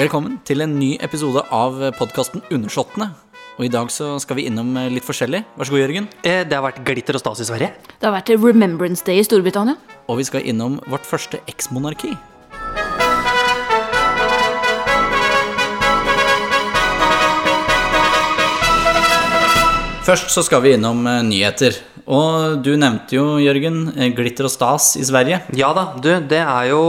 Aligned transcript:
Velkommen 0.00 0.38
til 0.48 0.62
en 0.64 0.78
ny 0.80 0.94
episode 1.04 1.42
av 1.52 1.74
podkasten 1.98 2.40
Undersåttene. 2.54 3.10
Og 3.58 3.66
i 3.66 3.70
dag 3.72 3.90
så 3.92 4.14
skal 4.22 4.38
vi 4.38 4.46
innom 4.48 4.70
eh, 4.80 4.86
litt 4.88 5.04
forskjellig. 5.04 5.42
Vær 5.60 5.68
så 5.68 5.74
god, 5.74 5.82
Jørgen. 5.82 6.06
Eh, 6.24 6.40
Det 6.48 6.56
har 6.56 6.64
vært 6.64 6.80
glitter 6.86 7.18
og 7.18 7.20
stas 7.20 7.42
i 7.44 7.48
Sverige. 7.50 7.68
Det 7.98 8.08
har 8.08 8.14
vært 8.14 8.32
Remembrance 8.32 9.04
Day 9.04 9.20
i 9.20 9.26
Storbritannia. 9.26 9.76
Og 10.08 10.22
vi 10.22 10.24
skal 10.30 10.46
innom 10.48 10.78
vårt 10.88 11.04
første 11.04 11.42
eksmonarki. 11.52 12.14
Først 20.08 20.32
så 20.32 20.42
skal 20.42 20.64
vi 20.64 20.72
innom 20.78 21.04
eh, 21.06 21.20
nyheter. 21.26 21.76
Og 22.10 22.62
du 22.64 22.72
nevnte 22.80 23.14
jo, 23.14 23.26
Jørgen, 23.38 23.84
glitter 24.16 24.48
og 24.48 24.54
stas 24.54 24.94
i 24.98 25.04
Sverige. 25.06 25.42
Ja 25.60 25.74
da, 25.76 25.90
du, 26.00 26.08
det 26.26 26.40
er 26.40 26.70
jo 26.72 26.80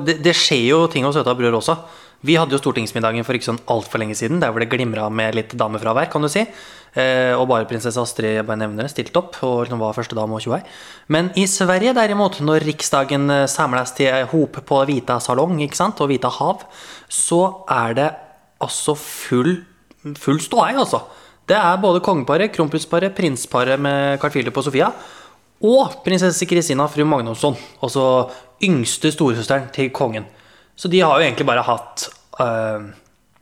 Det, 0.00 0.16
det 0.24 0.32
skjer 0.38 0.64
jo 0.72 0.80
ting 0.90 1.04
hos 1.06 1.14
Søta 1.20 1.36
brød 1.36 1.60
også. 1.60 1.76
Vi 2.24 2.38
hadde 2.40 2.56
jo 2.56 2.60
stortingsmiddagen 2.62 3.26
for 3.26 3.36
ikke 3.36 3.50
sånn 3.50 3.60
altfor 3.68 4.00
lenge 4.00 4.16
siden, 4.16 4.38
der 4.40 4.52
hvor 4.52 4.62
det 4.62 4.70
glimra 4.72 5.10
med 5.12 5.36
litt 5.36 5.52
damefravær, 5.60 6.08
kan 6.12 6.24
du 6.24 6.30
si. 6.32 6.46
Eh, 6.94 7.34
og 7.34 7.48
bare 7.50 7.66
prinsesse 7.68 8.00
Astrid 8.00 8.38
jeg 8.38 8.46
bare 8.46 8.60
nevner 8.62 8.86
det, 8.86 8.92
stilte 8.94 9.18
opp 9.18 9.36
og 9.42 9.64
liksom 9.64 9.80
var 9.82 9.96
første 9.96 10.16
dame 10.16 10.36
og 10.38 10.44
tjoei. 10.44 10.60
Men 11.12 11.28
i 11.36 11.44
Sverige 11.50 11.92
derimot, 11.96 12.38
når 12.40 12.64
riksdagen 12.64 13.28
eh, 13.34 13.48
samles 13.50 13.92
til 13.98 14.28
hop 14.30 14.60
på 14.64 14.78
Vita 14.88 15.18
salong 15.20 15.58
ikke 15.66 15.80
sant, 15.80 16.00
og 16.00 16.08
Vita 16.12 16.30
hav, 16.32 16.64
så 17.12 17.42
er 17.68 17.98
det 17.98 18.08
altså 18.64 18.94
full, 18.96 19.58
full 20.16 20.40
ståhei, 20.40 20.72
altså. 20.80 21.02
Det 21.44 21.58
er 21.58 21.82
både 21.82 22.00
kongeparet, 22.00 22.54
kronprinsparet, 22.54 23.12
prinsparet 23.12 23.82
med 23.84 24.16
Carl 24.22 24.32
Philip 24.32 24.56
og 24.56 24.64
Sofia, 24.64 24.88
og 25.64 25.98
prinsesse 26.06 26.48
Kristina, 26.48 26.86
fru 26.88 27.04
Magnusson, 27.08 27.58
altså 27.84 28.06
yngste 28.64 29.12
storesøsteren 29.12 29.68
til 29.74 29.92
kongen. 29.92 30.24
Så 30.76 30.88
de 30.90 31.02
har 31.04 31.18
jo 31.18 31.26
egentlig 31.26 31.46
bare 31.46 31.66
hatt 31.66 32.08
øh, 32.40 32.92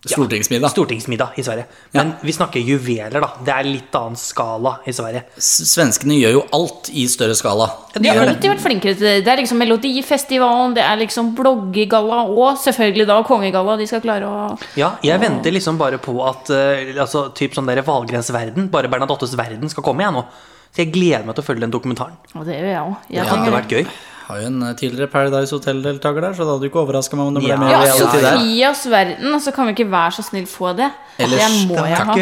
ja, 0.03 0.17
Stortingsmiddag. 0.17 0.71
stortingsmiddag 0.71 1.29
i 1.37 1.43
Sverige. 1.47 1.65
Men 1.95 2.12
vi 2.27 2.33
snakker 2.35 2.61
juveler, 2.61 3.21
da. 3.23 3.29
Det 3.47 3.53
er 3.55 3.69
litt 3.69 3.95
annen 3.95 4.19
skala 4.19 4.73
i 4.83 4.95
Sverige. 4.97 5.23
Svenskene 5.39 6.17
gjør 6.19 6.35
jo 6.35 6.43
alt 6.59 6.91
i 6.91 7.05
større 7.07 7.37
skala. 7.39 7.69
De 7.95 8.11
har 8.11 8.19
alltid 8.25 8.51
vært 8.51 8.65
flinkere 8.65 8.98
til 8.98 9.07
det. 9.07 9.15
Det 9.23 9.31
er 9.31 9.43
liksom 9.45 9.63
Melodifestivalen, 9.63 10.75
det 10.75 10.83
er 10.83 10.98
liksom 11.05 11.31
bloggegalla 11.39 12.25
og 12.35 12.59
selvfølgelig 12.65 13.07
da 13.13 13.20
kongegalla. 13.29 13.79
De 13.79 13.87
skal 13.87 14.03
klare 14.03 14.27
å 14.27 14.57
Ja, 14.81 14.97
jeg 15.07 15.23
venter 15.23 15.55
liksom 15.55 15.79
bare 15.79 16.03
på 16.03 16.17
at 16.27 16.51
uh, 16.51 16.98
altså, 16.98 17.29
typ 17.39 17.55
sånn 17.55 17.70
der 17.70 17.85
Valgrens 17.87 18.33
verden, 18.35 18.67
bare 18.75 18.91
Bernadottes 18.91 19.39
verden, 19.39 19.70
skal 19.70 19.87
komme, 19.87 20.03
jeg 20.03 20.19
nå. 20.19 20.27
Så 20.73 20.83
jeg 20.83 20.97
gleder 20.97 21.29
meg 21.29 21.37
til 21.37 21.45
å 21.45 21.47
følge 21.47 21.63
den 21.63 21.79
dokumentaren. 21.79 22.19
Og 22.35 22.48
det 22.48 22.59
gjør 22.59 22.73
jeg 22.73 22.83
òg. 22.89 23.07
Det 23.13 23.29
hadde 23.29 23.55
vært 23.55 23.77
gøy. 23.77 23.87
Har 24.33 24.41
jo 24.41 24.48
en 24.48 24.62
eh, 24.64 24.72
tidligere 24.80 25.11
Paradise 25.12 25.52
Hotel-deltaker 25.52 26.25
der, 26.25 26.33
så 26.36 26.47
det 26.47 26.55
hadde 26.55 26.69
ikke 26.70 26.80
overraska 26.80 27.19
meg 27.19 27.28
om 27.28 27.34
det 27.36 27.42
ble 27.44 27.52
Ja. 27.52 27.58
mer 27.61 27.75
Ja, 27.75 27.80
altså, 27.84 28.06
der. 28.16 28.39
Sofias 28.39 28.84
verden, 28.89 29.36
så 29.44 29.52
kan 29.52 29.69
vi 29.69 29.74
ikke 29.77 29.91
være 29.92 30.14
så 30.16 30.24
snill 30.24 30.47
få 30.48 30.72
det? 30.78 30.89
Ellers- 31.20 31.44
det 31.44 31.69
må 31.69 31.84
jeg 31.84 31.97
ha. 32.00 32.16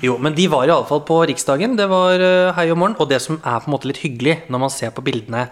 Jo, 0.00 0.16
men 0.16 0.32
de 0.34 0.46
var 0.48 0.64
i 0.64 0.72
alle 0.72 0.86
fall 0.88 1.02
på 1.04 1.18
Riksdagen. 1.28 1.76
Det 1.76 1.84
var 1.90 2.16
uh, 2.16 2.54
hei 2.56 2.70
og 2.72 2.78
morgen. 2.80 2.96
Og 2.98 3.08
det 3.10 3.20
som 3.20 3.36
er 3.36 3.60
på 3.60 3.68
en 3.68 3.74
måte 3.74 3.84
litt 3.90 4.00
hyggelig 4.00 4.38
når 4.48 4.58
man 4.62 4.70
ser 4.72 4.94
på 4.96 5.04
bildene 5.04 5.42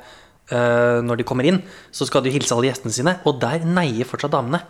uh, 0.52 1.02
når 1.04 1.20
de 1.20 1.26
kommer 1.28 1.44
inn, 1.44 1.60
så 1.92 2.06
skal 2.08 2.24
de 2.24 2.32
hilse 2.32 2.54
alle 2.56 2.70
gjestene 2.70 2.94
sine, 2.96 3.18
og 3.28 3.36
der 3.42 3.60
neier 3.68 4.08
fortsatt 4.08 4.32
damene. 4.32 4.62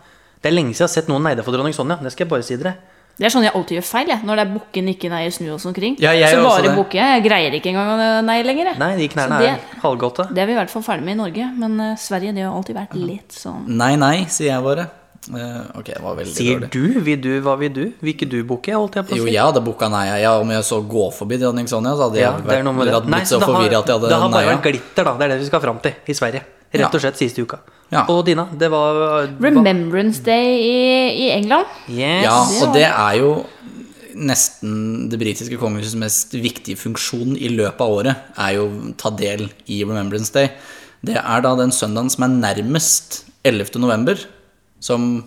Det 0.43 0.51
er 0.51 0.57
lenge 0.57 0.75
siden 0.75 0.83
jeg 0.83 0.91
har 0.91 0.95
sett 0.97 1.13
noen 1.13 1.23
neide 1.23 1.45
for 1.47 1.55
dronning 1.55 1.77
Sonja. 1.77 2.01
Det 2.03 2.11
skal 2.11 2.27
jeg 2.27 2.33
bare 2.35 2.43
si 2.43 2.57
dere. 2.59 2.75
Det 3.19 3.27
er 3.29 3.33
sånn 3.35 3.45
jeg 3.45 3.53
alltid 3.55 3.77
gjør 3.77 3.85
feil. 3.87 4.09
Jeg. 4.09 4.25
Når 4.25 4.39
det 4.41 4.45
er 4.47 4.53
bukken 4.55 4.89
ikke 4.89 5.11
nei, 5.13 5.21
snu 5.31 5.51
oss 5.55 5.67
omkring. 5.69 5.97
Ja, 6.01 6.15
jeg 6.17 6.33
så 6.33 6.43
bare 6.47 6.63
det. 6.65 6.73
bukker 6.79 6.99
jeg. 6.99 7.23
Greier 7.27 7.53
ikke 7.59 7.69
engang 7.75 7.93
å 7.93 8.09
nei 8.25 8.39
lenger. 8.43 8.71
jeg. 8.73 8.79
Nei, 8.81 8.97
de 8.97 9.09
knærne 9.13 9.39
det- 9.39 9.51
er 9.53 9.83
halvgåte. 9.83 10.27
Det 10.33 10.43
er 10.43 10.47
vi 10.47 10.53
i 10.53 10.57
hvert 10.57 10.71
fall 10.73 10.83
ferdig 10.83 11.05
med 11.05 11.15
i 11.15 11.21
Norge, 11.21 11.51
men 11.59 11.79
uh, 11.81 11.97
Sverige 11.97 12.35
det 12.35 12.43
har 12.47 12.57
alltid 12.57 12.77
vært 12.77 12.95
litt 12.97 13.31
sånn 13.37 13.69
Nei, 13.69 13.95
nei, 13.97 14.25
sier 14.33 14.55
jeg 14.55 14.63
bare. 14.65 14.89
Uh, 15.31 15.79
ok, 15.79 15.85
det 15.93 16.01
var 16.03 16.17
veldig 16.19 16.35
Sier 16.35 16.59
dårlig. 16.59 16.71
du, 16.73 17.01
vil 17.07 17.21
du, 17.23 17.41
hva 17.45 17.53
vil 17.61 17.71
du? 17.73 17.83
Vil 18.01 18.15
ikke 18.17 18.27
du 18.29 18.43
bukke, 18.43 18.73
holdt 18.75 18.97
jeg 18.99 19.05
på 19.07 19.13
å 19.13 19.15
si. 19.15 19.21
Jo, 19.21 19.27
jeg 19.31 19.45
hadde 19.45 19.63
bukka 19.63 19.89
nei. 19.93 20.07
Ja, 20.25 20.33
om 20.41 20.51
jeg 20.51 20.65
så 20.67 20.81
gå 20.83 21.05
forbi 21.15 21.39
dronning 21.39 21.69
Sonja, 21.71 21.93
så 21.95 22.09
hadde 22.09 22.19
jeg 22.19 22.27
Ja, 22.27 22.33
vært, 22.33 22.65
det. 22.65 22.95
hadde 22.97 23.07
Nei, 23.13 23.21
blitt 23.21 23.31
så 23.31 23.39
forvirra 23.39 23.79
at 23.85 23.93
jeg 23.93 24.01
det 24.03 24.11
har 24.19 24.29
bare 24.33 24.51
vært 24.57 24.63
glitter, 24.67 25.05
da. 25.05 25.15
Det 25.21 25.29
er 25.29 25.29
det 25.37 25.39
vi 25.45 25.47
skal 25.53 25.61
fram 25.61 25.79
til 25.85 25.95
i 26.09 26.13
Sverige. 26.19 26.43
Rett 26.73 26.95
og 26.99 27.01
slett 27.05 27.17
siste 27.21 27.39
uka. 27.45 27.61
Ja. 27.93 28.07
Og 28.09 28.23
Dina, 28.25 28.47
det 28.57 28.71
var 28.73 29.29
Remembrance 29.43 30.23
Day 30.25 30.55
i, 30.65 30.77
i 31.27 31.27
England. 31.35 31.69
Yes. 31.93 32.25
Ja, 32.25 32.39
og 32.65 32.73
det 32.77 32.87
er 32.89 33.19
jo 33.21 33.33
nesten 34.17 35.09
det 35.13 35.19
britiske 35.21 35.59
kongehusets 35.61 35.99
mest 36.01 36.35
viktige 36.37 36.81
funksjon 36.81 37.37
i 37.37 37.51
løpet 37.53 37.85
av 37.85 37.97
året, 37.99 38.31
er 38.41 38.57
jo 38.57 38.69
å 38.69 38.95
ta 39.01 39.13
del 39.17 39.47
i 39.73 39.83
Remembrance 39.85 40.33
Day. 40.35 40.51
Det 41.05 41.19
er 41.19 41.45
da 41.45 41.53
den 41.59 41.73
søndagen 41.75 42.11
som 42.13 42.27
er 42.27 42.35
nærmest 42.35 43.23
11. 43.49 43.77
november, 43.83 44.21
som 44.83 45.25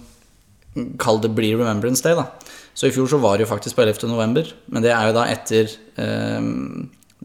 kall 1.01 1.21
det 1.23 1.33
blir 1.35 1.57
Remembrance 1.59 2.03
Day, 2.05 2.17
da. 2.17 2.29
Så 2.75 2.89
i 2.89 2.95
fjor 2.95 3.07
så 3.11 3.19
var 3.23 3.37
det 3.37 3.45
jo 3.45 3.53
faktisk 3.53 3.77
på 3.77 3.85
11. 3.85 4.09
november, 4.11 4.49
men 4.67 4.83
det 4.83 4.91
er 4.91 5.09
jo 5.09 5.15
da 5.15 5.29
etter 5.31 5.69
eh, 6.01 6.49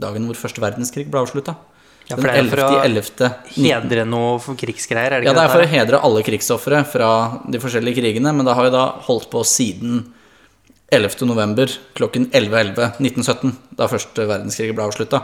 dagen 0.01 0.29
hvor 0.29 0.39
første 0.39 0.63
verdenskrig 0.63 1.09
ble 1.11 1.25
avslutta. 1.25 1.57
Ja, 2.11 2.17
for 2.19 2.27
det 2.27 2.37
jo 2.75 2.79
11. 2.83 3.03
for 3.07 3.27
å 3.29 3.57
Hedre 3.57 4.07
noe 4.09 4.39
for 4.43 4.59
krigsgreier, 4.59 5.15
er 5.15 5.23
det 5.23 5.29
Ja, 5.29 5.33
ikke 5.33 5.39
det 5.39 5.45
er 5.45 5.53
for 5.55 5.65
å 5.65 5.71
hedre 5.71 6.01
alle 6.09 6.23
krigsofre 6.27 6.81
fra 6.91 7.11
de 7.47 7.61
forskjellige 7.63 8.01
krigene, 8.03 8.33
men 8.35 8.49
det 8.49 8.57
har 8.59 8.67
jo 8.67 8.75
da 8.75 8.87
holdt 9.07 9.29
på 9.31 9.45
siden 9.47 10.03
11. 10.91 11.23
november 11.31 11.71
klokken 11.95 12.27
11.11.1917, 12.35 13.55
da 13.79 13.87
første 13.91 14.27
verdenskrig 14.27 14.75
ble 14.75 14.89
avslutta. 14.89 15.23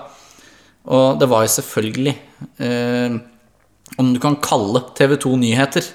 Og 0.86 1.19
det 1.19 1.26
var 1.26 1.42
jo 1.42 1.50
selvfølgelig 1.50 2.12
eh, 2.62 3.16
Om 3.98 4.12
du 4.14 4.20
kan 4.22 4.36
kalle 4.38 4.84
TV 4.94 5.16
2 5.18 5.32
nyheter, 5.42 5.88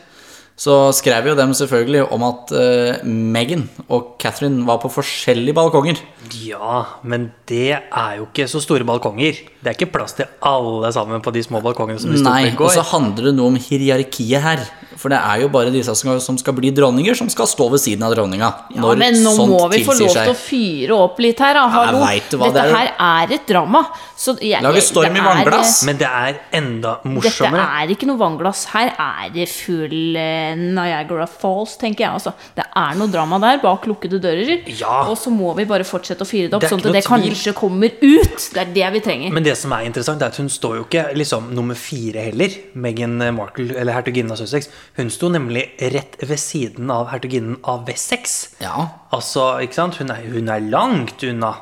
så 0.60 0.92
skrev 0.94 1.32
jo 1.32 1.36
dem 1.38 1.54
selvfølgelig 1.58 2.04
om 2.14 2.24
at 2.28 2.52
uh, 2.54 3.08
Meghan 3.08 3.64
og 3.88 4.16
Catherine 4.22 4.66
var 4.68 4.82
på 4.84 4.92
forskjellige 4.94 5.56
balkonger. 5.58 6.02
Ja, 6.38 6.84
men 7.04 7.32
det 7.50 7.72
er 7.80 8.12
jo 8.20 8.28
ikke 8.28 8.48
så 8.52 8.62
store 8.64 8.86
balkonger. 8.88 9.40
Det 9.62 9.72
er 9.72 9.78
ikke 9.78 9.92
plass 9.96 10.16
til 10.20 10.30
alle 10.46 10.92
sammen 10.94 11.24
på 11.24 11.34
de 11.34 11.44
små 11.46 11.64
balkongene 11.66 12.02
som 12.02 12.14
på 12.14 12.22
Nei, 12.28 12.52
og 12.54 12.70
så 12.76 12.86
handler 12.94 13.32
det 13.32 13.36
noe 13.40 13.54
om 13.54 13.60
hierarkiet 13.60 14.46
her. 14.46 14.64
For 15.02 15.10
det 15.14 15.18
er 15.18 15.42
jo 15.42 15.48
bare 15.54 15.72
disse 15.74 15.90
som 15.98 15.98
skal, 16.12 16.20
som 16.22 16.38
skal 16.38 16.54
bli 16.58 16.70
dronninger, 16.78 17.18
som 17.18 17.30
skal 17.34 17.48
stå 17.50 17.68
ved 17.74 17.82
siden 17.82 18.06
av 18.06 18.14
dronninga. 18.14 18.50
Ja, 18.76 18.82
når 18.84 19.00
men 19.02 19.18
nå 19.24 19.34
sånt 19.34 19.50
må 19.50 19.62
vi 19.72 19.82
få 19.88 19.96
lov 19.98 20.14
til 20.14 20.30
å 20.30 20.38
fyre 20.38 20.98
opp 21.08 21.20
litt 21.26 21.40
her, 21.42 21.58
da. 21.58 21.64
Hallo. 21.74 22.04
hva, 22.04 22.12
Dette 22.22 22.54
det 22.54 22.64
er 22.68 22.76
her 22.76 22.92
er 23.08 23.34
et 23.40 23.48
drama. 23.50 23.82
Så 24.22 24.36
jeg, 24.38 24.62
Lage 24.62 24.84
storm 24.86 25.16
i 25.18 25.20
er- 25.20 25.26
vannglass. 25.26 25.80
Men 25.88 25.98
det 25.98 26.08
er 26.08 26.38
enda 26.62 26.92
morsommere. 27.04 27.58
Dette 27.58 27.82
er 27.82 27.94
ikke 27.96 28.10
noe 28.12 28.22
vannglass. 28.22 28.66
Her 28.76 28.92
er 28.94 29.32
det 29.34 29.48
full 29.50 30.16
eh, 30.22 30.54
Niagara 30.60 31.26
Falls, 31.26 31.74
tenker 31.82 32.06
jeg. 32.06 32.12
Altså. 32.20 32.34
Det 32.56 32.68
er 32.70 33.00
noe 33.00 33.10
drama 33.12 33.40
der 33.42 33.58
bak 33.64 33.88
lukkede 33.90 34.22
dører. 34.22 34.62
Ja. 34.78 35.08
Og 35.10 35.18
så 35.18 35.34
må 35.34 35.56
vi 35.58 35.66
bare 35.66 35.88
fortsette 35.88 36.22
å 36.22 36.30
fyre 36.30 36.52
det 36.52 36.60
opp, 36.60 36.62
Det 36.68 36.70
sånn 36.70 36.86
at 36.86 36.94
det 37.00 37.04
kanskje 37.08 37.56
kommer 37.58 37.90
ut. 38.02 38.38
Det 38.54 38.62
er 38.68 38.74
det 38.78 38.94
vi 39.00 39.04
trenger. 39.10 39.34
Men 39.34 39.44
det 39.50 39.58
som 39.58 39.74
er 39.74 39.88
interessant, 39.90 40.22
er 40.22 40.30
at 40.30 40.38
hun 40.38 40.50
står 40.52 40.78
jo 40.82 40.86
ikke 40.86 41.08
liksom 41.18 41.50
nummer 41.58 41.76
fire 41.80 42.28
heller. 42.30 42.54
Meghan 42.76 43.18
Markle, 43.36 43.74
eller 43.76 43.98
hertuginnen 43.98 44.32
av 44.32 44.38
Sussex. 44.38 44.70
Hun 44.98 45.10
sto 45.14 45.30
nemlig 45.32 45.70
rett 45.94 46.18
ved 46.20 46.40
siden 46.42 46.92
av 46.92 47.08
hertuginnen 47.14 47.60
av 47.64 47.86
Wessex. 47.88 48.56
Ja, 48.64 48.90
Altså, 49.16 49.54
ikke 49.64 49.78
sant? 49.78 50.00
Hun 50.02 50.12
er, 50.12 50.26
hun 50.34 50.52
er 50.52 50.64
langt 50.68 51.24
unna 51.24 51.54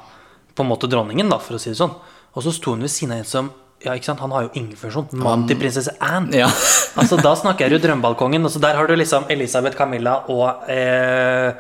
på 0.56 0.66
en 0.66 0.70
måte 0.72 0.90
dronningen, 0.92 1.30
da, 1.32 1.38
for 1.42 1.56
å 1.58 1.62
si 1.62 1.72
det 1.72 1.80
sånn. 1.80 1.94
Og 2.34 2.46
så 2.46 2.54
sto 2.56 2.74
hun 2.74 2.86
ved 2.86 2.92
siden 2.94 3.16
av 3.16 3.24
en 3.24 3.30
som 3.30 3.52
ja, 3.80 3.94
ikke 3.96 4.10
sant? 4.10 4.20
Han 4.20 4.34
har 4.36 4.48
jo 4.48 4.50
ingen 4.60 4.76
funksjon. 4.76 5.08
Mannen 5.24 5.46
til 5.48 5.56
prinsesse 5.60 5.94
Anne. 6.04 6.36
Ja. 6.36 6.50
altså, 7.00 7.16
Da 7.24 7.32
snakker 7.40 7.66
jeg 7.66 7.78
jo 7.78 7.84
drømmebalkongen. 7.86 8.44
Og 8.44 8.52
så 8.52 8.60
der 8.60 8.76
har 8.76 8.90
du 8.90 8.96
liksom 9.00 9.30
Elisabeth 9.32 9.78
Camilla 9.80 10.18
og 10.28 10.68
eh, 10.68 11.54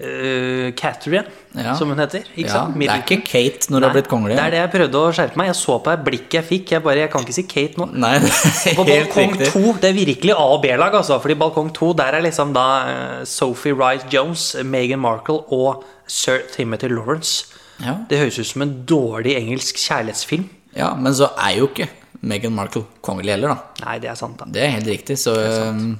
eh, 0.00 0.72
Catherine, 0.78 1.24
Ja. 1.54 1.74
som 1.76 1.88
hun 1.92 1.98
heter. 2.00 2.24
Ikke 2.36 2.48
ja. 2.48 2.52
sant? 2.52 2.78
Det 2.78 2.88
er 2.88 3.02
ikke 3.02 3.18
Kate 3.28 3.68
når 3.72 3.80
du 3.80 3.86
har 3.86 3.92
blitt 3.94 4.08
kongelig. 4.08 4.36
Det 4.38 4.44
er 4.46 4.50
det 4.54 4.60
jeg 4.62 4.70
prøvde 4.72 5.00
å 5.02 5.12
skjerpe 5.12 5.36
meg. 5.36 5.46
Jeg 5.52 5.58
så 5.60 5.76
på 5.84 5.90
det 5.92 6.04
blikket 6.06 6.36
jeg 6.40 6.44
fikk. 6.48 6.72
Jeg 6.72 6.82
bare, 6.82 6.96
jeg 7.04 7.10
kan 7.12 7.22
ikke 7.26 7.36
si 7.36 7.44
Kate 7.50 7.78
nå. 7.82 7.88
Nei, 7.92 8.12
På 8.78 8.86
balkong 8.88 9.34
riktig. 9.36 9.50
to, 9.52 9.72
det 9.82 9.90
er 9.90 9.98
virkelig 9.98 10.32
A- 10.36 10.48
og 10.56 10.62
B-lag, 10.62 10.94
altså. 11.02 11.20
Fordi 11.22 11.34
balkong 11.42 11.72
to, 11.76 11.92
der 11.98 12.16
er 12.18 12.24
liksom 12.24 12.54
da 12.56 12.66
eh, 12.88 13.24
Sophie 13.28 13.74
Wright 13.76 14.06
Jones, 14.12 14.54
Meghan 14.64 15.02
Markle 15.04 15.42
og 15.52 15.84
sir 16.06 16.40
Timothy 16.54 16.88
Lawrence. 16.88 17.46
Ja. 17.82 17.96
Det 18.08 18.18
høres 18.20 18.38
ut 18.38 18.46
som 18.46 18.62
en 18.62 18.74
dårlig 18.86 19.36
engelsk 19.36 19.76
kjærlighetsfilm. 19.82 20.48
ja, 20.76 20.94
men 20.94 21.12
så 21.12 21.28
er 21.36 21.58
jo 21.58 21.66
ikke 21.68 21.88
Meghan 22.22 22.52
Markle 22.54 22.84
kongelig 23.02 23.32
heller, 23.34 23.48
da. 23.56 23.84
Nei, 23.84 23.98
det 23.98 24.08
er 24.12 24.14
sant, 24.16 24.36
da. 24.38 24.46
Det 24.46 24.62
er 24.62 24.74
helt 24.76 24.86
riktig, 24.86 25.16
så 25.18 25.32
um, 25.68 25.98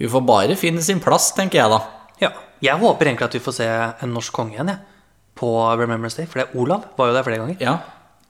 hun 0.00 0.08
får 0.10 0.24
bare 0.26 0.56
finne 0.58 0.82
sin 0.82 0.98
plass, 1.00 1.28
tenker 1.36 1.60
jeg 1.62 1.70
da. 1.70 1.78
Ja. 2.20 2.30
Jeg 2.62 2.78
håper 2.78 3.06
egentlig 3.08 3.24
at 3.26 3.34
vi 3.34 3.40
får 3.42 3.52
se 3.56 3.66
en 4.04 4.12
norsk 4.14 4.32
konge 4.32 4.54
igjen, 4.54 4.68
jeg. 4.68 4.78
På 5.34 5.48
Remembrance 5.78 6.16
Day. 6.16 6.26
For 6.26 6.38
det 6.42 6.48
er 6.50 6.58
Olav 6.60 6.84
var 6.98 7.08
jo 7.10 7.14
der 7.16 7.22
flere 7.26 7.38
ganger. 7.40 7.56
Ja, 7.60 7.78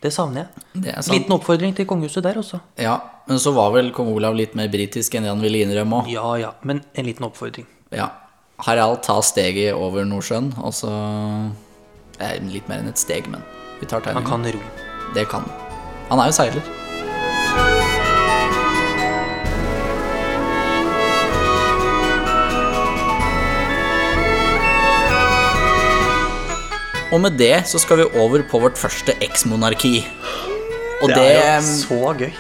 Det 0.02 0.10
savner 0.12 0.40
jeg. 0.46 0.82
det 0.82 0.94
er. 0.96 1.02
Liten 1.12 1.32
oppfordring 1.32 1.74
til 1.76 1.86
kongehuset 1.86 2.22
der 2.24 2.34
også. 2.40 2.58
Ja, 2.78 2.96
men 3.28 3.38
så 3.38 3.52
var 3.54 3.70
vel 3.70 3.92
kong 3.94 4.08
Olav 4.14 4.34
litt 4.34 4.54
mer 4.58 4.68
britisk 4.68 5.14
enn 5.14 5.22
det 5.22 5.30
han 5.30 5.40
ville 5.42 5.60
innrømme 5.62 6.02
òg. 6.02 6.08
Ja 6.10 6.34
ja, 6.40 6.50
men 6.62 6.82
en 6.94 7.06
liten 7.06 7.24
oppfordring. 7.26 7.66
Ja. 7.92 8.08
Harald 8.58 9.02
tar 9.02 9.22
steget 9.22 9.74
over 9.74 10.04
Nordsjøen, 10.04 10.52
og 10.62 10.72
så 10.74 10.90
Det 12.18 12.26
er 12.28 12.40
litt 12.52 12.68
mer 12.68 12.78
enn 12.82 12.88
et 12.88 12.98
steg, 12.98 13.26
men 13.30 13.42
vi 13.80 13.86
tar 13.86 14.02
Han 14.12 14.24
kan 14.24 14.42
ro. 14.44 14.60
Det 15.14 15.28
kan 15.28 15.42
han. 15.42 15.50
Han 16.10 16.20
er 16.20 16.26
jo 16.26 16.32
seiler. 16.32 16.81
Og 27.12 27.20
med 27.20 27.36
det 27.36 27.66
så 27.68 27.78
skal 27.82 28.00
vi 28.02 28.06
over 28.22 28.44
på 28.48 28.60
vårt 28.62 28.78
første 28.80 29.12
eksmonarki. 29.20 29.98
Og 31.02 31.08
Det 31.10 31.16
det, 31.18 31.36
er 31.44 31.58
jo 31.60 31.76
så 31.82 32.14
gøy. 32.16 32.30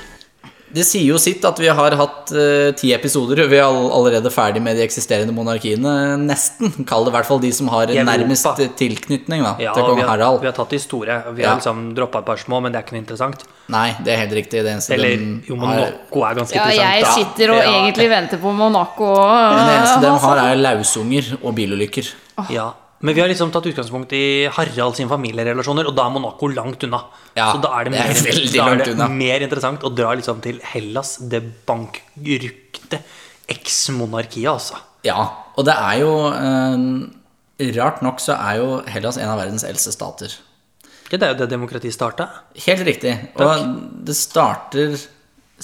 det 0.72 0.84
sier 0.88 1.04
jo 1.10 1.18
sitt 1.20 1.42
at 1.44 1.58
vi 1.60 1.66
har 1.68 1.92
hatt 1.98 2.30
uh, 2.32 2.70
ti 2.78 2.92
episoder. 2.94 3.42
Vi 3.50 3.58
er 3.58 3.66
all, 3.66 3.90
allerede 3.92 4.30
ferdig 4.32 4.62
med 4.64 4.78
de 4.78 4.84
eksisterende 4.86 5.34
monarkiene, 5.36 6.16
nesten. 6.22 6.72
Kall 6.88 7.04
det 7.04 7.12
i 7.12 7.16
hvert 7.18 7.28
fall 7.28 7.42
de 7.42 7.50
som 7.52 7.68
har 7.68 7.90
Europa. 7.90 8.06
nærmest 8.08 8.62
tilknytning 8.80 9.42
da, 9.44 9.52
Ja, 9.60 9.74
til 9.76 9.82
kong 9.84 9.98
vi, 10.00 10.06
har, 10.06 10.14
Harald. 10.14 10.40
vi 10.40 10.48
har 10.48 10.56
tatt 10.56 10.70
de 10.72 10.78
store. 10.80 11.18
Vi 11.36 11.42
Ja. 11.42 11.50
har 11.50 11.60
liksom 11.60 11.94
droppa 11.98 12.22
et 12.22 12.24
par 12.30 12.36
små, 12.40 12.62
men 12.62 12.72
det 12.72 12.80
er 12.80 12.86
ikke 12.86 12.96
noe 12.96 13.02
interessant. 13.04 13.44
Nei, 13.68 13.88
det 14.04 14.14
er 14.14 14.22
helt 14.24 14.32
riktig. 14.40 14.62
Det 14.64 14.72
eneste 14.72 14.94
Eller 14.96 15.16
de 15.18 15.42
jo, 15.50 15.56
Monaco 15.56 16.24
er 16.24 16.34
ganske 16.40 16.56
Ja, 16.56 16.64
interessant. 16.70 16.96
jeg 16.96 17.04
sitter 17.18 17.50
og 17.52 17.60
Ja. 17.60 17.72
egentlig 17.82 18.08
venter 18.08 18.38
på 18.38 18.54
Monaco. 18.56 19.10
det 19.12 19.74
eneste 19.76 20.00
de 20.00 20.18
har, 20.24 20.38
er 20.48 20.56
lausunger 20.56 21.36
og 21.42 21.54
bilulykker. 21.54 22.14
Ja, 22.48 22.70
Men 23.02 23.16
vi 23.16 23.22
har 23.22 23.30
liksom 23.30 23.50
tatt 23.50 23.66
utgangspunkt 23.66 24.12
i 24.14 24.46
Harald 24.54 24.94
sin 24.98 25.10
familierelasjoner, 25.10 25.88
og 25.90 25.96
da 25.98 26.04
er 26.06 26.14
Monaco 26.14 26.48
langt 26.52 26.84
unna. 26.86 27.00
Ja, 27.34 27.48
så 27.50 27.58
da 27.62 27.72
er 27.80 27.90
det, 27.90 27.96
det 27.98 28.36
er 28.54 28.54
da 28.54 28.66
er 28.76 28.84
det 28.86 29.08
mer 29.10 29.42
interessant 29.42 29.82
å 29.82 29.90
dra 29.90 30.12
liksom 30.18 30.38
til 30.44 30.60
Hellas, 30.70 31.16
det 31.32 31.40
bankrykte 31.66 33.00
eksmonarkiet, 33.50 34.46
altså. 34.52 34.78
Ja, 35.06 35.18
og 35.58 35.66
det 35.66 35.74
er 35.74 35.98
jo 35.98 36.12
eh, 36.30 37.72
Rart 37.74 38.04
nok 38.06 38.22
så 38.22 38.36
er 38.38 38.60
jo 38.62 38.68
Hellas 38.90 39.18
en 39.18 39.30
av 39.32 39.40
verdens 39.42 39.66
eldste 39.66 39.92
stater. 39.94 40.38
Ja, 41.12 41.18
det 41.18 41.26
er 41.26 41.34
jo 41.34 41.40
det 41.42 41.50
demokratiet 41.52 41.94
starta. 41.94 42.28
Helt 42.64 42.86
riktig. 42.86 43.12
Og 43.36 43.66
det 44.06 44.14
starter 44.16 44.94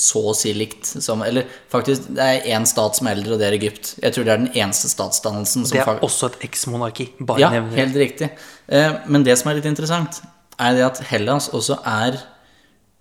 så 0.00 0.22
å 0.30 0.34
si 0.36 0.52
likt 0.56 0.86
som 0.88 1.22
Eller 1.26 1.46
faktisk, 1.72 2.08
det 2.16 2.24
er 2.24 2.48
én 2.56 2.66
stat 2.68 2.96
som 2.98 3.08
er 3.10 3.18
eldre, 3.18 3.34
og 3.34 3.42
det 3.42 3.48
er 3.48 3.56
Egypt. 3.58 3.94
Jeg 4.02 4.14
tror 4.14 4.24
det 4.26 4.32
er 4.32 4.42
den 4.44 4.52
eneste 4.54 4.90
statsdannelsen 4.92 5.66
som 5.66 5.76
Det 5.76 5.84
er 5.84 6.02
også 6.06 6.30
et 6.32 6.40
eksmonarki. 6.48 7.10
Bare 7.20 7.42
Ja, 7.42 7.50
nevner 7.50 7.76
helt 7.82 7.98
riktig. 7.98 8.30
Eh, 8.68 8.98
Men 9.06 9.24
det 9.24 9.38
som 9.38 9.50
er 9.50 9.58
litt 9.60 9.68
interessant, 9.70 10.22
er 10.58 10.74
det 10.74 10.84
at 10.86 11.02
Hellas 11.10 11.50
også 11.50 11.78
er 11.86 12.20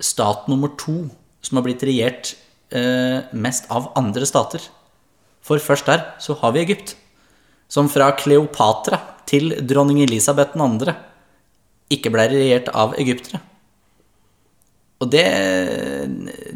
stat 0.00 0.48
nummer 0.48 0.70
to 0.78 1.10
som 1.42 1.58
har 1.58 1.64
blitt 1.66 1.82
regjert 1.82 2.34
eh, 2.70 3.22
mest 3.32 3.66
av 3.70 3.92
andre 3.96 4.26
stater. 4.26 4.60
For 5.42 5.58
først 5.58 5.86
der 5.86 6.04
så 6.20 6.36
har 6.40 6.52
vi 6.52 6.60
Egypt. 6.66 6.94
Som 7.68 7.88
fra 7.88 8.12
Kleopatra 8.16 9.00
til 9.28 9.52
dronning 9.68 10.00
Elisabeth 10.02 10.56
2. 10.56 10.94
ikke 11.92 12.12
ble 12.12 12.28
regjert 12.32 12.70
av 12.74 12.94
egyptere. 13.00 13.40
Og 14.98 15.10
det, 15.12 15.26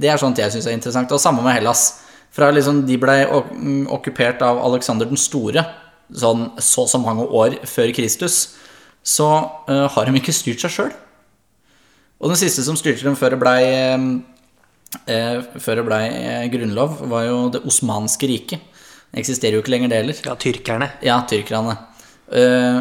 det 0.02 0.10
er 0.10 0.18
sånt 0.18 0.40
jeg 0.40 0.50
syns 0.54 0.66
er 0.66 0.74
interessant. 0.74 1.12
Og 1.14 1.22
samme 1.22 1.44
med 1.44 1.54
Hellas. 1.56 2.00
Fra 2.32 2.48
liksom 2.50 2.82
de 2.88 2.96
ble 2.96 3.16
mm, 3.28 3.86
okkupert 3.92 4.40
av 4.44 4.60
Alexander 4.64 5.08
den 5.08 5.20
store 5.20 5.66
sånn 6.12 6.48
så 6.60 6.86
så 6.88 7.00
mange 7.00 7.24
år 7.24 7.58
før 7.68 7.92
Kristus, 7.96 8.56
så 9.02 9.28
uh, 9.68 9.86
har 9.92 10.08
de 10.08 10.20
ikke 10.20 10.34
styrt 10.34 10.62
seg 10.62 10.74
sjøl. 10.74 10.92
Og 12.22 12.30
den 12.30 12.38
siste 12.38 12.64
som 12.64 12.76
styrte 12.78 13.06
dem 13.06 13.16
før 13.18 13.34
det 13.34 13.40
blei 13.42 13.62
eh, 15.10 15.40
før 15.58 15.80
det 15.80 15.86
blei 15.88 16.02
grunnlov, 16.52 17.00
var 17.10 17.24
jo 17.26 17.38
Det 17.50 17.64
osmanske 17.66 18.28
riket. 18.30 18.60
Det 19.10 19.24
eksisterer 19.24 19.56
jo 19.56 19.62
ikke 19.64 19.72
lenger, 19.74 19.90
det 19.90 19.98
heller. 19.98 20.20
Ja, 20.28 20.36
tyrkerne. 20.38 20.88
Ja, 21.02 21.16
tyrkerne. 21.28 21.74
Uh, 22.30 22.80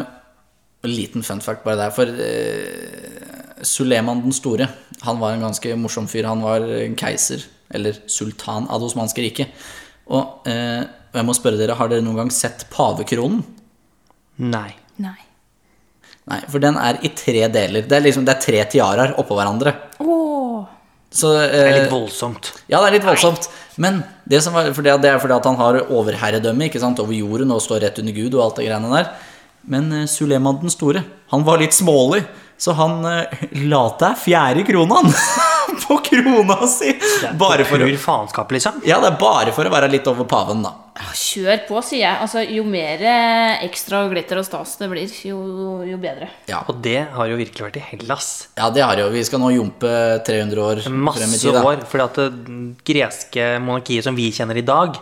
liten 0.86 1.26
fun 1.26 1.42
fact 1.42 1.64
bare 1.64 1.80
der. 1.80 1.90
For 1.90 2.06
uh, 2.06 3.64
Suleman 3.66 4.22
den 4.22 4.32
store, 4.32 4.68
han 5.02 5.20
var 5.22 5.34
en 5.34 5.46
ganske 5.48 5.74
morsom 5.80 6.08
fyr. 6.10 6.28
Han 6.30 6.44
var 6.44 6.64
en 6.78 6.96
keiser, 6.98 7.44
eller 7.72 7.98
sultan 8.10 8.68
av 8.70 8.82
det 8.82 8.90
osmanske 8.90 9.24
riket. 9.24 9.64
Og 10.12 10.48
eh, 10.50 10.82
jeg 11.12 11.26
må 11.28 11.34
spørre 11.36 11.60
dere, 11.60 11.76
har 11.78 11.90
dere 11.90 12.04
noen 12.04 12.24
gang 12.24 12.32
sett 12.34 12.66
pavekronen? 12.72 13.42
Nei. 14.42 14.70
Nei. 15.02 15.18
Nei, 16.30 16.38
for 16.46 16.62
den 16.62 16.78
er 16.78 17.00
i 17.02 17.10
tre 17.18 17.48
deler. 17.50 17.84
Det 17.88 17.98
er 17.98 18.04
liksom, 18.04 18.26
det 18.26 18.36
er 18.36 18.44
tre 18.44 18.62
tiaraer 18.76 19.16
oppå 19.20 19.36
hverandre. 19.38 19.74
Åh. 20.04 20.62
Så, 21.12 21.32
Det 21.34 21.58
er 21.58 21.66
eh, 21.66 21.78
litt 21.82 21.92
voldsomt. 21.92 22.52
Ja, 22.70 22.78
det 22.80 22.86
er 22.88 22.96
litt 22.96 23.06
voldsomt. 23.06 23.50
Men 23.82 24.00
det, 24.28 24.40
som 24.44 24.54
var, 24.56 24.70
for 24.72 24.86
det, 24.86 24.94
det 25.02 25.10
er 25.10 25.20
fordi 25.20 25.36
at 25.36 25.48
han 25.48 25.58
har 25.60 25.80
overherredømme 25.82 26.70
ikke 26.70 26.80
sant, 26.80 27.02
over 27.02 27.16
jorden 27.16 27.52
og 27.52 27.60
står 27.64 27.84
rett 27.84 28.00
under 28.00 28.16
Gud 28.16 28.36
og 28.36 28.46
alt 28.46 28.60
det 28.60 28.68
greiene 28.68 28.92
der. 28.94 29.10
Men 29.72 29.90
uh, 29.92 30.06
Suleman 30.10 30.60
den 30.62 30.72
store, 30.72 31.04
han 31.32 31.44
var 31.46 31.60
litt 31.60 31.76
smålig, 31.76 32.24
så 32.62 32.76
han 32.78 33.00
uh, 33.02 33.42
la 33.72 33.82
til 33.98 34.18
fjerde 34.22 34.62
kronaen 34.68 35.10
på 35.82 35.96
krona 36.06 36.60
si. 36.70 36.92
Bare 37.38 37.66
for, 37.66 37.82
Pur 37.82 37.98
faenskap, 38.04 38.54
liksom. 38.54 38.78
ja, 38.86 39.00
det 39.02 39.10
er 39.10 39.18
bare 39.18 39.54
for 39.56 39.66
å 39.66 39.72
være 39.72 39.90
litt 39.90 40.06
over 40.10 40.28
paven, 40.30 40.62
da. 40.62 40.76
Kjør 41.16 41.64
på, 41.66 41.80
sier 41.82 42.04
jeg. 42.04 42.20
Altså, 42.22 42.42
jo 42.44 42.62
mer 42.68 43.00
eh, 43.00 43.64
ekstra 43.66 44.04
glitter 44.12 44.38
og 44.38 44.46
stas 44.46 44.76
det 44.78 44.90
blir, 44.92 45.10
jo, 45.26 45.40
jo 45.88 45.98
bedre. 45.98 46.28
Ja. 46.50 46.60
Og 46.68 46.78
det 46.84 47.00
har 47.16 47.32
jo 47.32 47.40
virkelig 47.40 47.66
vært 47.66 47.80
i 47.80 47.84
Hellas. 47.88 48.30
ja, 48.60 48.68
det 48.70 48.84
har 48.84 49.00
jo. 49.00 49.08
Vi 49.14 49.24
skal 49.26 49.42
nå 49.42 49.50
jumpe 49.56 49.92
300 50.28 50.62
år 50.68 50.84
frem 50.84 51.00
i 51.00 51.16
tid. 51.32 51.50
Masse 51.50 51.66
år. 51.72 51.82
For 51.88 52.04
det 52.20 52.28
greske 52.92 53.50
monarkiet 53.64 54.06
som 54.06 54.18
vi 54.18 54.28
kjenner 54.36 54.60
i 54.60 54.66
dag, 54.68 55.00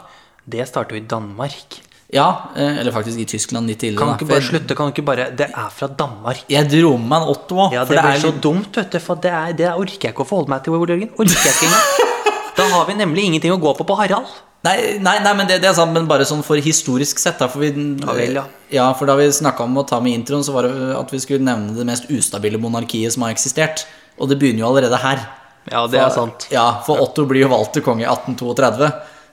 det 0.49 0.69
starter 0.71 0.97
jo 0.97 1.03
i 1.03 1.09
Danmark. 1.11 1.83
Ja, 2.13 2.51
eh, 2.57 2.81
eller 2.81 2.93
faktisk 2.93 3.19
i 3.23 3.25
Tyskland 3.25 3.71
litt 3.71 3.79
tidligere. 3.79 4.03
Kan 4.03 4.19
ikke 4.19 4.31
bare 4.33 4.43
slutte? 4.43 4.77
Kan 4.77 4.91
du 4.91 4.95
ikke 4.97 5.07
bare 5.07 5.31
Det 5.37 5.47
er 5.47 5.71
fra 5.71 5.87
Danmark. 5.87 6.45
Jeg 6.51 6.67
dro 6.73 6.97
med 6.99 7.09
meg 7.13 7.23
en 7.23 7.33
Otto. 7.35 7.71
Ja, 7.75 7.85
det 7.87 8.03
blir 8.03 8.21
så 8.21 8.33
dumt, 8.35 8.75
vet 8.77 8.91
du, 8.91 8.99
for 8.99 9.21
det, 9.23 9.31
er, 9.31 9.53
det 9.57 9.71
orker 9.71 10.09
jeg 10.09 10.15
ikke 10.15 10.27
å 10.27 10.29
forholde 10.29 10.51
meg 10.51 10.65
til, 10.65 10.75
Ole 10.75 10.97
Jørgen. 10.97 11.13
Orker 11.17 11.51
jeg 11.51 11.59
ikke. 11.59 12.07
Da 12.61 12.67
har 12.69 12.85
vi 12.91 12.93
nemlig 12.99 13.23
ingenting 13.25 13.55
å 13.55 13.61
gå 13.63 13.71
på 13.79 13.87
på 13.89 13.95
Harald. 13.97 14.29
Nei, 14.67 14.99
nei, 15.01 15.15
nei 15.25 15.31
men 15.33 15.49
det, 15.49 15.63
det 15.63 15.71
er 15.71 15.77
sant, 15.79 15.95
men 15.95 16.05
bare 16.11 16.27
sånn 16.29 16.43
for 16.45 16.61
historisk 16.61 17.23
sett. 17.23 17.39
Da, 17.41 17.49
for 17.49 17.63
vi, 17.63 17.71
Ja 17.73 18.17
vel, 18.17 18.41
ja. 18.75 18.89
for 18.99 19.09
da 19.09 19.15
vi 19.17 19.31
snakka 19.33 19.65
om 19.65 19.79
å 19.81 19.87
ta 19.89 20.03
med 20.05 20.19
introen, 20.19 20.45
så 20.45 20.53
var 20.53 20.69
det 20.69 20.91
at 20.99 21.15
vi 21.15 21.23
skulle 21.23 21.47
nevne 21.47 21.73
det 21.79 21.87
mest 21.89 22.11
ustabile 22.13 22.61
monarkiet 22.61 23.15
som 23.15 23.25
har 23.25 23.33
eksistert. 23.33 23.87
Og 24.21 24.29
det 24.29 24.37
begynner 24.43 24.67
jo 24.67 24.73
allerede 24.75 25.01
her. 25.01 25.25
Ja, 25.71 25.87
det 25.89 26.03
er 26.03 26.13
sant. 26.13 26.51
Ja, 26.53 26.67
For 26.85 27.01
Otto 27.01 27.25
blir 27.31 27.47
jo 27.47 27.51
valgt 27.53 27.73
til 27.79 27.85
konge 27.87 28.05
i 28.05 28.11
1832. 28.11 28.91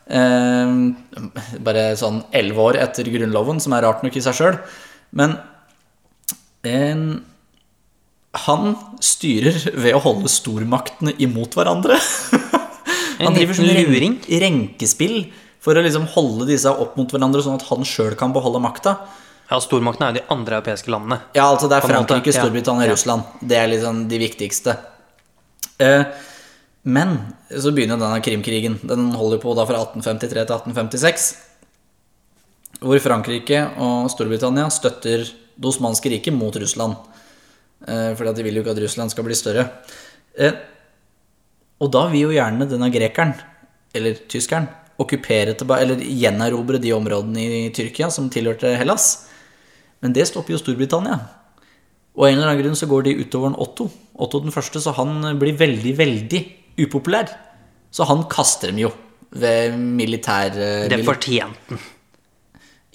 Eh, 0.08 1.60
bare 1.64 1.88
sånn 2.00 2.22
elleve 2.36 2.64
år 2.70 2.80
etter 2.84 3.10
Grunnloven, 3.12 3.60
som 3.64 3.76
er 3.76 3.84
rart 3.88 4.06
nok 4.06 4.16
i 4.16 4.24
seg 4.24 4.38
sjøl. 4.38 4.60
Men 5.18 5.38
eh, 6.68 7.02
han 8.48 8.76
styrer 9.04 9.58
ved 9.76 9.98
å 9.98 10.04
holde 10.04 10.32
stormaktene 10.32 11.16
imot 11.24 11.58
hverandre. 11.58 11.98
Han 13.18 13.34
driver 13.34 13.56
sånn 13.58 13.72
luring. 13.74 14.20
renkespill 14.30 15.24
for 15.64 15.74
å 15.74 15.82
liksom 15.82 16.04
holde 16.14 16.46
disse 16.52 16.70
opp 16.70 17.00
mot 17.00 17.10
hverandre, 17.10 17.42
sånn 17.42 17.56
at 17.58 17.64
han 17.66 17.82
sjøl 17.82 18.14
kan 18.20 18.30
beholde 18.36 18.62
makta. 18.62 18.94
Ja, 19.50 19.58
Stormaktene 19.64 20.06
er 20.06 20.14
jo 20.14 20.20
de 20.20 20.34
andre 20.36 20.60
europeiske 20.60 20.92
landene. 20.94 21.18
Ja, 21.34 21.48
altså 21.50 21.66
det 21.72 21.80
er 21.80 21.88
en 21.88 21.94
Frankrike, 21.96 22.30
Storbritannia 22.36 22.86
Storbritannia, 22.86 22.86
Ja. 22.86 22.94
Russland. 22.94 23.24
Det 23.42 23.58
er 23.58 23.72
liksom 23.72 24.04
de 24.12 24.20
viktigste. 24.22 24.76
Eh, 25.82 26.04
men 26.88 27.18
så 27.52 27.74
begynner 27.76 28.00
denne 28.00 28.22
Krimkrigen. 28.24 28.78
Den 28.88 29.10
holder 29.18 29.42
på 29.44 29.52
da 29.58 29.66
fra 29.68 29.82
1853 29.84 30.30
til 30.32 30.56
1856. 30.56 31.28
Hvor 32.80 33.02
Frankrike 33.04 33.60
og 33.82 34.08
Storbritannia 34.14 34.70
støtter 34.72 35.26
det 35.28 35.68
osmanske 35.68 36.12
riket 36.14 36.36
mot 36.36 36.56
Russland. 36.56 36.96
Eh, 37.84 38.14
fordi 38.16 38.32
at 38.32 38.40
de 38.40 38.46
vil 38.46 38.60
jo 38.60 38.64
ikke 38.64 38.76
at 38.76 38.82
Russland 38.86 39.12
skal 39.12 39.28
bli 39.28 39.36
større. 39.36 39.68
Eh, 40.38 40.56
og 41.84 41.92
da 41.94 42.06
vil 42.14 42.28
jo 42.28 42.36
gjerne 42.36 42.70
denne 42.70 42.90
grekeren, 42.94 43.34
eller 43.98 44.22
tyskeren, 44.30 44.70
okkupere 44.98 45.54
eller 45.78 46.00
gjenerobre 46.02 46.80
de 46.82 46.94
områdene 46.96 47.44
i 47.44 47.74
Tyrkia 47.74 48.10
som 48.10 48.30
tilhørte 48.34 48.78
Hellas. 48.80 49.28
Men 50.02 50.14
det 50.14 50.30
stopper 50.30 50.56
jo 50.56 50.62
Storbritannia. 50.62 51.20
Og 52.18 52.26
av 52.26 52.32
en 52.32 52.40
eller 52.40 52.54
annen 52.54 52.64
grunn 52.64 52.80
så 52.80 52.90
går 52.90 53.04
de 53.06 53.18
utover 53.20 53.52
en 53.52 53.60
Otto. 53.62 53.92
Otto 54.18 54.40
den 54.42 54.56
første, 54.56 54.82
så 54.82 54.96
han 54.98 55.20
blir 55.38 55.58
veldig, 55.58 55.94
veldig 56.00 56.42
upopulær. 56.80 57.32
Så 57.92 58.06
han 58.06 58.24
kaster 58.30 58.72
dem 58.72 58.78
jo 58.86 58.92
ved 59.32 59.74
militær... 59.78 60.54
eh, 60.56 60.88
Det 60.92 61.04
fortjente 61.06 61.58
han. 61.70 61.80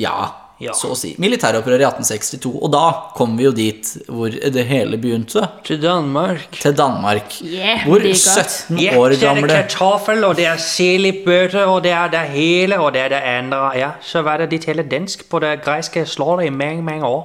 ja, 0.00 0.14
Ja. 0.62 0.70
så 0.78 0.92
å 0.92 0.96
si. 0.96 1.08
Militæropprøret 1.18 1.80
i 1.82 1.86
1862. 1.88 2.52
Og 2.62 2.70
da 2.70 2.82
kom 3.16 3.32
vi 3.36 3.48
jo 3.48 3.50
dit 3.52 3.88
hvor 4.06 4.30
det 4.30 4.62
hele 4.68 4.94
begynte. 4.96 5.42
Til 5.66 5.80
Danmark. 5.82 6.52
Til 6.60 6.76
Danmark. 6.78 7.34
Yeah, 7.42 7.82
hvor 7.88 7.98
det 7.98 8.12
er 8.12 8.36
godt. 8.36 8.50
17 8.70 8.78
yeah, 8.78 8.94
år 9.00 9.16
gamle 9.18 9.42
er 9.42 9.50
det 9.50 9.56
er 9.56 9.66
kartoffel, 9.66 10.22
og 10.28 10.36
det 10.38 10.46
er 10.46 10.56
silibøtte, 10.62 11.64
og 11.66 11.82
det 11.82 11.90
er 11.90 12.08
det 12.14 12.20
hele, 12.30 12.78
og 12.78 12.92
det 12.94 13.02
er 13.02 13.08
det 13.16 13.22
andre. 13.26 13.72
Ja, 13.80 13.90
så 14.00 14.22
var 14.22 14.38
det 14.38 14.50
de 14.52 14.58
taler 14.62 14.86
dansk 14.86 15.26
på 15.28 15.40
det 15.42 15.56
greske 15.64 16.06
slottet 16.06 16.46
i 16.46 16.50
mange, 16.54 16.82
mange 16.82 17.04
år. 17.10 17.24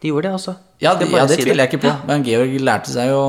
De 0.00 0.08
gjorde 0.08 0.22
det, 0.28 0.32
altså. 0.32 0.54
Ja, 0.80 0.94
det, 0.96 1.10
ja, 1.12 1.26
det 1.28 1.36
si 1.36 1.42
tviler 1.44 1.66
jeg 1.66 1.72
ikke 1.74 1.82
på. 1.82 1.90
Men 2.08 2.22
Georg 2.24 2.54
lærte 2.64 2.88
seg 2.88 3.10
jo 3.12 3.20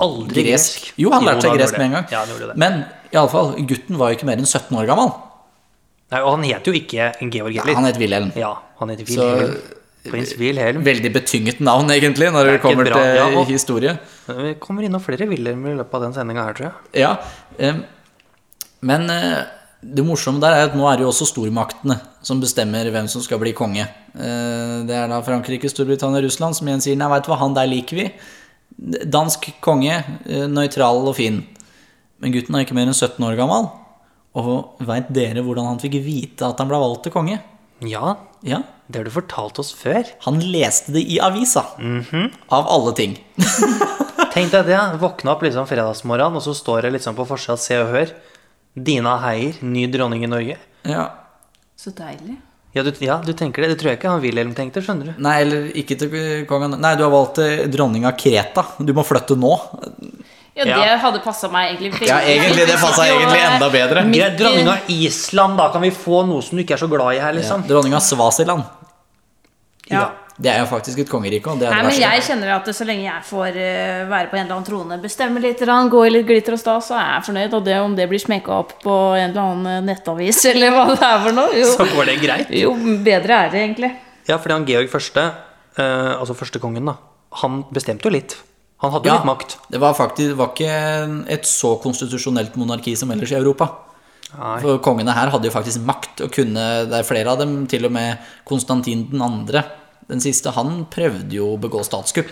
Aldri 0.00 0.46
gresk. 0.46 0.92
Jo, 0.96 1.10
han 1.12 1.22
Jo, 1.22 1.28
lærte 1.28 1.42
seg 1.44 1.58
gresk 1.58 1.76
med 1.76 1.86
en 1.90 1.96
gang. 1.98 2.06
Ja, 2.10 2.18
han 2.24 2.28
gjorde 2.32 2.46
det. 2.48 2.56
Men 2.62 2.84
iallfall, 3.12 3.50
gutten 3.68 3.98
var 4.00 4.10
jo 4.12 4.16
ikke 4.16 4.28
mer 4.30 4.40
enn 4.40 4.48
17 4.48 4.78
år 4.80 4.86
gammel. 4.88 5.10
Nei, 6.14 6.20
og 6.22 6.30
han 6.36 6.44
het 6.48 6.64
jo 6.70 6.72
ikke 6.72 7.10
Georg 7.32 7.52
Ja, 7.54 7.62
heller. 7.66 7.74
han 7.74 7.84
het 7.90 7.98
Wilhelm. 8.00 8.30
Ja, 8.38 8.54
han 8.78 8.88
heter 8.94 9.06
Så- 9.12 9.56
Prins 10.06 10.36
Wilhelm. 10.38 10.84
Veldig 10.86 11.10
betynget 11.12 11.60
navn, 11.60 11.88
egentlig, 11.90 12.28
når 12.32 12.44
det 12.44 12.52
det 12.52 12.60
kommer 12.62 12.84
bra. 12.86 12.94
til 13.02 13.14
Ja, 13.16 13.24
og- 13.40 13.46
historie. 13.46 13.98
Vi 14.28 14.54
kommer 14.60 14.82
innom 14.86 15.00
flere 15.02 15.26
Wilhelm 15.28 15.66
i 15.66 15.74
løpet 15.74 15.94
av 15.94 16.00
den 16.02 16.12
sendinga 16.14 16.44
her, 16.46 16.52
tror 16.54 16.70
jeg. 16.70 16.72
Ja, 17.02 17.16
um, 17.70 17.84
men 18.82 19.10
eh, 19.10 19.44
det 19.82 20.04
morsomme 20.06 20.40
der 20.40 20.52
er 20.56 20.64
at 20.70 20.74
nå 20.78 20.86
er 20.90 20.96
det 20.98 21.04
jo 21.04 21.10
også 21.12 21.26
stormaktene 21.30 21.98
som 22.24 22.40
bestemmer 22.42 22.88
hvem 22.90 23.06
som 23.08 23.22
skal 23.22 23.38
bli 23.42 23.52
konge. 23.54 23.84
Eh, 24.16 24.82
Det 24.88 24.94
er 24.96 25.08
da 25.08 25.20
Frankrike, 25.22 25.68
Storbritannia 25.70 26.18
og 26.22 26.24
Russland 26.26 26.56
som 26.56 26.66
igjen 26.66 26.82
sier 26.82 26.96
nei, 26.96 27.08
veit 27.12 27.24
du 27.26 27.30
hva, 27.30 27.38
han 27.38 27.54
der 27.54 27.66
liker 27.70 27.96
vi. 28.00 28.06
Dansk 29.08 29.50
konge, 29.64 30.02
eh, 30.26 30.46
nøytral 30.50 31.06
og 31.08 31.14
fin. 31.16 31.42
Men 32.20 32.32
gutten 32.32 32.54
er 32.56 32.64
ikke 32.64 32.74
mer 32.74 32.86
enn 32.88 32.94
17 32.96 33.20
år 33.24 33.36
gammel. 33.36 33.68
Og 34.36 34.76
veit 34.84 35.08
dere 35.12 35.40
hvordan 35.44 35.66
han 35.70 35.78
fikk 35.80 35.96
vite 36.04 36.44
at 36.48 36.58
han 36.60 36.68
ble 36.68 36.76
valgt 36.80 37.04
til 37.06 37.12
konge? 37.12 37.38
Ja, 37.84 38.16
Ja, 38.46 38.62
det 38.88 38.98
har 39.00 39.04
du 39.04 39.10
fortalt 39.10 39.58
oss 39.58 39.72
før. 39.74 40.04
han 40.22 40.38
leste 40.40 40.92
det 40.92 41.02
i 41.10 41.18
avisa. 41.18 41.64
Av 42.52 42.66
alle 42.68 42.92
ting. 42.94 43.16
Tenk 44.34 44.52
deg 44.52 44.66
det. 44.68 44.78
Våkna 45.00 45.32
opp 45.32 45.42
liksom 45.42 45.66
fredagsmorgen, 45.66 46.36
og 46.36 46.42
så 46.44 46.54
står 46.54 46.82
det 46.86 46.92
liksom 46.96 47.16
på 47.16 47.26
forsida 47.26 47.56
Se 47.58 47.78
og 47.80 47.88
Hør. 47.94 48.12
Dina 48.76 49.16
Heier, 49.22 49.54
ny 49.64 49.86
dronning 49.90 50.24
i 50.24 50.28
Norge. 50.30 50.56
Ja. 50.84 51.06
Så 51.76 51.90
deilig. 51.96 52.36
Ja 52.76 52.82
du, 52.84 52.90
ja, 53.00 53.16
du 53.24 53.32
tenker 53.32 53.62
det. 53.64 53.70
Det 53.72 53.78
tror 53.80 53.90
jeg 53.94 53.98
ikke 53.98 54.10
han 54.12 54.20
Wilhelm 54.20 54.50
tenkte, 54.54 54.82
skjønner 54.84 55.14
du. 55.14 55.22
Nei, 55.24 55.36
eller 55.46 55.70
ikke 55.80 55.96
til 55.96 56.10
kongen. 56.50 56.74
Nei, 56.80 56.90
du 56.98 57.06
har 57.06 57.12
valgt 57.14 57.40
dronning 57.72 58.04
av 58.04 58.18
Kreta. 58.20 58.66
Du 58.84 58.92
må 58.92 59.04
flytte 59.08 59.36
nå. 59.40 59.54
Ja, 60.56 60.64
Ja. 60.64 60.76
det 60.80 61.00
hadde 61.02 61.18
passa 61.24 61.48
meg 61.52 61.74
egentlig 61.74 62.06
Ja, 62.08 62.18
egentlig, 62.24 62.66
det 62.68 62.76
passa 62.80 63.04
egentlig 63.04 63.40
enda 63.44 63.68
bedre. 63.70 64.04
midt 64.08 64.38
dronning 64.38 64.68
av 64.72 64.88
Island, 64.88 65.56
da 65.58 65.70
kan 65.72 65.82
vi 65.84 65.90
få 65.90 66.22
noe 66.26 66.40
som 66.42 66.56
du 66.56 66.64
ikke 66.64 66.76
er 66.78 66.80
så 66.84 66.88
glad 66.88 67.14
i 67.16 67.18
her, 67.20 67.32
Ja, 67.32 67.40
liksom. 67.40 67.66
dronning 67.68 67.92
av 67.94 68.00
Svasiland. 68.00 68.64
Ja. 69.88 70.10
Det 70.36 70.50
er 70.52 70.58
jo 70.60 70.66
faktisk 70.68 71.00
et 71.00 71.08
kongerike. 71.08 71.48
Og 71.48 71.60
det 71.60 71.68
er 71.68 71.72
Nei, 71.72 71.80
det 71.80 71.92
men 71.94 72.02
jeg 72.02 72.24
kjenner 72.26 72.50
at 72.58 72.66
så 72.76 72.84
lenge 72.84 73.06
jeg 73.06 73.24
får 73.24 73.56
eh, 73.56 74.02
være 74.10 74.28
på 74.28 74.36
en 74.36 74.42
eller 74.42 74.56
annen 74.58 74.66
trone, 74.68 74.98
bestemme 75.00 75.40
litt, 75.40 75.62
gå 75.64 76.02
i 76.04 76.10
litt 76.12 76.26
glitter 76.28 76.56
og 76.56 76.60
stas, 76.60 76.90
så 76.90 76.98
er 77.00 77.06
jeg 77.14 77.26
fornøyd. 77.30 77.54
Og 77.56 77.64
det 77.64 77.78
om 77.80 77.94
det 77.96 78.08
blir 78.10 78.20
smekka 78.20 78.52
opp 78.52 78.74
på 78.82 78.96
en 79.16 79.30
eller 79.30 79.40
annen 79.42 79.70
eh, 79.72 79.84
nettavis, 79.88 80.42
eller 80.52 80.74
hva 80.74 80.84
det 80.92 80.98
er 81.00 81.22
for 81.24 81.38
noe, 81.38 81.54
jo, 81.56 81.70
Så 81.72 81.88
går 81.94 82.10
det 82.10 82.18
greit. 82.24 82.52
jo 82.52 82.74
bedre 83.06 83.40
er 83.46 83.54
det 83.54 83.62
egentlig. 83.64 83.92
Ja, 84.28 84.36
fordi 84.36 84.58
han 84.58 84.68
Georg 84.68 84.92
første, 84.92 85.24
eh, 85.78 86.12
altså 86.18 86.36
første 86.36 86.60
kongen, 86.60 86.84
da, 86.92 86.98
han 87.40 87.62
bestemte 87.72 88.10
jo 88.10 88.12
litt. 88.12 88.36
Han 88.84 88.92
hadde 88.92 89.08
jo 89.08 89.14
Ja, 89.14 89.16
litt 89.22 89.30
makt. 89.30 89.56
det 89.72 89.80
var 89.80 89.96
faktisk 89.96 90.34
det 90.34 90.36
var 90.36 90.52
ikke 90.52 91.32
et 91.32 91.48
så 91.48 91.78
konstitusjonelt 91.80 92.58
monarki 92.60 92.92
som 92.98 93.08
ellers 93.14 93.32
i 93.32 93.38
Europa. 93.38 93.70
Nei. 94.36 94.58
For 94.60 94.82
kongene 94.84 95.14
her 95.16 95.30
hadde 95.32 95.48
jo 95.48 95.54
faktisk 95.54 95.84
makt 95.86 96.20
og 96.26 96.32
kunne 96.34 96.62
Det 96.90 96.98
er 96.98 97.06
flere 97.06 97.30
av 97.30 97.38
dem, 97.38 97.60
til 97.70 97.86
og 97.86 97.92
med 97.94 98.18
Konstantin 98.44 99.06
den 99.08 99.22
andre. 99.22 99.62
Den 100.08 100.20
siste, 100.22 100.52
han 100.54 100.84
prøvde 100.92 101.32
jo 101.34 101.54
å 101.56 101.60
begå 101.60 101.82
statskupp. 101.84 102.30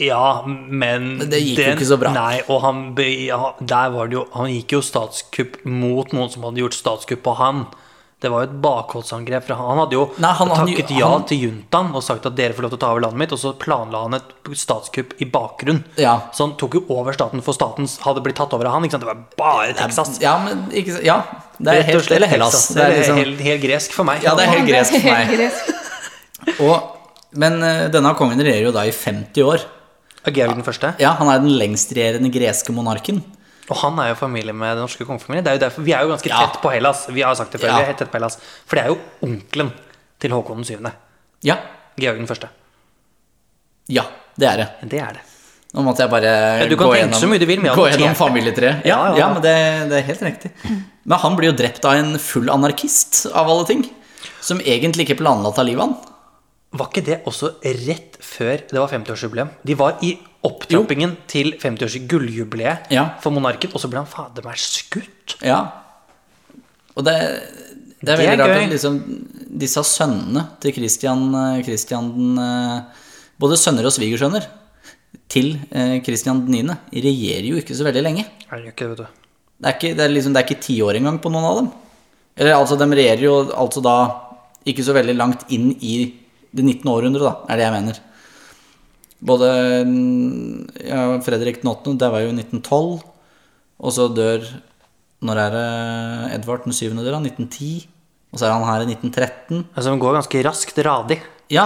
Ja, 0.00 0.42
men 0.46 1.18
Det 1.30 1.38
gikk 1.38 1.60
jo 1.60 1.70
ikke 1.76 1.86
så 1.86 1.98
bra. 2.00 2.10
Nei, 2.16 2.40
og 2.50 2.62
han, 2.64 2.80
ja, 2.98 3.52
der 3.62 3.92
var 3.94 4.08
det 4.10 4.16
jo, 4.18 4.24
han 4.34 4.48
gikk 4.50 4.72
jo 4.74 4.80
statskupp 4.82 5.60
mot 5.70 6.10
noen 6.16 6.32
som 6.32 6.42
hadde 6.48 6.58
gjort 6.64 6.74
statskupp 6.74 7.22
på 7.22 7.36
han. 7.38 7.66
Det 8.24 8.30
var 8.32 8.42
jo 8.46 8.48
et 8.48 8.60
bakholdsangrep. 8.64 9.44
fra 9.44 9.54
Han 9.58 9.66
Han 9.68 9.78
hadde 9.84 9.92
jo 9.98 10.04
Nei, 10.18 10.32
han- 10.32 10.48
han- 10.48 10.66
takket 10.66 10.90
ja 10.98 11.08
han- 11.12 11.24
til 11.26 11.38
juntaen 11.44 11.94
og 11.94 12.02
sagt 12.02 12.24
at 12.26 12.34
dere 12.34 12.54
får 12.54 12.62
lov 12.62 12.70
til 12.70 12.78
å 12.78 12.80
ta 12.80 12.90
over 12.90 13.00
landet 13.02 13.18
mitt, 13.18 13.32
og 13.32 13.38
så 13.38 13.52
planla 13.58 14.02
han 14.02 14.14
et 14.14 14.22
statskupp 14.56 15.12
i 15.20 15.26
bakgrunn. 15.26 15.84
Ja. 15.98 16.20
Så 16.32 16.46
han 16.48 16.56
tok 16.56 16.74
jo 16.74 16.84
over 16.88 17.12
staten, 17.12 17.42
for 17.42 17.52
staten 17.52 17.86
hadde 18.00 18.22
blitt 18.24 18.36
tatt 18.36 18.52
over 18.54 18.64
av 18.66 18.72
han. 18.72 18.82
Ikke 18.84 18.92
sant? 18.92 19.02
Det 19.04 19.12
var 19.12 19.24
bare 19.36 19.74
Texas. 19.74 20.18
Ja, 20.20 20.38
men 20.42 20.70
ikke 20.72 21.04
Ja, 21.04 21.22
det 21.60 21.68
er 21.74 21.82
helt 21.82 22.10
Eller 22.10 22.26
Hellas. 22.26 22.68
Det 22.68 22.74
Det 22.76 22.82
er 22.84 22.98
liksom, 23.02 23.16
helt, 23.18 23.40
helt 23.40 23.62
gresk 23.62 23.92
for 23.92 24.04
meg. 24.04 24.22
ja, 24.22 24.34
det 24.34 24.48
er 24.48 24.52
helt 24.58 24.68
gresk 24.68 24.92
for 25.00 25.10
meg. 25.10 25.50
Og, 26.60 26.76
men 27.40 27.56
eh, 27.62 27.86
denne 27.94 28.12
kongen 28.18 28.40
regjerer 28.40 28.68
jo 28.68 28.74
da 28.76 28.84
i 28.88 28.92
50 28.94 29.42
år. 29.48 29.64
Georg 30.24 30.54
den 30.56 30.64
første. 30.64 30.94
Ja, 31.02 31.12
Han 31.18 31.28
er 31.28 31.42
den 31.42 31.52
lengstregjerende 31.60 32.30
greske 32.32 32.72
monarken. 32.72 33.18
Og 33.68 33.76
han 33.80 33.96
er 34.00 34.10
jo 34.10 34.16
familie 34.20 34.52
med 34.56 34.74
den 34.76 34.84
norske 34.84 35.04
kongefamilien. 35.08 35.44
Det 35.44 35.52
er 35.52 35.56
jo 35.58 35.62
derfor, 35.66 35.84
vi 35.84 35.92
er 35.96 36.02
jo 36.04 36.10
ganske 36.12 36.28
Ja. 36.28 36.40
tett 36.46 36.60
på 36.62 36.70
Hellas. 36.72 37.06
Vi 37.08 37.22
har 37.24 37.34
sagt 37.36 37.52
det 37.52 37.60
før, 37.60 37.68
Ja. 37.68 37.76
vi 37.76 37.82
er 37.82 37.86
helt 37.92 37.98
tett 37.98 38.10
på 38.12 38.18
Hellas. 38.18 38.38
For 38.66 38.76
det 38.76 38.84
er 38.84 38.88
jo 38.92 38.98
onkelen 39.24 39.72
til 40.20 40.30
Håkon 40.30 40.56
den 40.60 40.64
syvende. 40.68 40.92
Ja, 41.42 41.56
Georg 41.96 42.18
den 42.18 42.26
første. 42.28 42.48
ja, 43.88 44.04
det 44.36 44.48
er 44.48 44.56
det. 44.56 44.68
Det 44.90 45.00
er 45.00 45.12
det. 45.18 45.22
Nå 45.74 45.82
måtte 45.82 46.04
jeg 46.04 46.10
bare 46.10 46.68
du 46.70 46.76
gå 46.76 46.86
gjennom, 46.94 47.38
du 47.38 47.46
vil, 47.46 47.60
gå 47.74 47.84
gjennom 47.90 48.14
familietreet. 48.14 48.84
Ja, 48.86 49.08
ja, 49.10 49.16
ja. 49.18 49.28
men 49.32 49.42
det, 49.42 49.54
det 49.90 49.98
er 49.98 50.06
helt 50.06 50.22
riktig. 50.22 50.50
Men 51.04 51.18
han 51.18 51.36
blir 51.36 51.50
jo 51.50 51.56
drept 51.58 51.84
av 51.84 51.94
en 51.98 52.16
full 52.22 52.48
anarkist, 52.48 53.26
av 53.34 53.48
alle 53.50 53.66
ting. 53.66 53.82
Som 54.40 54.60
egentlig 54.60 55.08
ikke 55.08 55.18
planla 55.24 55.50
å 55.50 55.54
ta 55.56 55.62
livet 55.66 55.82
av 55.82 55.88
han. 55.88 56.13
Var 56.74 56.88
ikke 56.90 57.04
det 57.06 57.20
også 57.30 57.52
rett 57.62 58.16
før 58.24 58.64
det 58.70 58.80
var 58.80 58.90
50-årsjubileum? 58.90 59.50
De 59.66 59.76
var 59.78 60.00
i 60.02 60.14
opptrappingen 60.44 61.14
til 61.30 61.52
50-års 61.62 61.94
gulljubileet 62.10 62.90
Ja. 62.92 63.04
for 63.22 63.30
monarken, 63.32 63.70
og 63.72 63.80
så 63.80 63.88
ble 63.92 64.02
han 64.02 64.10
fader 64.10 64.44
meg 64.44 64.58
skutt. 64.60 65.36
Ja. 65.46 65.60
Og 66.96 67.06
det, 67.06 67.14
det 68.02 68.10
er 68.12 68.16
Det 68.16 68.16
er 68.16 68.20
veldig 68.24 68.40
rart 68.42 68.56
at 68.64 68.74
liksom, 68.74 68.98
disse 69.64 69.84
sønnene 69.86 70.42
til 70.60 70.74
Christian, 70.76 71.22
eh, 71.34 71.62
Christian 71.66 72.10
eh, 72.38 73.02
Både 73.40 73.56
sønner 73.58 73.86
og 73.88 73.94
svigersønner 73.94 74.44
til 75.30 75.56
eh, 75.74 75.96
Christian 76.06 76.44
9. 76.46 76.76
regjerer 76.92 77.48
jo 77.48 77.56
ikke 77.58 77.74
så 77.74 77.82
veldig 77.86 78.02
lenge. 78.04 78.26
Nei, 78.50 78.60
ikke 78.70 78.90
vet 78.92 79.00
du. 79.02 79.06
Det 79.58 79.70
er 79.70 79.74
ikke, 79.78 79.94
det 79.98 80.04
er 80.04 80.12
liksom, 80.12 80.34
det 80.34 80.42
er 80.42 80.46
ikke 80.46 80.62
ti 80.62 80.76
år 80.84 80.98
engang 81.00 81.18
på 81.22 81.30
noen 81.34 81.46
av 81.48 81.56
dem. 81.58 81.70
Eller 82.38 82.54
altså, 82.58 82.76
de 82.78 82.86
regjerer 82.90 83.24
jo 83.26 83.34
altså 83.54 83.82
da 83.82 83.96
ikke 84.70 84.84
så 84.86 84.94
veldig 84.94 85.16
langt 85.18 85.42
inn 85.54 85.72
i 85.82 85.94
det 86.54 86.64
19. 86.64 86.90
århundre, 86.92 87.22
da, 87.26 87.32
er 87.50 87.58
det 87.60 87.64
jeg 87.66 87.74
mener. 87.74 87.98
Både 89.24 89.48
mm, 89.88 90.84
ja, 90.84 91.00
Fredrik 91.24 91.62
den 91.62 91.70
8., 91.72 91.96
det 92.00 92.10
var 92.12 92.24
jo 92.24 92.30
i 92.32 92.36
1912, 92.36 93.02
og 93.84 93.94
så 93.96 94.08
dør 94.14 94.44
Når 95.24 95.38
er 95.40 95.54
det 95.54 95.68
Edvard 96.36 96.66
den 96.66 96.74
7. 96.76 96.90
dør? 96.98 97.14
da? 97.16 97.20
1910. 97.22 97.86
Og 98.34 98.40
så 98.40 98.44
er 98.48 98.52
han 98.52 98.66
her 98.66 98.82
i 98.84 98.90
1913. 98.92 99.62
Altså, 99.72 99.88
Han 99.90 100.02
går 100.02 100.18
ganske 100.18 100.42
raskt, 100.44 100.78
radig. 100.84 101.20
Ja, 101.54 101.64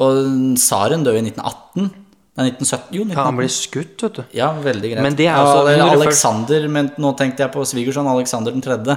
og 0.00 0.20
tsaren 0.56 1.04
dør 1.04 1.18
i 1.18 1.24
1918. 1.24 1.90
Nei, 2.36 2.46
1917. 2.52 2.94
Jo, 2.96 3.04
Ja, 3.10 3.24
han 3.24 3.36
blir 3.36 3.48
skutt, 3.52 4.02
vet 4.04 4.18
du. 4.20 4.24
Ja, 4.36 4.50
veldig 4.60 4.90
greit. 4.92 5.02
Men 5.02 5.16
det 5.16 5.26
er 5.26 5.36
ja, 5.36 5.44
altså- 5.44 5.76
når 5.80 6.02
Alexander, 6.02 6.68
men 6.68 6.90
nå 6.96 7.12
tenkte 7.16 7.44
jeg 7.44 7.52
på 7.52 7.64
svigersønn 7.64 8.08
Alexander 8.08 8.52
den 8.52 8.62
tredje. 8.64 8.96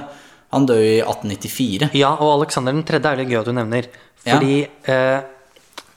Han 0.52 0.64
døde 0.66 0.86
i 0.96 1.00
1894. 1.02 1.90
Ja, 1.94 2.10
og 2.18 2.40
Alexander 2.40 2.72
den 2.74 2.82
tredje 2.88 3.06
er 3.12 3.16
litt 3.20 3.28
gøy 3.30 3.40
at 3.40 3.46
du 3.46 3.52
nevner. 3.54 3.86
Ja. 4.26 4.34
Fordi 4.36 4.56
eh, 4.90 5.20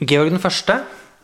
Georg 0.06 0.30
den 0.30 0.40
første, 0.44 0.76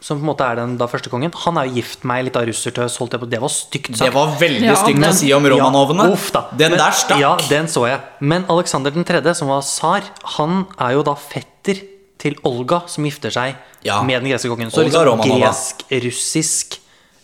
som 0.01 0.17
på 0.17 0.23
en 0.23 0.29
måte 0.31 0.45
er 0.47 0.55
den 0.61 0.77
da 0.79 0.87
første 0.87 1.11
kongen, 1.11 1.31
han 1.45 1.57
er 1.59 1.67
jo 1.67 1.75
gift 1.77 2.05
med 2.07 2.17
ei 2.21 2.25
lita 2.29 2.41
russertøs. 2.47 2.95
Holdt 3.01 3.13
jeg 3.17 3.21
på. 3.21 3.29
Det 3.29 3.41
var 3.43 3.51
stygt 3.53 3.91
sagt. 3.93 4.05
Det 4.07 4.13
var 4.15 4.33
veldig 4.39 4.65
Ja, 4.65 4.75
stygt 4.79 4.97
men- 4.99 5.09
å 5.09 5.13
si 5.19 5.31
om 5.35 5.45
Romanovene. 5.45 6.07
Ja, 6.09 6.13
uff 6.15 6.31
da. 6.31 6.45
Den 6.57 6.71
Men- 6.71 6.79
der 6.79 6.91
stakk. 6.91 7.19
Ja, 7.19 7.35
den 7.49 7.67
så 7.67 7.85
jeg. 7.87 7.99
Men 8.19 8.45
Alexander 8.49 8.91
den 8.91 9.03
tredje, 9.05 9.35
som 9.35 9.47
var 9.51 9.61
tsar, 9.61 10.01
han 10.37 10.65
er 10.79 10.93
jo 10.93 11.03
da 11.03 11.13
fetter 11.15 11.81
til 12.17 12.35
Olga, 12.43 12.81
som 12.87 13.03
gifter 13.05 13.29
seg 13.31 13.55
Ja. 13.83 14.01
med 14.03 14.21
den 14.23 14.31
greske 14.31 14.49
kongen. 14.49 14.71
Så 14.71 14.83
liksom 14.83 15.21
gresk-russisk 15.21 16.79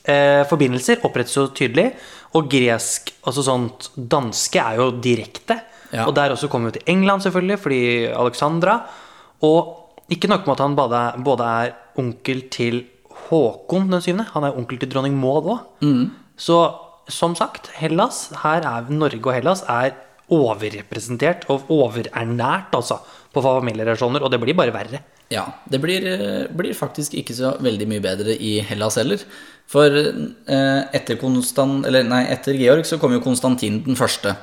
eh, 0.07 0.43
forbindelser 0.45 1.01
opprettes 1.03 1.33
jo 1.35 1.47
tydelig. 1.49 1.93
Og 2.35 2.49
gresk, 2.51 3.11
altså 3.25 3.41
sånt 3.43 3.89
danske, 3.97 4.59
er 4.61 4.75
jo 4.77 4.91
direkte. 5.01 5.61
Ja. 5.95 6.05
Og 6.09 6.15
der 6.17 6.35
også 6.35 6.49
kommer 6.51 6.71
vi 6.71 6.79
til 6.79 6.93
England, 6.93 7.23
selvfølgelig, 7.23 7.59
fordi 7.63 7.81
Alexandra. 8.11 8.81
Og 9.47 10.05
ikke 10.11 10.29
nok 10.29 10.45
med 10.45 10.57
at 10.57 10.63
han 10.65 10.75
både, 10.77 11.01
både 11.25 11.51
er 11.65 11.75
onkel 11.97 12.45
til 12.53 12.83
Håkon 13.25 13.87
den 13.89 14.03
syvende, 14.03 14.27
han 14.33 14.43
er 14.45 14.57
onkel 14.57 14.77
til 14.81 14.91
dronning 14.91 15.15
Maud 15.17 15.47
òg. 15.49 15.61
Mm. 15.81 16.11
Så 16.37 16.59
som 17.09 17.35
sagt, 17.37 17.69
Hellas, 17.77 18.27
her 18.43 18.65
er 18.65 18.89
Norge 18.91 19.21
og 19.23 19.33
Hellas 19.33 19.63
er 19.69 19.95
overrepresentert 20.33 21.45
og 21.53 21.69
overernært, 21.73 22.73
altså, 22.73 22.97
på 23.33 23.43
familierelasjoner. 23.45 24.23
Og 24.25 24.31
det 24.33 24.39
blir 24.41 24.57
bare 24.57 24.73
verre. 24.73 25.01
Ja, 25.33 25.45
det 25.69 25.79
blir, 25.81 26.05
blir 26.53 26.73
faktisk 26.77 27.15
ikke 27.17 27.33
så 27.33 27.55
veldig 27.61 27.87
mye 27.89 28.03
bedre 28.03 28.35
i 28.37 28.57
Hellas 28.65 28.97
heller. 29.01 29.21
For 29.69 29.89
eh, 29.89 30.81
etter, 30.97 31.21
eller 31.21 32.05
nei, 32.05 32.25
etter 32.33 32.57
Georg 32.57 32.85
så 32.85 32.99
kom 33.01 33.15
jo 33.15 33.23
Konstantin 33.23 33.81
den 33.85 33.97
første. 33.97 34.35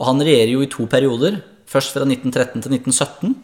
Og 0.00 0.06
han 0.08 0.20
regjerer 0.24 0.54
jo 0.56 0.64
i 0.64 0.70
to 0.72 0.86
perioder. 0.90 1.42
Først 1.70 1.92
fra 1.94 2.02
1913 2.08 2.64
til 2.64 2.72
1917. 2.80 3.34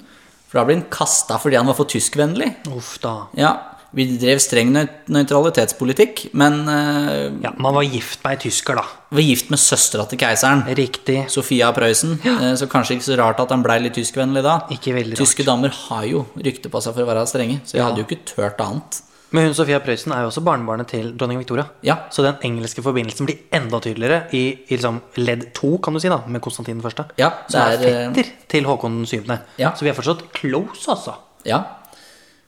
For 0.49 0.59
da 0.61 0.65
ble 0.67 0.79
han 0.81 0.87
kasta 0.91 1.37
fordi 1.43 1.59
han 1.61 1.67
var 1.69 1.77
for 1.79 1.87
tyskvennlig. 1.91 2.49
Uff 2.73 2.97
da. 3.03 3.27
Ja, 3.37 3.51
vi 3.97 4.07
drev 4.19 4.41
streng 4.43 4.73
nøy- 4.75 4.89
nøytralitetspolitikk, 5.15 6.27
men 6.35 6.63
uh, 6.69 7.31
Ja, 7.43 7.53
man 7.59 7.75
var 7.77 7.87
gift 7.87 8.23
med 8.25 8.37
ei 8.37 8.41
tysker, 8.49 8.77
da. 8.81 8.85
var 9.15 9.23
gift 9.25 9.51
med 9.53 9.61
søstera 9.63 10.07
til 10.11 10.19
keiseren. 10.21 10.65
Riktig. 10.77 11.25
Sofia 11.33 11.69
av 11.71 11.77
Prøysen. 11.79 12.17
Uh, 12.25 12.55
Så 12.59 12.69
kanskje 12.73 12.97
ikke 12.99 13.09
så 13.11 13.19
rart 13.21 13.41
at 13.43 13.53
han 13.55 13.63
blei 13.67 13.79
litt 13.85 13.95
tyskvennlig 13.99 14.43
da. 14.47 14.59
Ikke 14.75 14.95
veldig 14.97 15.15
rart. 15.17 15.23
Tyske 15.23 15.47
damer 15.47 15.75
har 15.87 16.05
jo 16.09 16.25
rykte 16.37 16.71
på 16.73 16.83
seg 16.83 16.95
for 16.97 17.05
å 17.07 17.11
være 17.13 17.27
strenge, 17.31 17.61
så 17.65 17.77
jeg 17.77 17.83
Ja. 17.85 17.91
hadde 17.91 18.03
jo 18.03 18.09
ikke 18.09 18.25
tørt 18.35 18.61
annet. 18.65 19.03
Men 19.35 19.49
hun 19.49 19.56
Sofia 19.59 19.80
Prøysen 19.83 20.12
er 20.14 20.23
jo 20.23 20.30
også 20.30 20.42
barnebarnet 20.47 20.87
til 20.92 21.09
dronning 21.18 21.40
Victoria. 21.40 21.66
Ja. 21.87 21.97
Så 22.14 22.23
den 22.23 22.38
engelske 22.47 22.83
forbindelsen 22.85 23.26
blir 23.26 23.40
enda 23.56 23.80
tydeligere 23.83 24.28
i, 24.37 24.45
i 24.68 24.76
liksom 24.76 25.00
ledd 25.18 25.49
to, 25.56 25.73
kan 25.83 25.97
du 25.97 26.00
si, 26.02 26.11
da, 26.12 26.21
med 26.30 26.45
Konstantin 26.45 26.78
den 26.78 26.85
første. 26.85 27.09
Ja, 27.18 27.33
Som 27.50 27.64
er, 27.64 27.75
er, 27.75 27.88
eh, 27.88 28.12
fetter 28.14 28.30
til 28.52 28.68
Håkon 28.71 29.00
den 29.00 29.11
syvende. 29.11 29.40
Ja. 29.59 29.75
Så 29.75 29.87
vi 29.87 29.90
er 29.90 29.99
fortsatt 29.99 30.23
close, 30.37 30.87
altså. 30.95 31.16
Ja. 31.47 31.64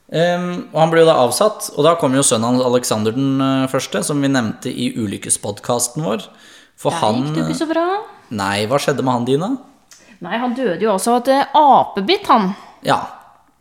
Um, 0.08 0.70
og 0.70 0.78
han 0.80 0.92
ble 0.94 1.02
jo 1.02 1.10
da 1.10 1.18
avsatt, 1.20 1.66
og 1.74 1.84
da 1.84 1.96
kom 2.00 2.14
jo 2.16 2.22
sønnen 2.24 2.54
hans 2.54 2.64
Alexander 2.64 3.12
den 3.12 3.42
eh, 3.42 3.66
første, 3.68 4.04
som 4.06 4.22
vi 4.22 4.30
nevnte 4.30 4.70
i 4.70 4.92
ulykkespodkasten 4.96 6.06
vår. 6.06 6.30
For 6.78 6.94
Der 6.94 7.02
han 7.02 7.24
gikk 7.26 7.34
det 7.34 7.48
ikke 7.48 7.60
så 7.64 7.70
bra. 7.74 7.86
Nei, 8.38 8.56
hva 8.70 8.78
skjedde 8.78 9.02
med 9.02 9.18
han, 9.18 9.26
Dina? 9.26 9.52
Nei, 10.22 10.38
han 10.38 10.54
døde 10.54 10.78
jo 10.82 10.94
også 10.94 11.18
av 11.18 11.26
et 11.26 11.58
apebitt, 11.58 12.30
han. 12.30 12.52
Ja, 12.86 13.02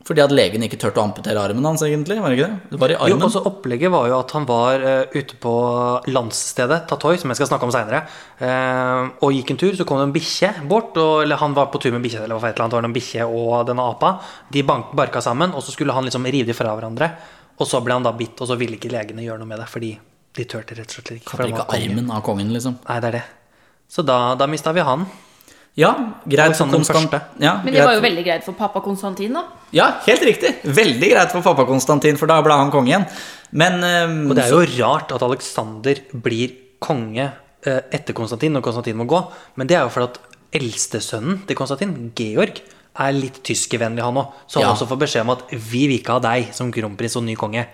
fordi 0.07 0.23
at 0.23 0.31
legen 0.31 0.63
ikke 0.63 0.79
turte 0.79 1.01
å 1.01 1.03
amputere 1.03 1.41
armen 1.41 1.65
hans, 1.67 1.83
egentlig. 1.83 2.15
Var 2.23 2.31
det 2.31 2.37
ikke 2.37 2.47
det? 2.47 2.71
Det 2.71 2.79
var 2.79 2.93
i 2.93 2.95
Jo, 2.95 3.01
armen. 3.05 3.25
også 3.27 3.41
Opplegget 3.49 3.91
var 3.91 4.07
jo 4.07 4.15
at 4.17 4.33
han 4.37 4.47
var 4.47 4.85
uh, 4.85 5.15
ute 5.17 5.35
på 5.43 5.53
landsstedet 6.07 6.85
Tatoy, 6.87 7.19
som 7.19 7.33
jeg 7.33 7.41
skal 7.41 7.49
snakke 7.51 7.67
om 7.67 7.73
seinere, 7.75 8.05
og 9.19 9.35
gikk 9.35 9.51
en 9.51 9.59
tur. 9.59 9.75
Så 9.75 9.85
kom 9.87 9.99
det 9.99 10.07
en 10.07 10.15
bikkje 10.15 10.53
bort, 10.71 10.95
og, 10.95 11.25
eller 11.25 11.41
han 11.41 11.55
var 11.57 11.67
på 11.73 11.81
tur 11.83 11.91
med 11.91 12.05
bikkje, 12.05 12.23
eller 12.23 12.39
hva 12.39 12.53
det 12.55 12.77
var 12.77 12.87
en 12.87 12.95
bikkje 12.95 13.27
og 13.27 13.67
denne 13.67 13.83
apa. 13.83 14.15
De 14.53 14.63
bank, 14.63 14.93
barka 14.97 15.21
sammen, 15.23 15.51
og 15.51 15.65
så 15.65 15.75
skulle 15.75 15.95
han 15.97 16.07
liksom 16.07 16.25
rive 16.25 16.47
de 16.47 16.55
fra 16.55 16.71
hverandre. 16.71 17.11
Og 17.57 17.67
så 17.67 17.81
ble 17.83 17.97
han 17.97 18.05
da 18.05 18.13
bitt, 18.15 18.39
og 18.39 18.47
så 18.47 18.57
ville 18.59 18.77
ikke 18.79 18.93
legene 18.93 19.25
gjøre 19.25 19.41
noe 19.41 19.49
med 19.49 19.59
det, 19.59 19.67
fordi 19.71 19.91
de 20.37 20.45
turte 20.45 20.77
rett 20.77 20.91
og 20.91 20.99
slett 20.99 21.15
ikke. 21.17 21.31
Kan 21.33 21.51
ikke 21.51 21.67
armen 21.73 22.11
av 22.13 22.23
kongen, 22.25 22.53
liksom. 22.53 22.77
Nei, 22.87 22.99
det 23.03 23.11
er 23.11 23.19
det. 23.19 23.25
Så 23.89 24.03
da, 24.05 24.35
da 24.37 24.47
mista 24.51 24.73
vi 24.75 24.85
han. 24.85 25.07
Ja, 25.77 25.91
greit 26.25 26.55
for 26.57 26.65
den 26.65 26.74
Konstant... 26.79 27.12
første. 27.12 27.19
Ja, 27.43 27.57
Men 27.62 27.69
det 27.69 27.77
greit 27.77 27.86
var 27.86 27.98
jo 28.00 28.01
veldig 28.01 28.24
greit 28.25 28.46
for 28.48 28.57
pappa 28.57 28.81
Konstantin, 28.81 29.36
da. 29.38 29.43
Ja, 29.77 29.91
helt 30.07 30.24
riktig. 30.25 30.55
Veldig 30.63 31.10
greit 31.12 31.34
for 31.36 31.46
pappa 31.46 31.67
Konstantin, 31.69 32.17
for 32.17 32.29
da 32.31 32.39
ble 32.41 32.55
han 32.57 32.72
konge 32.74 32.89
igjen. 32.89 33.05
Men 33.51 33.77
um, 33.84 34.15
Og 34.31 34.36
det 34.39 34.48
er 34.48 34.55
jo 34.55 34.63
rart 34.81 35.13
at 35.13 35.22
Alexander 35.27 36.01
blir 36.25 36.55
konge 36.84 37.27
uh, 37.29 37.81
etter 37.93 38.13
Konstantin 38.17 38.57
når 38.57 38.65
Konstantin 38.65 38.98
må 38.98 39.05
gå, 39.10 39.22
men 39.55 39.69
det 39.69 39.77
er 39.77 39.86
jo 39.86 39.93
fordi 39.93 40.10
at 40.10 40.19
eldstesønnen 40.57 41.43
til 41.48 41.57
Konstantin, 41.60 41.93
Georg, 42.17 42.62
er 42.98 43.13
litt 43.13 43.43
tyskervennlig, 43.46 44.01
han 44.01 44.17
òg. 44.17 44.31
Så 44.50 44.57
han 44.57 44.65
Ja. 44.72 44.74
også 44.74 44.88
får 44.89 44.98
beskjed 45.05 45.22
om 45.27 45.36
at 45.36 45.43
vi 45.53 45.84
vil 45.91 46.00
ikke 46.00 46.15
ha 46.17 46.19
deg 46.24 46.50
som 46.57 46.72
kronprins 46.74 47.15
og 47.19 47.27
ny 47.27 47.36
konge. 47.38 47.67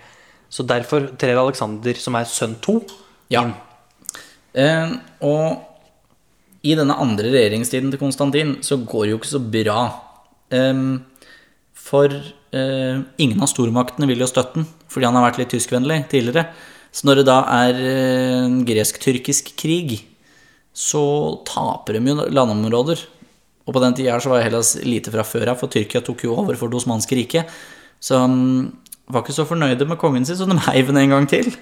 Så 0.52 0.66
derfor 0.68 1.06
trer 1.16 1.40
Alexander, 1.40 1.94
som 1.96 2.14
er 2.20 2.28
sønn 2.28 2.58
to, 2.60 2.82
Ja. 3.32 3.40
inn. 3.46 3.54
Eh, 4.54 4.92
og 5.24 5.64
i 6.64 6.76
denne 6.78 6.96
andre 7.00 7.28
regjeringstiden 7.32 7.92
til 7.92 8.00
Konstantin 8.00 8.56
så 8.64 8.78
går 8.80 9.04
det 9.04 9.12
jo 9.12 9.18
ikke 9.20 9.32
så 9.34 9.42
bra. 9.56 9.80
Ehm, 10.54 11.02
for 11.76 12.08
eh, 12.08 13.02
ingen 13.20 13.42
av 13.44 13.50
stormaktene 13.52 14.08
vil 14.08 14.24
jo 14.24 14.30
støtte 14.30 14.60
den, 14.60 14.68
fordi 14.88 15.08
han 15.08 15.18
har 15.18 15.26
vært 15.26 15.42
litt 15.42 15.52
tyskvennlig 15.52 16.04
tidligere. 16.12 16.46
Så 16.94 17.08
når 17.08 17.20
det 17.20 17.26
da 17.28 17.40
er 17.52 17.80
eh, 17.82 18.38
en 18.46 18.62
gresk-tyrkisk 18.68 19.52
krig, 19.60 19.98
så 20.74 21.04
taper 21.46 21.98
de 21.98 22.14
jo 22.14 22.28
landområder. 22.32 23.04
Og 23.64 23.76
på 23.76 23.82
den 23.84 23.96
tida 23.96 24.16
så 24.20 24.32
var 24.32 24.44
Hellas 24.44 24.74
lite 24.84 25.12
fra 25.12 25.24
før 25.26 25.52
av, 25.52 25.60
for 25.60 25.72
Tyrkia 25.72 26.02
tok 26.04 26.24
jo 26.26 26.34
over 26.40 26.56
for 26.58 26.72
det 26.72 26.80
osmanske 26.80 27.16
riket. 27.16 27.52
Så 28.02 28.18
han 28.20 28.34
var 29.08 29.24
ikke 29.24 29.36
så 29.36 29.46
fornøyde 29.48 29.86
med 29.88 30.00
kongen 30.00 30.24
sin, 30.26 30.36
så 30.36 30.48
de 30.48 30.56
heiv 30.68 30.90
den 30.90 31.00
en 31.04 31.16
gang 31.16 31.28
til. 31.30 31.52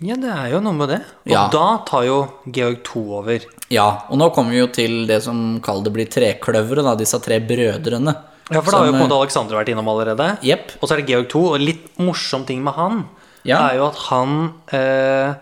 Ja, 0.00 0.14
det 0.14 0.30
er 0.30 0.52
jo 0.52 0.60
noe 0.62 0.76
med 0.78 0.88
det. 0.92 1.00
Og 1.26 1.32
Ja. 1.32 1.48
da 1.50 1.78
tar 1.84 2.04
jo 2.06 2.18
Georg 2.54 2.82
2 2.84 3.02
over. 3.18 3.40
Ja, 3.68 4.02
og 4.08 4.18
nå 4.18 4.28
kommer 4.34 4.50
vi 4.54 4.58
jo 4.60 4.68
til 4.68 5.06
det 5.06 5.22
som 5.24 5.60
kall 5.60 5.82
det 5.82 5.92
blir 5.92 6.06
trekløveret, 6.06 6.84
da, 6.84 6.94
disse 6.94 7.18
tre 7.20 7.40
brødrene. 7.40 8.14
Ja, 8.50 8.60
for 8.62 8.70
da 8.70 8.78
har 8.78 8.86
jo 8.86 8.92
på 8.92 9.02
en 9.02 9.08
måte 9.10 9.18
Alexander 9.20 9.56
vært 9.58 9.68
innom 9.74 9.88
allerede. 9.90 10.38
Yep. 10.42 10.70
Og 10.80 10.88
så 10.88 10.92
er 10.94 10.96
det 11.02 11.08
Georg 11.10 11.28
2, 11.28 11.42
og 11.52 11.60
litt 11.60 11.98
morsom 11.98 12.46
ting 12.46 12.62
med 12.64 12.74
han 12.74 13.08
Ja. 13.44 13.68
er 13.70 13.76
jo 13.76 13.86
at 13.88 13.96
han 14.08 14.54
eh, 14.72 15.34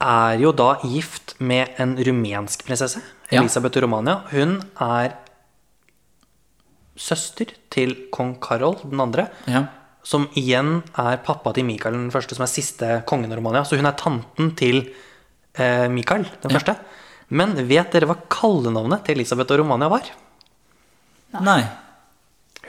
er 0.00 0.38
jo 0.40 0.52
da 0.52 0.76
gift 0.82 1.34
med 1.38 1.68
en 1.78 1.96
rumensk 1.96 2.64
prinsesse, 2.66 3.02
Elisabeth 3.30 3.76
ja. 3.76 3.82
Romania. 3.82 4.22
Hun 4.32 4.62
er 4.80 5.12
søster 6.96 7.46
til 7.70 7.94
kong 8.12 8.36
Karol 8.40 8.76
den 8.82 9.00
andre, 9.00 9.28
Ja. 9.46 9.66
Som 10.06 10.26
igjen 10.38 10.80
er 10.98 11.20
pappa 11.24 11.52
til 11.56 11.66
Mikael 11.68 11.96
den 11.96 12.12
første, 12.14 12.36
som 12.36 12.46
er 12.46 12.52
siste 12.52 12.88
kongen 13.08 13.32
av 13.32 13.40
Romania. 13.40 13.64
Så 13.68 13.78
hun 13.78 13.88
er 13.88 13.98
tanten 14.00 14.54
til 14.58 14.82
eh, 14.86 15.86
Mikael 15.92 16.24
den 16.42 16.54
første. 16.56 16.76
Men 17.30 17.54
vet 17.68 17.92
dere 17.94 18.08
hva 18.10 18.16
kallenavnet 18.32 19.04
til 19.06 19.18
Elisabeth 19.18 19.54
og 19.54 19.62
Romania 19.62 19.90
var? 19.92 20.08
Nei. 21.44 21.60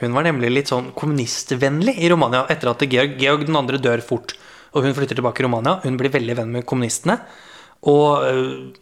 Hun 0.02 0.14
var 0.16 0.26
nemlig 0.26 0.50
litt 0.52 0.70
sånn 0.70 0.92
kommunistvennlig 0.98 1.96
i 2.02 2.10
Romania 2.10 2.44
etter 2.50 2.70
at 2.72 2.84
Georg, 2.90 3.16
Georg 3.20 3.46
den 3.48 3.58
andre 3.58 3.80
dør 3.82 4.02
fort. 4.04 4.36
Og 4.72 4.86
hun 4.86 4.94
flytter 4.96 5.18
tilbake 5.18 5.40
til 5.40 5.48
Romania. 5.48 5.80
Hun 5.82 5.98
blir 6.00 6.12
veldig 6.14 6.38
venn 6.38 6.54
med 6.54 6.66
kommunistene. 6.68 7.18
Og 7.90 8.22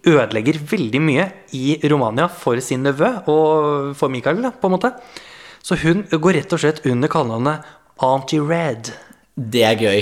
ødelegger 0.04 0.58
veldig 0.70 1.00
mye 1.00 1.26
i 1.56 1.78
Romania 1.88 2.28
for 2.28 2.60
sin 2.60 2.84
nevø 2.84 3.14
og 3.32 3.94
for 3.96 4.12
Mikael, 4.12 4.42
på 4.60 4.68
en 4.68 4.74
måte. 4.76 4.92
Så 5.64 5.78
hun 5.80 6.04
går 6.10 6.36
rett 6.36 6.52
og 6.52 6.60
slett 6.60 6.84
under 6.88 7.08
kallenavnet 7.12 7.64
Auntie 8.00 8.40
Red. 8.40 8.92
Det 9.36 9.62
er 9.66 9.76
gøy. 9.80 10.00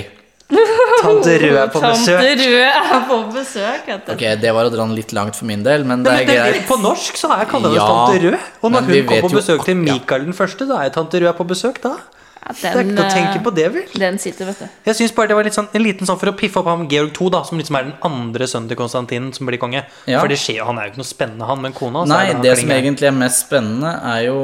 Tante 0.99 1.33
Rød 1.39 1.57
er 1.59 1.71
på 1.71 1.79
Tante 1.79 1.99
besøk. 1.99 2.21
Rød 2.39 2.61
er 2.67 3.01
på 3.07 3.17
besøk. 3.33 3.89
Ok, 4.13 4.23
det 4.41 4.53
var 4.55 4.67
å 4.67 4.71
dra 4.73 4.85
den 4.87 4.95
litt 4.97 5.11
langt 5.15 5.37
for 5.37 5.47
min 5.49 5.63
del, 5.65 5.83
men 5.87 6.03
det 6.03 6.13
er 6.21 6.29
greit. 6.29 6.63
på 6.67 6.79
norsk 6.81 7.19
så 7.19 7.29
har 7.31 7.43
jeg 7.43 7.51
kallenavnet 7.53 7.79
Ja, 7.79 7.89
Tante 7.89 8.23
Rød. 8.25 8.47
Og 8.63 8.71
når 8.73 8.87
hun 8.87 8.95
kom 9.11 9.25
på 9.27 9.33
jo 9.33 9.41
besøk 9.41 9.67
til 9.67 9.77
Mikael 9.79 10.23
ja. 10.25 10.29
Den 10.31 10.37
første, 10.37 10.67
da 10.69 10.81
er 10.85 10.95
Tante 10.95 11.21
Rød 11.21 11.37
på 11.37 11.47
besøk 11.51 11.81
da. 11.83 11.97
Ja, 12.39 12.53
Det 12.55 12.69
er 12.69 12.79
ikke 12.81 12.95
noe 12.95 13.05
å 13.05 13.13
tenke 13.13 13.39
på 13.45 13.51
det, 13.53 13.65
vel? 13.75 13.87
Den 13.99 14.17
sitter, 14.17 14.47
vet 14.47 14.61
du. 14.63 14.67
Jeg 14.87 14.95
synes 14.95 15.11
bare 15.13 15.29
det 15.29 15.35
var 15.37 15.43
litt 15.45 15.57
sånn, 15.57 15.67
en 15.75 15.83
liten 15.83 16.07
sånn 16.07 16.17
for 16.17 16.31
å 16.31 16.35
piffe 16.39 16.61
opp 16.61 16.69
ham 16.71 16.87
Georg 16.89 17.11
2, 17.13 17.29
da, 17.35 17.43
som 17.45 17.59
liksom 17.59 17.77
er 17.77 17.89
den 17.89 17.97
andre 18.09 18.47
sønnen 18.49 18.71
til 18.71 18.79
Konstantin 18.79 19.27
som 19.35 19.45
blir 19.45 19.59
konge. 19.61 19.83
Ja. 20.07 20.21
For 20.21 20.31
det 20.31 20.39
skjer 20.39 20.61
jo, 20.63 20.69
han 20.71 20.79
er 20.79 20.87
jo 20.87 20.95
ikke 20.95 21.03
noe 21.03 21.11
spennende, 21.11 21.45
han, 21.51 21.61
men 21.61 21.75
kona 21.75 22.05
så 22.07 22.13
Nei, 22.15 22.23
det, 22.29 22.37
han 22.39 22.45
det 22.47 22.55
som 22.63 22.71
egentlig 22.79 23.11
er 23.11 23.17
mest 23.19 23.43
spennende, 23.45 23.91
er 24.15 24.23
jo 24.31 24.39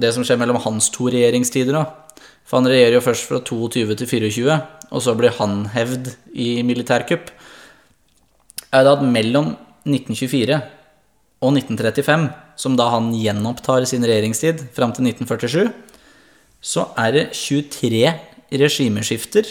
det 0.00 0.14
som 0.16 0.24
skjer 0.24 0.40
mellom 0.40 0.62
hans 0.62 0.88
to 0.94 1.10
regjeringstider. 1.12 1.74
da. 1.76 1.99
For 2.50 2.58
han 2.58 2.66
regjerer 2.66 2.96
jo 2.96 3.04
først 3.04 3.28
fra 3.28 3.38
22 3.46 3.94
til 3.94 4.08
24, 4.10 4.54
og 4.90 5.02
så 5.04 5.14
blir 5.14 5.36
han 5.36 5.68
hevd 5.70 6.08
i 6.34 6.64
militærkupp. 6.66 7.30
Er 8.74 8.86
det 8.86 8.94
at 8.96 9.04
mellom 9.06 9.52
1924 9.86 10.58
og 11.40 11.54
1935, 11.54 12.26
som 12.58 12.74
da 12.74 12.88
han 12.90 13.12
gjenopptar 13.14 13.86
sin 13.86 14.02
regjeringstid 14.02 14.66
fram 14.74 14.90
til 14.96 15.06
1947, 15.12 15.70
så 16.60 16.88
er 16.98 17.14
det 17.14 17.24
23 17.38 18.02
regimeskifter, 18.50 19.46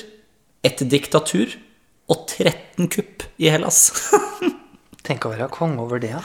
ett 0.60 0.84
diktatur 0.92 1.56
og 2.12 2.28
13 2.28 2.92
kupp 2.92 3.24
i 3.40 3.48
Hellas. 3.48 3.88
Tenk 5.08 5.24
å 5.24 5.32
være 5.32 5.48
konge 5.56 5.80
over 5.80 6.04
det, 6.04 6.12
ja. 6.18 6.20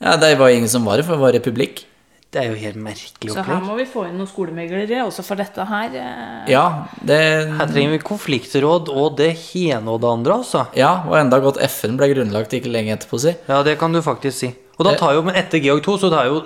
ja, 0.00 0.16
Det 0.16 0.32
var 0.40 0.56
ingen 0.56 0.72
som 0.72 0.88
var 0.88 0.96
det, 0.96 1.04
for 1.04 1.20
det 1.20 1.26
var 1.26 1.36
republikk. 1.36 1.84
Det 2.30 2.42
er 2.42 2.50
jo 2.50 2.56
helt 2.60 2.76
merkelig 2.76 3.32
Så 3.32 3.40
her 3.46 3.62
må 3.64 3.72
vi 3.78 3.86
få 3.88 4.02
inn 4.04 4.18
noen 4.20 4.28
skolemeglere 4.28 4.98
også 5.06 5.22
for 5.24 5.40
dette 5.40 5.64
her. 5.64 5.94
eh. 5.96 6.50
Ja, 6.52 6.64
det, 7.00 7.16
Her 7.56 7.70
trenger 7.70 7.94
vi 7.96 7.98
konfliktråd 8.04 8.90
og 8.92 9.16
det 9.16 9.30
ene 9.56 9.94
og 9.94 10.02
det 10.02 10.10
andre, 10.10 10.34
altså. 10.42 10.66
ja, 10.76 10.90
og 11.08 11.16
enda 11.16 11.38
godt 11.40 11.56
FN 11.70 11.96
ble 11.96 12.10
grunnlagt 12.12 12.52
ikke 12.52 12.68
lenge 12.68 12.92
etterpå, 12.98 13.18
si. 13.22 13.32
Ja, 13.48 13.62
det 13.64 13.78
kan 13.80 13.96
du 13.96 14.02
faktisk 14.04 14.36
si. 14.42 14.50
Og 14.78 14.84
da 14.86 14.92
tar 14.94 15.16
jo, 15.16 15.24
men 15.26 15.34
etter 15.40 15.58
Georg 15.58 15.80
2, 15.82 15.96
så 16.04 16.10
tar 16.12 16.28
jo 16.28 16.42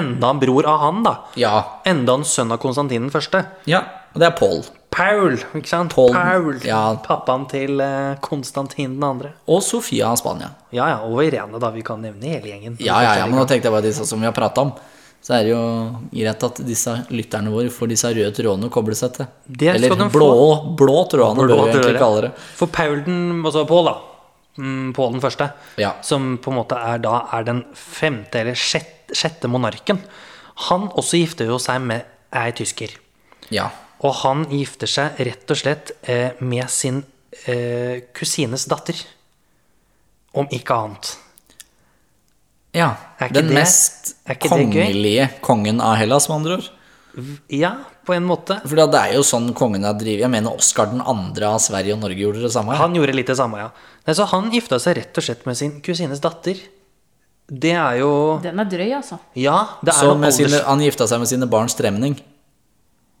enda 0.00 0.30
en 0.30 0.38
bror 0.40 0.64
av 0.70 0.78
han, 0.80 1.02
da. 1.04 1.16
Ja, 1.36 1.56
Enda 1.84 2.14
en 2.16 2.24
sønn 2.24 2.54
av 2.54 2.62
Konstantin 2.62 3.02
den 3.08 3.12
første. 3.12 3.42
ja, 3.66 3.82
og 4.14 4.22
det 4.22 4.30
er 4.30 4.36
Paul. 4.38 4.62
Paul, 4.96 5.34
ikke 5.58 5.68
sant? 5.68 5.92
Paul, 5.92 6.14
Paul. 6.14 6.54
ja. 6.64 6.94
Pappaen 7.04 7.42
til 7.50 7.82
eh, 7.84 8.14
Konstantin 8.24 8.94
den 8.94 9.04
andre. 9.04 9.34
Og 9.50 9.58
Sofia 9.60 10.06
av 10.14 10.16
Spania. 10.22 10.54
Ja, 10.72 10.86
ja, 10.94 11.02
og 11.04 11.20
Irene, 11.26 11.58
da. 11.60 11.68
Vi 11.74 11.82
kan 11.84 12.00
nevne 12.00 12.30
hele 12.32 12.48
gjengen. 12.54 12.78
Ja, 12.80 13.02
ja, 13.04 13.10
ja, 13.20 13.26
men 13.28 13.36
nå 13.36 13.44
tenkte 13.50 13.68
jeg 13.68 13.74
bare 13.76 13.84
disse 13.84 14.06
som 14.08 14.22
vi 14.22 14.24
har 14.30 14.32
prata 14.32 14.62
om. 14.64 14.70
Så 15.26 15.34
er 15.34 15.42
det 15.42 15.50
jo 15.50 15.62
greit 16.12 16.44
at 16.46 16.58
disse 16.62 16.92
lytterne 17.10 17.50
våre 17.50 17.70
får 17.74 17.88
disse 17.90 18.10
røde 18.14 18.30
trådene 18.36 18.68
å 18.68 18.72
koble 18.72 18.94
seg 18.94 19.16
til. 19.16 19.26
Eller 19.72 19.94
blå, 20.14 20.28
blå 20.78 21.00
trådene, 21.10 21.48
bør 21.50 21.64
vi 21.64 21.72
egentlig 21.72 21.98
kalle 21.98 22.20
det. 22.28 22.30
For 22.60 22.70
Paul 22.70 23.00
den, 23.08 23.24
altså 23.40 23.64
Paul, 23.66 23.90
da. 23.90 23.96
Mm, 24.62 24.92
Paul 24.94 25.16
den 25.16 25.24
første. 25.24 25.48
Ja. 25.82 25.96
Som 26.06 26.36
på 26.38 26.52
en 26.52 26.60
måte 26.60 26.78
er 26.78 27.02
da 27.02 27.24
er 27.34 27.48
den 27.48 27.64
femte 27.74 28.44
eller 28.44 28.54
sjette, 28.54 29.18
sjette 29.18 29.50
monarken. 29.50 29.98
Han 30.70 30.86
også 30.94 31.18
gifter 31.18 31.50
jo 31.50 31.58
seg 31.58 31.82
med 31.82 32.06
ei 32.30 32.54
tysker. 32.54 32.94
Ja. 33.50 33.72
Og 34.06 34.14
han 34.22 34.46
gifter 34.52 34.90
seg 34.90 35.18
rett 35.26 35.50
og 35.50 35.58
slett 35.58 35.96
eh, 36.06 36.38
med 36.38 36.70
sin 36.70 37.02
eh, 37.50 38.06
kusines 38.14 38.70
datter. 38.70 39.02
Om 40.38 40.54
ikke 40.54 40.82
annet. 40.86 41.16
Ja. 42.76 42.92
Er 43.18 43.30
ikke 43.30 43.38
Den 43.40 43.46
det- 43.48 43.56
mest 43.56 44.14
er 44.26 44.36
ikke 44.36 44.48
det 44.50 44.50
kongelige 44.52 45.28
kongen 45.44 45.80
av 45.80 45.96
Hellas, 45.96 46.28
med 46.28 46.36
andre 46.42 46.58
ord. 46.60 46.70
Ja, 47.48 47.70
på 48.04 48.12
en 48.12 48.26
måte. 48.28 48.58
For 48.68 48.76
det 48.76 48.94
er 49.00 49.14
jo 49.16 49.22
sånn 49.24 49.48
kongen 49.56 49.86
har 49.88 49.94
drevet 49.96 50.20
Jeg 50.26 50.30
mener 50.30 50.52
Oskar 50.52 50.90
den 50.90 51.00
andre 51.00 51.48
av 51.48 51.62
Sverige 51.64 51.94
og 51.94 52.02
Norge 52.02 52.20
gjorde 52.20 52.42
det 52.44 52.50
samme. 52.52 52.76
Han 52.76 52.92
gjorde 52.94 53.14
litt 53.16 53.30
det 53.32 53.38
samme, 53.38 53.56
ja. 53.62 53.70
Nei, 54.06 54.14
så 54.14 54.26
han 54.28 54.50
gifta 54.52 54.76
seg 54.82 54.98
rett 55.00 55.16
og 55.16 55.24
slett 55.24 55.46
med 55.48 55.56
sin 55.56 55.78
kusines 55.80 56.20
datter. 56.20 56.60
Det 57.48 57.72
er 57.72 58.00
jo 58.02 58.10
Den 58.42 58.60
er 58.60 58.68
drøy, 58.68 58.90
altså. 58.98 59.18
Ja, 59.38 59.56
det 59.82 59.94
er 59.94 59.98
Så 60.02 60.10
alders... 60.12 60.36
sine, 60.36 60.60
han 60.66 60.80
gifta 60.84 61.06
seg 61.08 61.22
med 61.22 61.28
sine 61.32 61.48
barns 61.48 61.72
stremning. 61.72 62.18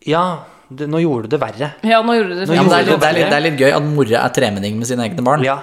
Ja, 0.06 0.44
det, 0.68 0.88
nå 0.90 1.00
gjorde 1.00 1.30
du 1.30 1.36
det 1.36 1.40
verre. 1.40 1.72
Ja, 1.86 2.02
nå 2.02 2.14
gjorde 2.18 2.34
du 2.34 2.40
det. 2.42 2.48
Nå 2.50 2.54
Ja, 2.58 2.62
det, 2.68 2.74
er 2.76 2.84
litt, 2.90 3.00
det, 3.00 3.08
er 3.08 3.16
litt, 3.16 3.30
det 3.30 3.38
er 3.40 3.44
litt 3.48 3.60
gøy 3.64 3.72
at 3.78 3.82
mora 3.86 4.22
er 4.26 4.34
tremenning 4.34 4.76
med 4.76 4.86
sine 4.90 5.06
egne 5.08 5.24
barn. 5.24 5.42
Ja. 5.46 5.60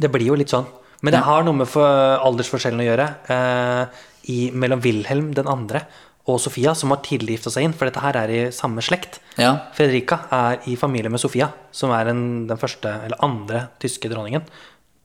Det 0.00 0.08
blir 0.10 0.30
jo 0.30 0.38
litt 0.38 0.48
sånn. 0.48 0.64
Men 1.00 1.16
det 1.16 1.24
har 1.24 1.44
noe 1.46 1.62
med 1.62 1.68
for 1.70 2.20
aldersforskjellen 2.20 2.82
å 2.82 2.86
gjøre. 2.86 3.08
Eh, 3.32 4.06
i, 4.30 4.38
mellom 4.52 4.82
Wilhelm 4.84 5.30
den 5.36 5.48
andre 5.48 5.84
og 6.28 6.38
Sofia, 6.42 6.74
som 6.76 6.92
har 6.92 7.00
tidlig 7.04 7.38
gifta 7.38 7.52
seg 7.54 7.66
inn. 7.66 7.74
For 7.76 7.88
dette 7.88 8.02
her 8.04 8.18
er 8.20 8.32
i 8.32 8.40
samme 8.54 8.84
slekt. 8.84 9.18
Ja. 9.40 9.54
Fredrika 9.76 10.22
er 10.36 10.60
i 10.70 10.76
familie 10.78 11.12
med 11.12 11.22
Sofia, 11.22 11.50
som 11.74 11.94
er 11.96 12.12
en, 12.12 12.22
den 12.50 12.60
første 12.60 12.92
eller 13.06 13.24
andre 13.24 13.66
tyske 13.82 14.10
dronningen. 14.12 14.44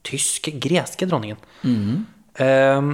Tyske, 0.06 0.54
greske 0.62 1.08
dronningen. 1.10 1.40
Ehm, 2.44 2.92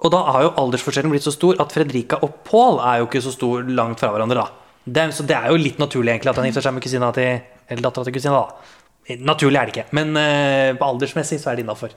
og 0.00 0.10
da 0.10 0.22
har 0.34 0.46
jo 0.46 0.54
aldersforskjellen 0.64 1.12
blitt 1.12 1.26
så 1.26 1.34
stor 1.34 1.60
at 1.62 1.74
Fredrika 1.76 2.18
og 2.24 2.40
Pål 2.48 2.80
er 2.82 3.02
jo 3.02 3.10
ikke 3.10 3.22
så 3.24 3.34
stor 3.34 3.68
langt 3.68 4.02
fra 4.02 4.10
hverandre, 4.14 4.40
da. 4.40 4.80
Det, 4.84 5.04
så 5.16 5.24
det 5.24 5.36
er 5.36 5.52
jo 5.52 5.60
litt 5.60 5.78
naturlig 5.80 6.12
egentlig 6.12 6.32
at 6.32 6.40
han 6.40 6.48
gifter 6.48 6.64
seg 6.66 6.74
med 6.76 6.84
kusina 6.84 7.06
til 7.16 7.38
Eller 7.72 7.80
dattera 7.80 8.04
til 8.04 8.12
kusina, 8.12 8.40
da. 8.42 9.14
Naturlig 9.24 9.60
er 9.60 9.68
det 9.68 9.72
ikke, 9.72 9.86
men 9.96 10.16
uh, 10.16 10.84
aldersmessig 10.84 11.38
så 11.40 11.50
er 11.50 11.56
det 11.56 11.64
innafor. 11.64 11.92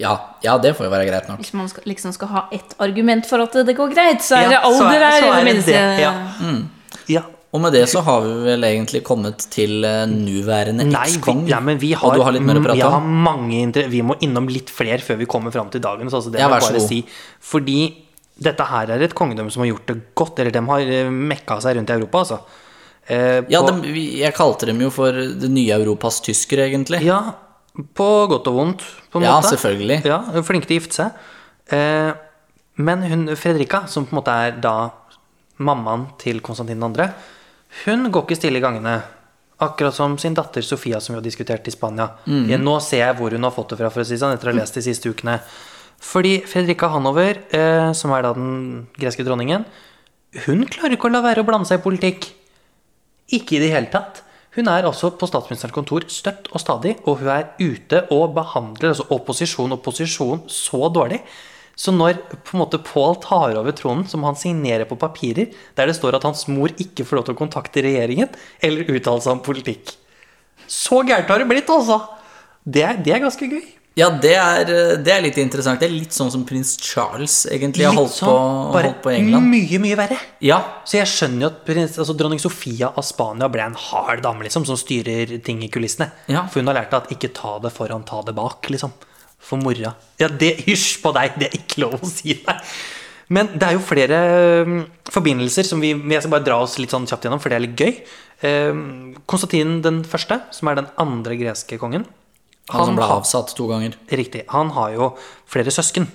Ja, 0.00 0.14
ja, 0.42 0.54
det 0.58 0.72
får 0.78 0.86
jo 0.86 0.92
være 0.94 1.06
greit 1.10 1.26
nok. 1.28 1.42
Hvis 1.42 1.52
man 1.58 1.68
skal, 1.68 1.84
liksom 1.90 2.12
skal 2.16 2.28
ha 2.32 2.42
ett 2.56 2.72
argument 2.80 3.26
for 3.28 3.42
at 3.44 3.52
det 3.68 3.74
går 3.76 3.92
greit, 3.92 4.22
så 4.24 4.38
er 4.38 4.46
Ja, 4.46 4.48
det 4.54 4.60
alder 4.64 4.94
her. 4.94 5.02
er 5.04 5.20
så 5.20 5.26
er 5.26 5.34
det 5.34 5.44
det 5.44 5.54
minste. 5.54 5.72
det, 5.76 6.00
ja. 6.00 6.12
Ja. 7.20 7.22
Og 7.52 7.60
med 7.60 7.72
det 7.74 7.82
så 7.90 7.98
har 8.06 8.20
vi 8.22 8.32
vel 8.46 8.62
egentlig 8.62 9.00
kommet 9.02 9.42
til 9.50 9.82
uh, 9.84 10.04
nåværende 10.06 10.84
ekskong. 10.86 11.40
ja, 11.50 11.58
men 11.60 11.78
vi 11.82 11.92
har, 11.98 12.06
og 12.06 12.14
du 12.14 12.22
har 12.22 12.32
litt 12.36 12.44
mer 12.46 12.60
å 12.60 12.62
prate 12.62 12.76
vi 12.78 12.84
har 12.86 12.94
om? 13.00 13.08
mange 13.24 13.88
Vi 13.90 14.02
må 14.06 14.14
innom 14.22 14.46
litt 14.48 14.70
flere 14.70 15.00
før 15.02 15.18
vi 15.18 15.26
kommer 15.26 15.50
fram 15.50 15.68
til 15.68 15.80
dagens. 15.82 16.14
Altså 16.14 16.30
det 16.30 16.38
Ja, 16.40 16.48
vær 16.48 16.60
så 16.62 16.76
god. 16.78 16.86
si. 16.88 17.00
Fordi 17.42 17.78
dette 18.40 18.64
her 18.70 18.92
er 18.94 19.02
et 19.02 19.14
kongedømme 19.18 19.50
som 19.50 19.64
har 19.64 19.72
gjort 19.72 19.86
det 19.90 19.98
godt. 20.14 20.38
Eller 20.38 20.50
de 20.54 20.62
har 20.64 20.80
eh, 20.80 21.10
mekka 21.10 21.58
seg 21.60 21.76
rundt 21.76 21.90
i 21.90 21.98
Europa, 21.98 22.18
altså. 22.22 22.38
Eh, 23.10 23.42
Ja, 23.50 23.60
på- 23.62 23.66
dem- 23.82 23.84
jeg 24.22 24.32
kalte 24.34 24.66
dem 24.70 24.80
jo 24.80 24.88
for 24.90 25.10
det 25.12 25.50
nye 25.50 25.74
Europas 25.74 26.20
tyskere, 26.22 26.70
egentlig. 26.70 27.02
Ja, 27.02 27.32
på 27.94 28.08
godt 28.28 28.48
og 28.50 28.54
vondt, 28.56 28.82
på 29.12 29.20
en 29.20 29.24
Ja, 29.28 29.36
måte. 29.38 29.52
selvfølgelig. 29.54 30.00
Ja, 30.04 30.18
er 30.34 30.42
Flinke 30.42 30.66
til 30.66 30.76
å 30.78 30.80
gifte 30.80 30.94
seg. 30.98 31.12
Eh, 31.70 32.12
men 32.82 33.02
hun, 33.02 33.26
Fredrika, 33.36 33.86
som 33.88 34.06
på 34.06 34.14
en 34.14 34.20
måte 34.22 34.34
er 34.48 34.56
da 34.60 34.90
mammaen 35.60 36.08
til 36.18 36.40
Konstantin 36.40 36.80
2., 36.80 37.08
hun 37.84 38.10
går 38.10 38.24
ikke 38.26 38.36
stille 38.40 38.58
i 38.58 38.64
gangene. 38.64 38.96
Akkurat 39.60 39.94
som 39.94 40.16
sin 40.18 40.34
datter 40.34 40.62
Sofia, 40.64 40.98
som 41.00 41.14
vi 41.14 41.18
har 41.20 41.22
diskutert 41.26 41.66
i 41.68 41.70
Spania. 41.70 42.08
Ja, 42.26 42.56
nå 42.58 42.78
ser 42.82 43.04
jeg 43.04 43.16
hvor 43.18 43.30
hun 43.30 43.42
har 43.44 43.52
fått 43.52 43.68
det 43.74 43.78
fra, 43.78 43.90
for 43.92 44.00
å 44.02 44.06
si 44.08 44.16
sånn, 44.18 44.32
etter 44.34 44.48
å 44.48 44.54
ha 44.54 44.58
lest 44.62 44.74
de 44.74 44.82
siste 44.82 45.12
ukene. 45.12 45.38
Fordi 46.00 46.40
Fredrika 46.48 46.88
Hanover, 46.88 47.42
eh, 47.52 47.92
som 47.92 48.10
er 48.16 48.22
da 48.24 48.32
den 48.32 48.88
greske 48.98 49.22
dronningen, 49.22 49.66
hun 50.46 50.64
klarer 50.66 50.96
ikke 50.96 51.10
å 51.10 51.12
la 51.12 51.20
være 51.20 51.42
å 51.44 51.46
blande 51.46 51.68
seg 51.68 51.78
i 51.78 51.82
politikk. 51.84 52.30
Ikke 53.36 53.58
i 53.58 53.60
det 53.60 53.70
hele 53.70 53.90
tatt. 53.92 54.22
Hun 54.60 54.68
er 54.68 54.84
altså 54.84 55.08
på 55.16 55.24
statsministerens 55.24 55.72
kontor 55.72 56.04
støtt 56.12 56.50
og 56.52 56.60
stadig, 56.60 56.98
og 57.08 57.22
hun 57.22 57.30
er 57.32 57.46
ute 57.56 58.02
og 58.12 58.34
behandler 58.36 58.90
altså 58.90 59.06
opposisjon 59.16 59.72
og 59.72 59.80
posisjon 59.86 60.42
så 60.52 60.90
dårlig. 60.92 61.22
Så 61.80 61.94
når 61.96 62.18
på 62.44 62.58
en 62.58 62.60
måte 62.60 62.82
Pål 62.84 63.16
tar 63.22 63.56
over 63.56 63.72
tronen, 63.72 64.04
som 64.04 64.26
han 64.28 64.36
signerer 64.36 64.84
på 64.84 65.00
papirer, 65.00 65.48
der 65.78 65.88
det 65.88 65.96
står 65.96 66.18
at 66.18 66.26
hans 66.28 66.44
mor 66.52 66.68
ikke 66.76 67.06
får 67.08 67.16
lov 67.16 67.24
til 67.30 67.38
å 67.38 67.40
kontakte 67.40 67.86
regjeringen 67.86 68.28
eller 68.60 68.92
uttale 68.92 69.24
seg 69.24 69.38
om 69.38 69.40
politikk 69.46 69.94
Så 70.68 71.00
gærent 71.08 71.32
har 71.32 71.40
det 71.40 71.48
blitt, 71.48 71.72
altså! 71.72 72.02
Det 72.60 72.84
det 73.06 73.16
er 73.16 73.24
ganske 73.24 73.48
gøy. 73.48 73.64
Ja, 73.98 74.06
det 74.22 74.34
er, 74.38 74.70
eh, 74.70 74.96
det 75.02 75.12
er 75.12 75.22
litt 75.24 75.38
interessant. 75.42 75.80
Det 75.82 75.88
er 75.88 75.94
litt 75.94 76.14
sånn 76.14 76.30
som 76.30 76.44
prins 76.46 76.76
Charles 76.78 77.42
egentlig 77.50 77.88
har 77.88 77.96
holdt, 77.96 78.14
sånn, 78.14 78.30
på, 78.30 78.72
bare 78.76 78.92
holdt 78.92 79.02
på 79.02 79.10
i 79.10 79.16
England. 79.18 79.50
mye, 79.50 79.80
mye 79.82 79.98
verre. 79.98 80.18
Ja, 80.46 80.60
Så 80.84 81.00
jeg 81.00 81.10
skjønner 81.10 81.46
jo 81.46 81.50
at 81.50 81.64
prins, 81.66 81.98
altså, 81.98 82.16
dronning 82.16 82.40
Sofia 82.42 82.92
av 82.94 83.04
Spania 83.04 83.48
ble 83.50 83.66
en 83.66 83.74
hard 83.74 84.22
dame 84.22 84.46
liksom, 84.46 84.64
som 84.68 84.78
styrer 84.78 85.42
ting 85.42 85.62
i 85.66 85.68
kulissene. 85.68 86.10
Ja. 86.30 86.46
For 86.46 86.60
hun 86.62 86.70
har 86.70 86.78
lært 86.78 86.94
at 86.94 87.10
ikke 87.10 87.32
ta 87.34 87.58
det 87.58 87.72
foran, 87.74 88.06
ta 88.06 88.22
det 88.22 88.34
bak. 88.34 88.70
liksom. 88.70 88.94
For 89.40 89.56
mora. 89.56 89.94
Ja, 90.20 90.28
det 90.28 90.66
Hysj 90.66 91.00
på 91.02 91.14
deg! 91.16 91.38
Det 91.40 91.48
er 91.48 91.58
ikke 91.58 91.80
lov 91.80 91.98
å 91.98 92.06
si 92.06 92.36
deg. 92.44 92.72
Men 93.30 93.46
det 93.54 93.62
er 93.62 93.76
jo 93.76 93.84
flere 93.86 94.18
um, 94.66 94.80
forbindelser 95.06 95.62
som 95.64 95.80
vi 95.80 95.92
Jeg 95.94 96.22
skal 96.22 96.32
bare 96.34 96.44
dra 96.44 96.58
oss 96.64 96.78
litt 96.82 96.90
sånn 96.90 97.06
kjapt 97.06 97.24
gjennom, 97.24 97.40
for 97.40 97.48
det 97.48 97.56
er 97.58 97.64
litt 97.64 97.78
gøy. 97.78 97.92
Um, 98.42 99.14
Konstantin 99.30 99.78
den 99.84 100.02
første, 100.04 100.40
som 100.54 100.68
er 100.70 100.80
den 100.80 100.90
andre 101.00 101.38
greske 101.38 101.78
kongen. 101.80 102.04
Han 102.78 102.86
som 102.86 102.96
ble 102.96 103.04
har- 103.04 103.20
avsatt 103.20 103.54
to 103.56 103.66
ganger. 103.68 103.94
Riktig. 104.10 104.44
Han 104.48 104.70
har 104.70 104.92
jo 104.94 105.16
flere 105.46 105.70
søsken. 105.70 106.06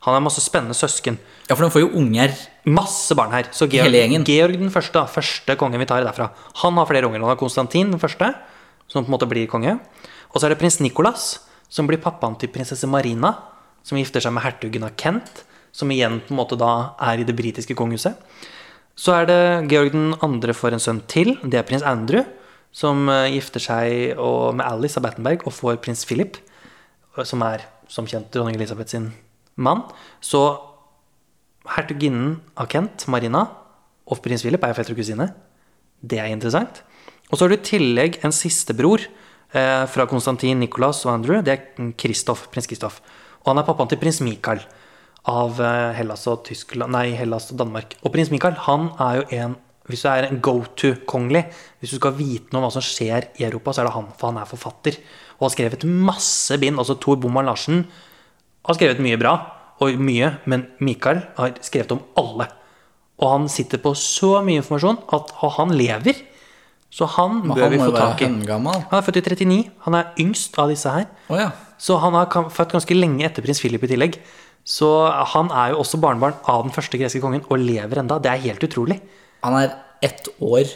Han 0.00 0.14
har 0.14 0.20
masse 0.20 0.40
spennende 0.40 0.74
søsken. 0.74 1.18
Ja, 1.48 1.54
for 1.56 1.64
de 1.64 1.70
får 1.70 1.80
jo 1.82 1.90
unger. 1.98 2.34
Masse 2.66 3.14
barn 3.16 3.30
her. 3.32 3.44
Så 3.50 3.68
Georg, 3.68 3.84
Hele 3.90 3.98
gjengen. 3.98 4.24
Georg 4.24 4.58
den 4.58 4.70
første, 4.70 5.02
første 5.08 5.56
kongen 5.56 5.78
vi 5.80 5.86
tar 5.86 6.04
derfra, 6.04 6.30
han 6.62 6.74
har 6.74 6.86
flere 6.86 7.04
unger. 7.08 7.20
Han 7.20 7.28
har 7.30 7.36
Konstantin 7.36 7.90
den 7.90 8.00
første, 8.00 8.34
som 8.88 9.04
på 9.04 9.08
en 9.08 9.18
måte 9.18 9.28
blir 9.28 9.46
konge. 9.48 9.78
Og 10.34 10.40
så 10.40 10.44
er 10.46 10.50
det 10.54 10.58
prins 10.60 10.78
Nicolas, 10.80 11.40
som 11.68 11.86
blir 11.86 11.98
pappaen 11.98 12.38
til 12.38 12.48
prinsesse 12.48 12.86
Marina, 12.86 13.34
som 13.82 13.98
gifter 13.98 14.20
seg 14.20 14.32
med 14.32 14.42
hertugen 14.44 14.84
av 14.84 14.94
Kent, 14.96 15.42
som 15.72 15.88
igjen 15.90 16.20
på 16.20 16.30
en 16.32 16.36
måte 16.36 16.56
da 16.58 16.94
er 17.00 17.18
i 17.20 17.24
det 17.24 17.36
britiske 17.36 17.74
kongehuset. 17.74 18.14
Så 18.96 19.12
er 19.14 19.26
det 19.26 19.68
Georg 19.70 19.92
den 19.92 20.14
andre 20.22 20.52
får 20.52 20.72
en 20.74 20.80
sønn 20.82 21.00
til. 21.06 21.36
Det 21.44 21.54
er 21.54 21.62
prins 21.62 21.82
Andrew, 21.82 22.24
som 22.78 23.08
eh, 23.10 23.32
gifter 23.34 23.64
seg 23.64 24.20
med 24.54 24.66
Alice 24.66 25.00
av 25.00 25.06
Battenberg 25.06 25.46
og 25.46 25.56
får 25.56 25.80
prins 25.82 26.04
Philip, 26.06 26.38
som 27.26 27.42
er 27.42 27.64
som 27.90 28.06
kjent 28.06 28.30
dronning 28.30 28.58
Elisabeth 28.58 28.92
sin 28.92 29.10
mann. 29.58 29.82
Så 30.20 30.42
hertuginnen 31.74 32.38
av 32.58 32.68
Kent, 32.70 33.08
Marina, 33.10 33.46
og 34.08 34.22
prins 34.24 34.44
Philip 34.44 34.62
er 34.64 34.76
fetter 34.76 34.94
og 34.94 35.00
kusine. 35.00 35.30
Det 36.00 36.20
er 36.22 36.30
interessant. 36.32 36.82
Og 37.28 37.36
så 37.36 37.44
har 37.44 37.52
du 37.52 37.58
i 37.58 37.68
tillegg 37.68 38.20
en 38.24 38.32
sistebror 38.32 39.02
eh, 39.04 39.84
fra 39.90 40.06
Konstantin, 40.08 40.60
Nicholas 40.62 41.02
og 41.06 41.16
Andrew. 41.16 41.42
Det 41.44 41.54
er 41.54 41.92
Kristoff, 42.00 42.46
prins 42.52 42.68
Kristoff. 42.70 43.02
Og 43.42 43.52
han 43.52 43.60
er 43.60 43.68
pappaen 43.68 43.90
til 43.90 44.00
prins 44.00 44.22
Mikael 44.24 44.62
av 45.28 45.58
eh, 45.60 45.96
Hellas 45.98 46.24
og 46.30 46.46
Tyskland 46.48 46.94
Nei, 46.94 47.10
Hellas 47.18 47.50
og 47.52 47.60
Danmark. 47.60 47.98
Og 48.02 48.14
prins 48.14 48.32
Mikael, 48.32 48.56
han 48.68 48.92
er 48.96 49.20
jo 49.20 49.26
en 49.42 49.58
Hvis 49.88 50.04
du 50.04 50.08
er 50.10 50.26
en 50.28 50.40
go 50.44 50.60
to-kongelig, 50.76 51.46
hvis 51.80 51.94
du 51.94 51.98
skal 51.98 52.16
vite 52.18 52.52
noe 52.52 52.60
om 52.60 52.66
hva 52.68 52.74
som 52.74 52.84
skjer 52.84 53.30
i 53.40 53.46
Europa, 53.48 53.72
så 53.72 53.82
er 53.82 53.88
det 53.88 53.94
han, 53.96 54.10
for 54.18 54.30
han 54.30 54.40
er 54.42 54.50
forfatter. 54.50 54.98
Og 55.38 55.48
har 55.48 55.54
skrevet 55.54 55.86
masse 55.88 56.58
bind. 56.60 56.80
Altså 56.80 56.98
Tor 57.00 57.16
Bomman 57.20 57.48
Larsen 57.48 57.86
har 58.68 58.76
skrevet 58.76 59.00
mye 59.04 59.18
bra, 59.20 59.34
og 59.78 60.00
mye, 60.02 60.32
men 60.50 60.66
Mikael 60.82 61.22
har 61.36 61.54
skrevet 61.64 61.94
om 61.94 62.02
alle. 62.18 62.48
Og 63.18 63.30
han 63.32 63.46
sitter 63.50 63.80
på 63.82 63.94
så 63.98 64.38
mye 64.46 64.60
informasjon 64.62 65.00
at 65.14 65.32
og 65.38 65.54
han 65.58 65.72
lever. 65.74 66.18
Så 66.90 67.08
han 67.18 67.42
bør 67.44 67.66
han 67.66 67.72
vi 67.74 67.80
få 67.82 67.92
tak 67.94 68.22
i. 68.24 68.28
Han 68.28 68.98
er 68.98 69.04
født 69.04 69.20
i 69.20 69.24
39. 69.24 69.58
Han 69.86 69.96
er 69.98 70.12
yngst 70.22 70.58
av 70.60 70.70
disse 70.72 70.92
her. 70.92 71.08
Oh, 71.28 71.36
ja. 71.38 71.50
Så 71.78 71.98
han 72.02 72.16
har 72.16 72.30
født 72.30 72.74
ganske 72.74 72.96
lenge 72.96 73.26
etter 73.26 73.44
prins 73.44 73.60
Philip 73.62 73.84
i 73.84 73.90
tillegg. 73.92 74.18
Så 74.68 74.88
han 75.34 75.52
er 75.54 75.72
jo 75.72 75.82
også 75.82 76.00
barnebarn 76.00 76.36
av 76.48 76.64
den 76.66 76.74
første 76.74 76.98
greske 77.00 77.22
kongen 77.22 77.44
og 77.46 77.60
lever 77.60 78.02
enda. 78.02 78.18
Det 78.20 78.32
er 78.32 78.46
helt 78.48 78.64
utrolig. 78.66 78.98
Han 79.44 79.54
er 79.62 79.74
ett 80.02 80.28
år 80.40 80.68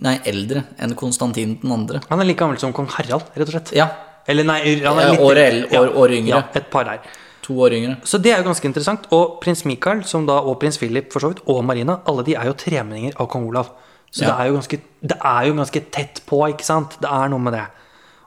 nei, 0.00 0.18
eldre 0.24 0.64
enn 0.80 0.94
Konstantin 0.96 1.58
den 1.62 1.72
andre. 1.72 2.00
Han 2.10 2.20
er 2.20 2.24
like 2.28 2.38
gammel 2.40 2.58
som 2.58 2.72
kong 2.72 2.86
Harald, 2.96 3.26
rett 3.36 3.48
og 3.48 3.54
slett. 3.54 3.72
Ja, 3.76 3.88
Eller 4.26 4.44
nei, 4.48 4.60
han 4.80 4.98
er 4.98 5.10
litt 5.12 5.20
år, 5.20 5.36
år- 5.78 5.94
år 6.00 6.08
yngre. 6.16 6.28
Ja, 6.32 6.42
et 6.54 6.70
par 6.70 6.84
der. 6.84 6.98
to 7.44 7.52
år 7.60 7.74
yngre. 7.76 7.98
Så 8.08 8.16
det 8.22 8.32
er 8.32 8.38
jo 8.40 8.46
ganske 8.48 8.64
interessant. 8.64 9.06
Og 9.12 9.38
prins 9.42 9.64
Mikael 9.68 10.02
som 10.08 10.24
da, 10.24 10.38
og 10.40 10.58
prins 10.60 10.78
Philip 10.80 11.12
for 11.12 11.20
så 11.20 11.28
vidt, 11.28 11.42
og 11.46 11.62
Marina, 11.62 11.98
alle 12.08 12.24
de 12.24 12.32
er 12.34 12.46
jo 12.48 12.54
tremenninger 12.54 13.12
av 13.20 13.28
kong 13.28 13.44
Olav. 13.50 13.68
Så 14.10 14.22
Ja. 14.24 14.28
det, 14.32 14.46
er 14.46 14.52
ganske, 14.56 14.80
det 15.02 15.18
er 15.20 15.44
jo 15.50 15.54
ganske 15.58 15.90
tett 15.92 16.22
på, 16.26 16.40
ikke 16.48 16.64
sant? 16.64 16.96
Det 17.02 17.10
er 17.10 17.28
noe 17.28 17.38
med 17.38 17.52
det. 17.52 17.66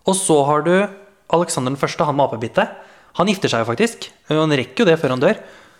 Og 0.05 0.13
så 0.13 0.45
har 0.45 0.61
du 0.61 0.87
Alexander 1.33 1.71
den 1.71 1.77
første, 1.81 2.05
han 2.05 2.15
med 2.15 2.29
apebittet. 2.29 2.69
Han 3.15 3.25
gifter 3.27 3.49
seg 3.49 3.65
jo 3.65 3.73
faktisk. 3.73 4.09
Han 4.29 4.51
rekker 4.51 4.85
jo 4.85 4.85
det 4.85 4.99
før 5.01 5.09
han 5.09 5.19
dør. 5.19 5.35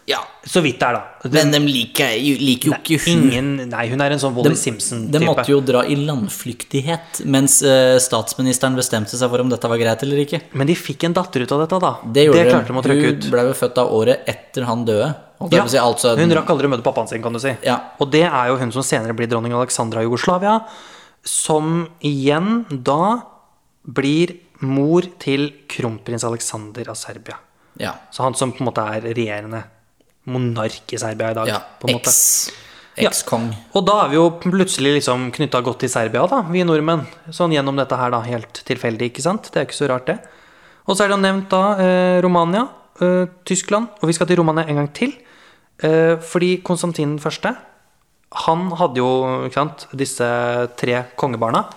Ja, 0.08 0.22
Så 0.48 0.62
vidt 0.64 0.80
det 0.80 0.88
er, 0.88 0.94
da. 0.96 1.30
Men 1.34 1.50
de 1.52 1.60
liker, 1.68 2.14
jo- 2.24 2.38
liker 2.40 2.70
jo 2.70 2.76
ikke 2.78 2.98
hun. 3.04 3.24
Ingen, 3.28 3.70
nei, 3.70 3.88
hun 3.92 4.00
er 4.00 4.14
en 4.16 4.22
sånn 4.22 4.34
Wally 4.38 4.56
Simpson-type. 4.56 5.12
De 5.12 5.20
måtte 5.28 5.50
jo 5.52 5.58
dra 5.60 5.82
i 5.84 5.98
landflyktighet 6.00 7.20
mens 7.28 7.58
uh, 7.68 7.98
statsministeren 8.00 8.78
bestemte 8.80 9.20
seg 9.20 9.28
for 9.34 9.44
om 9.44 9.52
dette 9.52 9.68
var 9.68 9.78
greit 9.82 10.06
eller 10.08 10.22
ikke. 10.24 10.40
Men 10.56 10.70
de 10.72 10.78
fikk 10.80 11.04
en 11.10 11.18
datter 11.18 11.44
ut 11.44 11.52
av 11.52 11.66
dette, 11.66 11.80
da. 11.84 11.92
Det 12.06 12.24
det 12.32 12.46
klarte 12.48 12.72
de 12.72 12.80
å 12.80 12.86
trykke 12.88 13.12
ut. 13.18 13.28
Hun 13.28 13.36
ble 13.36 13.46
jo 13.50 13.54
født 13.60 13.84
av 13.84 13.92
året 14.00 14.24
etter 14.32 14.64
han 14.70 14.86
døde. 14.88 15.12
Ja, 15.52 15.68
si, 15.70 15.78
altså, 15.78 16.16
hun 16.18 16.32
rakk 16.34 16.50
aldri 16.56 16.66
å 16.72 16.72
møte 16.78 16.88
pappaen 16.88 17.12
sin, 17.12 17.22
kan 17.22 17.36
du 17.36 17.40
si. 17.44 17.52
Ja. 17.68 17.76
Og 18.00 18.10
det 18.16 18.24
er 18.26 18.48
jo 18.54 18.56
hun 18.64 18.72
som 18.74 18.82
senere 18.88 19.14
blir 19.14 19.28
dronning 19.30 19.54
Alexandra 19.54 20.00
av 20.00 20.08
Jugoslavia, 20.08 20.62
som 21.28 21.84
igjen 22.00 22.64
da 22.72 23.22
blir 23.84 24.38
mor 24.64 25.06
til 25.22 25.52
kronprins 25.70 26.24
Alexander 26.26 26.88
av 26.90 26.96
Serbia. 26.98 27.36
ja, 27.78 27.92
Så 28.12 28.24
han 28.24 28.34
som 28.34 28.52
på 28.56 28.64
en 28.64 28.72
måte 28.72 28.82
er 28.88 29.02
regjerende 29.14 29.64
monark 30.28 30.94
i 30.94 31.00
Serbia 31.02 31.34
i 31.34 31.38
dag. 31.38 31.52
ja. 31.52 31.60
på 31.80 31.90
en 31.90 32.00
måte. 32.00 32.14
Ja. 32.98 33.12
Og 33.78 33.84
da 33.86 34.00
er 34.02 34.10
vi 34.10 34.18
jo 34.18 34.26
plutselig 34.42 34.96
liksom 34.96 35.28
knytta 35.36 35.62
godt 35.62 35.84
til 35.84 35.92
Serbia, 35.94 36.24
da, 36.30 36.42
vi 36.50 36.64
nordmenn. 36.66 37.06
Sånn 37.30 37.54
gjennom 37.54 37.78
dette 37.78 37.98
her, 38.00 38.10
da, 38.14 38.24
helt 38.26 38.64
tilfeldig, 38.66 39.12
ikke 39.12 39.26
sant? 39.26 39.52
Det 39.54 39.62
er 39.62 39.68
ikke 39.68 39.78
så 39.78 39.90
rart, 39.92 40.10
det. 40.10 40.18
Og 40.88 40.96
så 40.96 41.06
er 41.06 41.12
det 41.12 41.18
jo 41.18 41.22
nevnt 41.22 41.52
da 41.52 41.62
eh, 41.84 42.18
Romania, 42.26 42.66
eh, 43.04 43.30
Tyskland, 43.46 43.92
og 44.02 44.10
vi 44.10 44.18
skal 44.18 44.30
til 44.30 44.42
Romania 44.42 44.66
en 44.66 44.82
gang 44.82 44.90
til. 44.98 45.14
Eh, 45.86 46.16
fordi 46.26 46.56
Konstantin 46.66 47.14
den 47.14 47.22
første, 47.22 47.54
han 48.48 48.66
hadde 48.80 49.04
jo 49.04 49.12
ikke 49.46 49.60
sant, 49.60 49.86
disse 49.94 50.28
tre 50.80 51.04
kongebarna, 51.20 51.68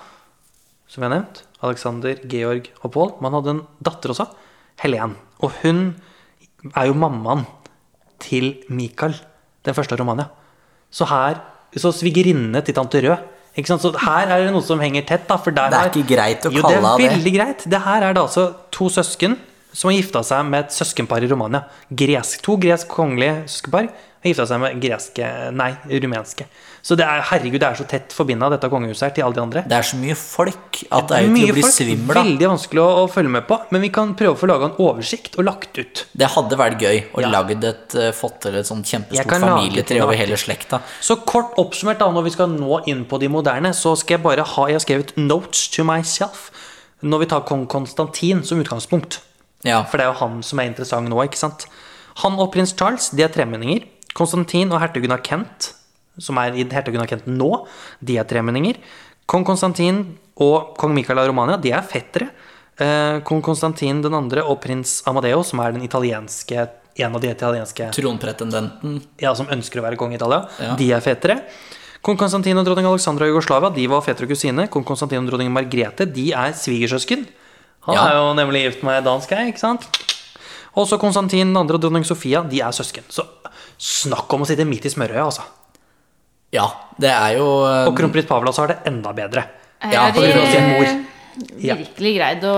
som 0.89 1.03
vi 1.03 1.09
har 1.11 1.19
nevnt. 1.19 1.45
Alexander, 1.61 2.17
Georg 2.25 2.71
og 2.81 2.93
Pål. 2.95 3.17
Men 3.21 3.29
han 3.29 3.43
hadde 3.43 3.57
en 3.59 3.65
datter 3.85 4.15
også, 4.15 4.31
Helen. 4.81 5.19
Og 5.45 5.53
hun 5.61 5.91
er 6.73 6.89
jo 6.89 6.97
mammaen 6.97 7.45
til 8.21 8.53
Mikael, 8.69 9.15
den 9.67 9.77
første 9.77 9.97
av 9.97 10.03
Romania. 10.05 10.29
Så 10.91 11.07
her 11.11 11.41
Så 11.77 11.93
svigerinnene 11.95 12.65
til 12.67 12.75
tante 12.75 12.99
Rød. 12.99 13.19
Ikke 13.57 13.71
sant? 13.71 13.83
Så 13.85 13.93
her 14.03 14.27
er 14.27 14.41
det 14.43 14.53
noe 14.55 14.63
som 14.67 14.81
henger 14.83 15.05
tett. 15.07 15.29
da 15.29 15.37
for 15.39 15.55
der 15.55 15.71
Det 15.71 15.79
er 15.79 15.91
ikke 15.93 16.09
greit 16.17 16.47
å 16.47 16.51
jo, 16.51 16.63
kalle 16.63 16.81
det 16.81 16.83
det. 16.83 17.07
er 17.07 17.15
veldig 17.15 17.33
greit. 17.37 17.65
Det 17.71 17.81
her 17.85 18.03
er 18.03 18.13
det 18.17 18.23
altså 18.23 18.55
to 18.73 18.89
søsken 18.91 19.37
som 19.73 19.91
har 19.91 19.97
gifta 20.01 20.23
seg 20.27 20.45
med 20.51 20.65
et 20.65 20.73
søskenpar 20.75 21.23
i 21.23 21.29
Romania. 21.31 21.61
Gresk, 21.95 22.43
to 22.43 22.57
gresk 22.59 22.89
kongelige 22.91 23.45
søskenpar 23.47 23.87
gifta 24.25 24.47
seg 24.49 24.61
med 24.61 24.81
greske 24.83 25.29
Nei, 25.57 25.71
rumenske. 26.03 26.47
Så 26.83 26.97
det 26.97 27.05
er, 27.05 27.21
herregud, 27.29 27.61
det 27.61 27.67
er 27.69 27.77
så 27.77 27.85
tett 27.89 28.13
forbinda, 28.17 28.49
dette 28.53 28.69
kongehuset 28.73 29.05
her, 29.07 29.13
til 29.17 29.25
alle 29.27 29.37
de 29.37 29.43
andre. 29.43 29.63
Det 29.69 29.77
er 29.77 29.87
så 29.87 29.99
mye 30.01 30.17
folk 30.17 30.79
at 30.89 31.11
det 31.11 31.19
er 31.19 31.27
jo 31.27 31.35
til 31.35 31.53
å 31.53 31.57
bli 31.59 31.65
svimmel 31.67 32.17
av. 32.17 32.29
Veldig 32.29 32.49
vanskelig 32.55 32.83
å, 32.83 32.87
å 33.03 33.11
følge 33.13 33.33
med 33.37 33.47
på. 33.49 33.59
Men 33.75 33.85
vi 33.85 33.91
kan 33.93 34.15
prøve 34.17 34.33
å 34.33 34.41
få 34.41 34.49
laga 34.49 34.71
en 34.71 34.79
oversikt 34.81 35.37
og 35.41 35.47
lagt 35.49 35.81
ut. 35.81 36.05
Det 36.17 36.31
hadde 36.37 36.61
vært 36.61 36.85
gøy 36.85 37.03
å 37.13 37.25
Ja. 37.25 37.43
et 37.51 37.97
eh, 38.01 38.11
fått 38.17 38.41
til 38.47 38.57
et 38.57 38.69
sånt 38.69 38.89
kjempestort 38.89 39.45
familietre 39.45 40.01
over 40.05 40.17
hele 40.17 40.41
slekta. 40.41 40.81
Så 41.05 41.21
kort 41.29 41.57
oppsummert, 41.61 42.01
da, 42.01 42.09
når 42.11 42.29
vi 42.29 42.35
skal 42.37 42.49
nå 42.49 42.81
inn 42.89 43.05
på 43.05 43.21
de 43.21 43.29
moderne, 43.29 43.75
så 43.77 43.97
skal 43.97 44.17
jeg 44.19 44.25
bare 44.25 44.45
ha 44.45 44.67
Jeg 44.71 44.75
har 44.79 44.85
skrevet 44.85 45.17
'notes 45.17 45.69
to 45.75 45.85
myself' 45.85 46.51
når 47.03 47.19
vi 47.19 47.27
tar 47.27 47.41
kong 47.49 47.67
Konstantin 47.67 48.43
som 48.45 48.61
utgangspunkt. 48.61 49.21
Ja. 49.65 49.85
For 49.85 49.99
det 49.99 50.07
er 50.07 50.13
jo 50.13 50.19
han 50.21 50.43
som 50.43 50.61
er 50.61 50.71
interessant 50.71 51.09
nå, 51.09 51.17
ikke 51.25 51.41
sant? 51.41 51.67
Han 52.25 52.39
og 52.41 52.53
prins 52.53 52.75
Charles 52.77 53.11
de 53.11 53.23
er 53.23 53.33
tremenninger. 53.33 53.87
Konstantin 54.17 54.71
og 54.73 54.81
hertugen 54.83 55.13
av 55.15 55.23
Kent, 55.27 55.73
som 56.21 56.39
er 56.43 56.57
i 56.59 56.65
hertugen 56.69 57.01
av 57.03 57.09
Kent 57.11 57.27
nå, 57.31 57.51
de 58.05 58.19
er 58.21 58.25
tremenninger. 58.29 58.77
Kong 59.31 59.45
Konstantin 59.47 60.03
og 60.41 60.75
kong 60.81 60.95
Michael 60.97 61.21
av 61.23 61.29
Romania, 61.31 61.57
de 61.61 61.71
er 61.77 61.83
fettere. 61.87 62.31
Eh, 62.81 63.21
kong 63.29 63.43
Konstantin 63.45 64.01
den 64.03 64.15
andre 64.17 64.43
og 64.43 64.61
prins 64.65 65.03
Amadeo, 65.07 65.43
som 65.47 65.61
er 65.61 65.73
den 65.77 65.83
italienske 65.87 66.69
en 67.01 67.15
av 67.15 67.21
de 67.23 67.31
italienske 67.31 67.91
Tronpretendenten. 67.95 69.01
ja, 69.23 69.33
som 69.35 69.47
ønsker 69.47 69.81
å 69.81 69.85
være 69.87 69.97
konge 69.97 70.13
i 70.13 70.19
Italia, 70.19 70.49
Ja. 70.59 70.75
de 70.77 70.91
er 70.93 71.01
fetere. 71.01 71.43
Kong 72.03 72.17
Konstantin 72.17 72.57
og 72.59 72.65
dronning 72.67 72.87
Alexandra 72.87 73.25
av 73.27 73.31
Jugoslavia 73.31 73.71
de 73.75 73.87
var 73.87 74.01
fetere 74.03 74.25
og 74.25 74.31
kusine. 74.31 74.69
Kong 74.71 74.85
Konstantin 74.85 75.19
og 75.23 75.29
dronning 75.31 75.53
Margrethe 75.53 76.07
de 76.13 76.33
er 76.33 76.53
svigersøsken. 76.53 77.27
Han 77.87 77.95
Ja. 77.95 78.09
er 78.09 78.13
jo 78.15 78.35
nemlig 78.35 78.65
gift 78.65 78.83
med 78.83 79.05
dansk 79.05 79.31
ei, 79.33 79.53
ikke 79.53 79.59
sant? 79.59 79.83
Også 80.77 80.99
Konstantin 80.99 81.53
2. 81.55 81.75
og 81.75 81.81
dronning 81.81 82.05
Sofia 82.05 82.43
de 82.43 82.61
er 82.61 82.71
søsken. 82.73 83.03
Så 83.09 83.25
snakk 83.81 84.37
om 84.37 84.45
å 84.45 84.49
sitte 84.49 84.67
midt 84.69 84.87
i 84.87 84.93
smørøyet, 84.93 85.25
altså. 85.25 85.47
Ja, 86.55 86.67
det 87.01 87.13
er 87.15 87.39
jo 87.39 87.47
eh, 87.63 87.87
Og 87.89 87.95
kronprins 87.99 88.27
så 88.29 88.65
har 88.65 88.75
det 88.75 88.81
enda 88.91 89.15
bedre. 89.15 89.47
Ja, 89.81 90.11
på 90.13 90.25
grunn 90.25 90.43
av 90.43 90.53
sin 90.53 90.69
mor. 90.75 91.07
Ja. 91.63 91.77
virkelig 91.79 92.11
greid 92.17 92.43
å 92.45 92.55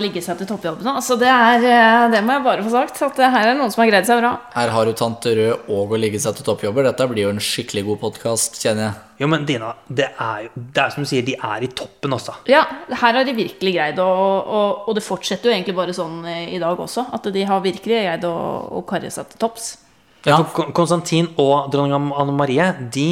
ligge 0.00 0.22
seg 0.24 0.38
til 0.40 0.48
toppjobben. 0.48 0.86
Altså 0.90 1.14
det, 1.20 1.28
er, 1.28 1.62
eh, 1.68 2.06
det 2.10 2.22
må 2.24 2.34
jeg 2.34 2.44
bare 2.46 2.64
få 2.64 2.72
sagt. 2.72 3.02
At 3.04 3.20
her 3.20 3.50
er 3.50 3.58
noen 3.58 3.70
som 3.70 3.82
har 3.84 3.90
greid 3.90 4.08
seg 4.08 4.22
bra. 4.22 4.32
Her 4.54 4.72
har 4.74 4.88
du 4.88 4.94
tante 4.96 5.34
Rød 5.36 5.68
og 5.74 5.92
å 5.92 6.00
ligge 6.00 6.18
seg 6.22 6.38
til 6.38 6.46
toppjobber. 6.48 6.88
Dette 6.88 7.06
blir 7.10 7.26
jo 7.26 7.34
en 7.34 7.42
skikkelig 7.42 7.84
god 7.90 8.00
podkast, 8.06 8.58
kjenner 8.64 8.88
jeg. 8.88 9.02
Jo, 9.22 9.28
men 9.30 9.44
Dina, 9.46 9.72
det 9.90 10.08
er 10.14 10.44
jo 10.46 10.50
Det 10.56 10.82
er 10.82 10.94
som 10.94 11.04
du 11.04 11.10
sier, 11.10 11.24
de 11.26 11.34
er 11.36 11.66
i 11.66 11.70
toppen 11.80 12.14
også. 12.16 12.38
Ja, 12.50 12.62
her 12.88 13.18
har 13.20 13.26
de 13.28 13.34
virkelig 13.36 13.74
greid 13.76 14.00
å 14.02 14.08
og, 14.08 14.88
og 14.88 14.96
det 14.96 15.04
fortsetter 15.04 15.50
jo 15.50 15.54
egentlig 15.54 15.76
bare 15.76 15.94
sånn 15.94 16.22
eh, 16.26 16.54
i 16.56 16.62
dag 16.62 16.80
også. 16.80 17.10
At 17.14 17.28
de 17.34 17.44
har 17.46 17.62
virkelig 17.64 18.00
greid 18.02 18.26
å, 18.26 18.38
å 18.80 18.82
karre 18.88 19.12
seg 19.12 19.28
til 19.30 19.44
topps. 19.44 19.76
Ja. 20.26 20.40
Konstantin 20.74 21.30
og 21.38 21.70
dronning 21.72 21.94
Anne 21.94 22.34
Marie 22.34 22.72
de 22.94 23.10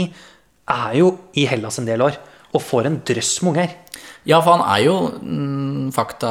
er 0.66 0.96
jo 0.98 1.12
i 1.38 1.46
Hellas 1.46 1.78
en 1.78 1.86
del 1.86 2.02
år 2.02 2.18
og 2.56 2.62
får 2.62 2.88
en 2.88 3.00
drøss 3.06 3.36
med 3.44 3.52
unger. 3.52 3.74
Ja, 4.26 4.40
for 4.40 4.56
han 4.56 4.64
er 4.66 4.82
jo 4.86 4.94
mm, 5.22 5.92
fakta 5.94 6.30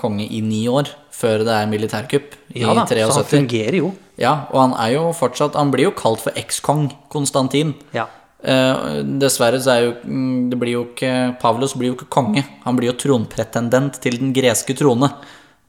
konge 0.00 0.26
i 0.26 0.40
ni 0.42 0.64
år 0.70 0.90
før 1.14 1.44
det 1.46 1.54
er 1.54 1.70
militærkupp 1.70 2.34
i 2.54 2.64
Ja 2.64 2.74
da, 2.74 2.84
så 2.88 3.20
han 3.20 3.28
fungerer 3.30 3.78
jo. 3.78 3.92
Ja, 4.20 4.48
og 4.50 4.60
han 4.62 4.76
er 4.80 4.94
jo 4.94 5.10
fortsatt 5.12 5.58
Han 5.60 5.68
blir 5.68 5.90
jo 5.90 5.96
kalt 5.96 6.22
for 6.24 6.36
ekskong 6.40 6.88
Konstantin. 7.12 7.74
Ja. 7.92 8.06
Eh, 8.40 9.02
dessverre 9.20 9.60
så 9.60 9.74
er 9.74 9.82
jo 9.82 9.92
mm, 10.04 10.50
Det 10.52 10.58
blir 10.60 10.76
jo 10.76 10.82
ikke 10.90 11.12
Pavlos 11.42 11.76
blir 11.76 11.92
jo 11.92 11.98
ikke 11.98 12.10
konge. 12.18 12.44
Han 12.64 12.78
blir 12.78 12.92
jo 12.92 12.98
tronpretendent 13.04 14.00
til 14.02 14.18
den 14.20 14.32
greske 14.36 14.76
trone. 14.76 15.12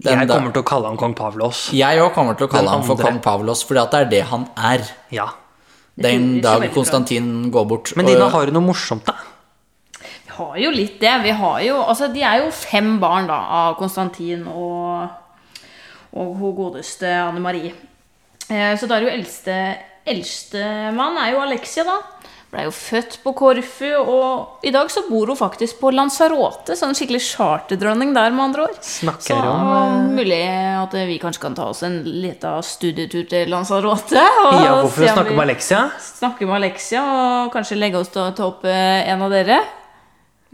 Den 0.03 0.19
Jeg 0.19 0.27
kommer 0.29 0.53
til 0.53 0.61
å 0.61 0.65
kalle 0.65 0.87
han 0.91 0.97
kong 0.97 1.15
Pavlos. 1.17 1.71
jeg 1.73 1.97
òg 1.99 2.13
kommer 2.13 2.35
til 2.37 2.45
å 2.47 2.51
kalle 2.51 2.69
han 2.69 2.83
for 2.85 2.95
kong 3.01 3.19
Pavlos, 3.19 3.63
fordi 3.65 3.81
at 3.81 3.91
det 3.91 4.01
er 4.01 4.09
det 4.11 4.23
han 4.29 4.47
er. 4.55 4.83
Ja. 5.11 5.25
Den 5.97 6.39
dag. 6.41 6.67
Konstantin 6.73 7.49
går 7.51 7.65
bort. 7.67 7.95
Men 7.97 8.05
og- 8.05 8.11
Dina, 8.11 8.29
har 8.29 8.45
du 8.45 8.51
noe 8.51 8.61
morsomt, 8.61 9.05
da? 9.05 9.15
Vi 9.99 10.29
har 10.37 10.55
jo 10.57 10.69
litt 10.69 10.99
det. 10.99 11.23
Vi 11.23 11.31
har 11.31 11.59
jo, 11.61 11.81
altså 11.81 12.13
De 12.13 12.21
er 12.21 12.43
jo 12.45 12.51
fem 12.51 12.99
barn 12.99 13.25
da, 13.25 13.39
av 13.49 13.75
Konstantin 13.77 14.45
og, 14.47 15.09
og 16.13 16.35
hun 16.37 16.53
godeste 16.55 17.09
Anne 17.09 17.39
Marie. 17.41 17.73
Eh, 18.49 18.75
så 18.77 18.87
da 18.87 18.95
er 18.99 19.01
jo 19.07 19.09
eldste 19.17 19.77
Eldstemann 20.07 21.17
er 21.17 21.33
jo 21.33 21.41
Alexia, 21.41 21.83
da. 21.83 21.97
Ble 22.47 22.63
jo 22.63 22.71
født 22.71 23.17
på 23.25 23.33
Korfu, 23.35 23.89
og 24.07 24.63
i 24.63 24.71
dag 24.71 24.87
så 24.93 25.01
bor 25.09 25.27
hun 25.27 25.35
faktisk 25.35 25.81
på 25.81 25.89
Lanzarote. 25.91 26.77
Sånn 26.79 26.95
skikkelig 26.95 27.19
charterdronning 27.25 28.13
der, 28.15 28.31
med 28.31 28.45
andre 28.45 28.67
ord. 28.69 28.77
Snakker 28.87 29.33
så 29.35 29.39
om, 29.51 30.05
mulig 30.15 30.39
at 30.47 30.95
vi 31.09 31.17
kanskje 31.19 31.43
kan 31.43 31.57
ta 31.57 31.65
oss 31.73 31.83
en 31.83 31.97
liten 32.07 32.63
studietur 32.63 33.27
til 33.27 33.51
Lanzarote. 33.51 34.15
Og 34.15 34.61
Ja, 34.63 34.77
hvorfor 34.79 35.11
snakke 35.11 35.35
med 35.35 35.43
Alexia? 35.49 35.81
snakke 35.99 36.47
med 36.47 36.55
Alexia 36.61 37.03
og 37.03 37.51
kanskje 37.51 37.81
legge 37.81 37.99
oss 37.99 38.13
til 38.15 38.23
å 38.23 38.31
ta 38.37 38.47
opp 38.47 38.63
eh, 38.63 39.11
en 39.11 39.27
av 39.27 39.35
dere. 39.35 39.59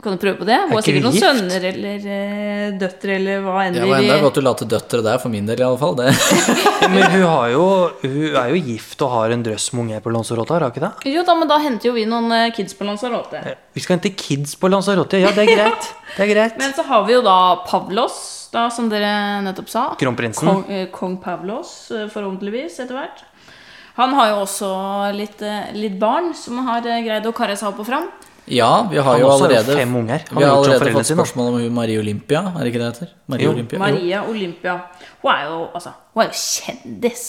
Kan 0.03 0.17
du 0.17 0.19
prøve 0.19 0.37
på 0.41 0.45
det? 0.47 0.57
Hun 0.67 0.73
har 0.75 0.83
sikkert 0.85 1.05
noen 1.05 1.15
gift? 1.15 1.23
sønner 1.25 1.65
eller 1.69 2.07
eh, 2.17 2.65
døtre 2.81 3.15
eller 3.15 3.39
hva 3.45 3.61
enn 3.63 3.77
Det 3.77 3.83
vi 3.85 3.89
var 3.93 4.01
enda 4.03 4.17
vil. 4.17 4.23
godt 4.25 4.39
du 4.39 4.41
la 4.43 4.53
til 4.59 4.69
døtre 4.73 4.99
der, 5.05 5.17
for 5.23 5.31
min 5.33 5.47
del 5.47 5.61
i 5.61 5.65
alle 5.65 5.79
fall. 5.79 5.95
Det. 5.99 6.11
Men 6.93 7.05
hun, 7.13 7.23
har 7.23 7.47
jo, 7.53 7.63
hun 8.03 8.37
er 8.43 8.51
jo 8.51 8.61
gift 8.67 9.01
og 9.07 9.13
har 9.15 9.33
en 9.35 9.45
drøss 9.47 9.69
med 9.73 9.85
unger 9.85 10.03
på 10.03 10.13
Lanzarote, 10.13 10.53
har 10.57 10.65
hun 10.67 10.73
ikke 10.75 10.83
det? 10.83 11.13
Jo 11.15 11.23
da, 11.27 11.35
men 11.39 11.47
da 11.49 11.57
henter 11.63 11.87
jo 11.89 11.95
vi 11.95 12.03
noen 12.09 12.27
eh, 12.35 12.49
kids 12.55 12.75
på 12.77 12.85
Lanzarote. 12.87 13.41
Vi 13.73 13.83
skal 13.85 13.97
hente 13.97 14.11
kids 14.19 14.55
på 14.59 14.69
Lanzarote. 14.71 15.21
Ja, 15.23 15.31
det 15.35 15.45
er 15.47 15.53
greit. 15.55 15.91
Det 16.17 16.25
er 16.27 16.33
greit. 16.35 16.57
Men 16.61 16.73
så 16.75 16.83
har 16.85 17.05
vi 17.07 17.15
jo 17.15 17.21
da 17.25 17.37
Pavlos, 17.65 18.17
da, 18.53 18.67
som 18.69 18.89
dere 18.91 19.13
nettopp 19.47 19.69
sa. 19.71 19.85
Kronprinsen. 19.97 20.45
Kong, 20.45 20.65
eh, 20.69 20.89
Kong 20.93 21.15
Pavlos, 21.23 21.71
eh, 21.95 22.09
forhåpentligvis, 22.11 22.77
etter 22.83 22.99
hvert. 22.99 23.23
Han 23.97 24.13
har 24.17 24.31
jo 24.31 24.37
også 24.43 24.69
litt, 25.13 25.41
eh, 25.45 25.71
litt 25.77 25.97
barn 26.01 26.31
som 26.37 26.59
har 26.67 26.85
eh, 26.89 27.01
greid 27.05 27.25
å 27.29 27.33
karre 27.37 27.55
seg 27.57 27.71
opp 27.71 27.81
og 27.83 27.89
fram. 27.89 28.07
Ja, 28.51 28.87
vi 28.91 28.97
har 28.97 29.19
jo 29.19 29.29
allerede 29.31 29.75
fem 29.77 29.95
unger. 29.95 30.25
Vi 30.29 30.43
har 30.43 30.51
allerede 30.57 30.91
fått 30.91 31.11
spørsmål 31.13 31.47
om 31.53 31.61
hun 31.61 31.73
Marie 31.73 31.99
Olympia, 31.99 32.41
er 32.51 32.59
det 32.59 32.73
ikke 32.73 32.81
det 32.81 32.89
heter? 32.91 33.13
Marie 33.31 33.45
Jo. 33.45 33.51
Olympia? 33.55 33.77
Jo. 33.77 33.83
Maria 33.85 34.23
Olympia. 34.29 34.77
Hun 35.21 35.31
er 35.31 35.45
jo, 35.47 35.57
altså, 35.73 35.95
hun 36.13 36.23
er 36.23 36.27
jo 36.27 36.37
kjendis. 36.41 37.25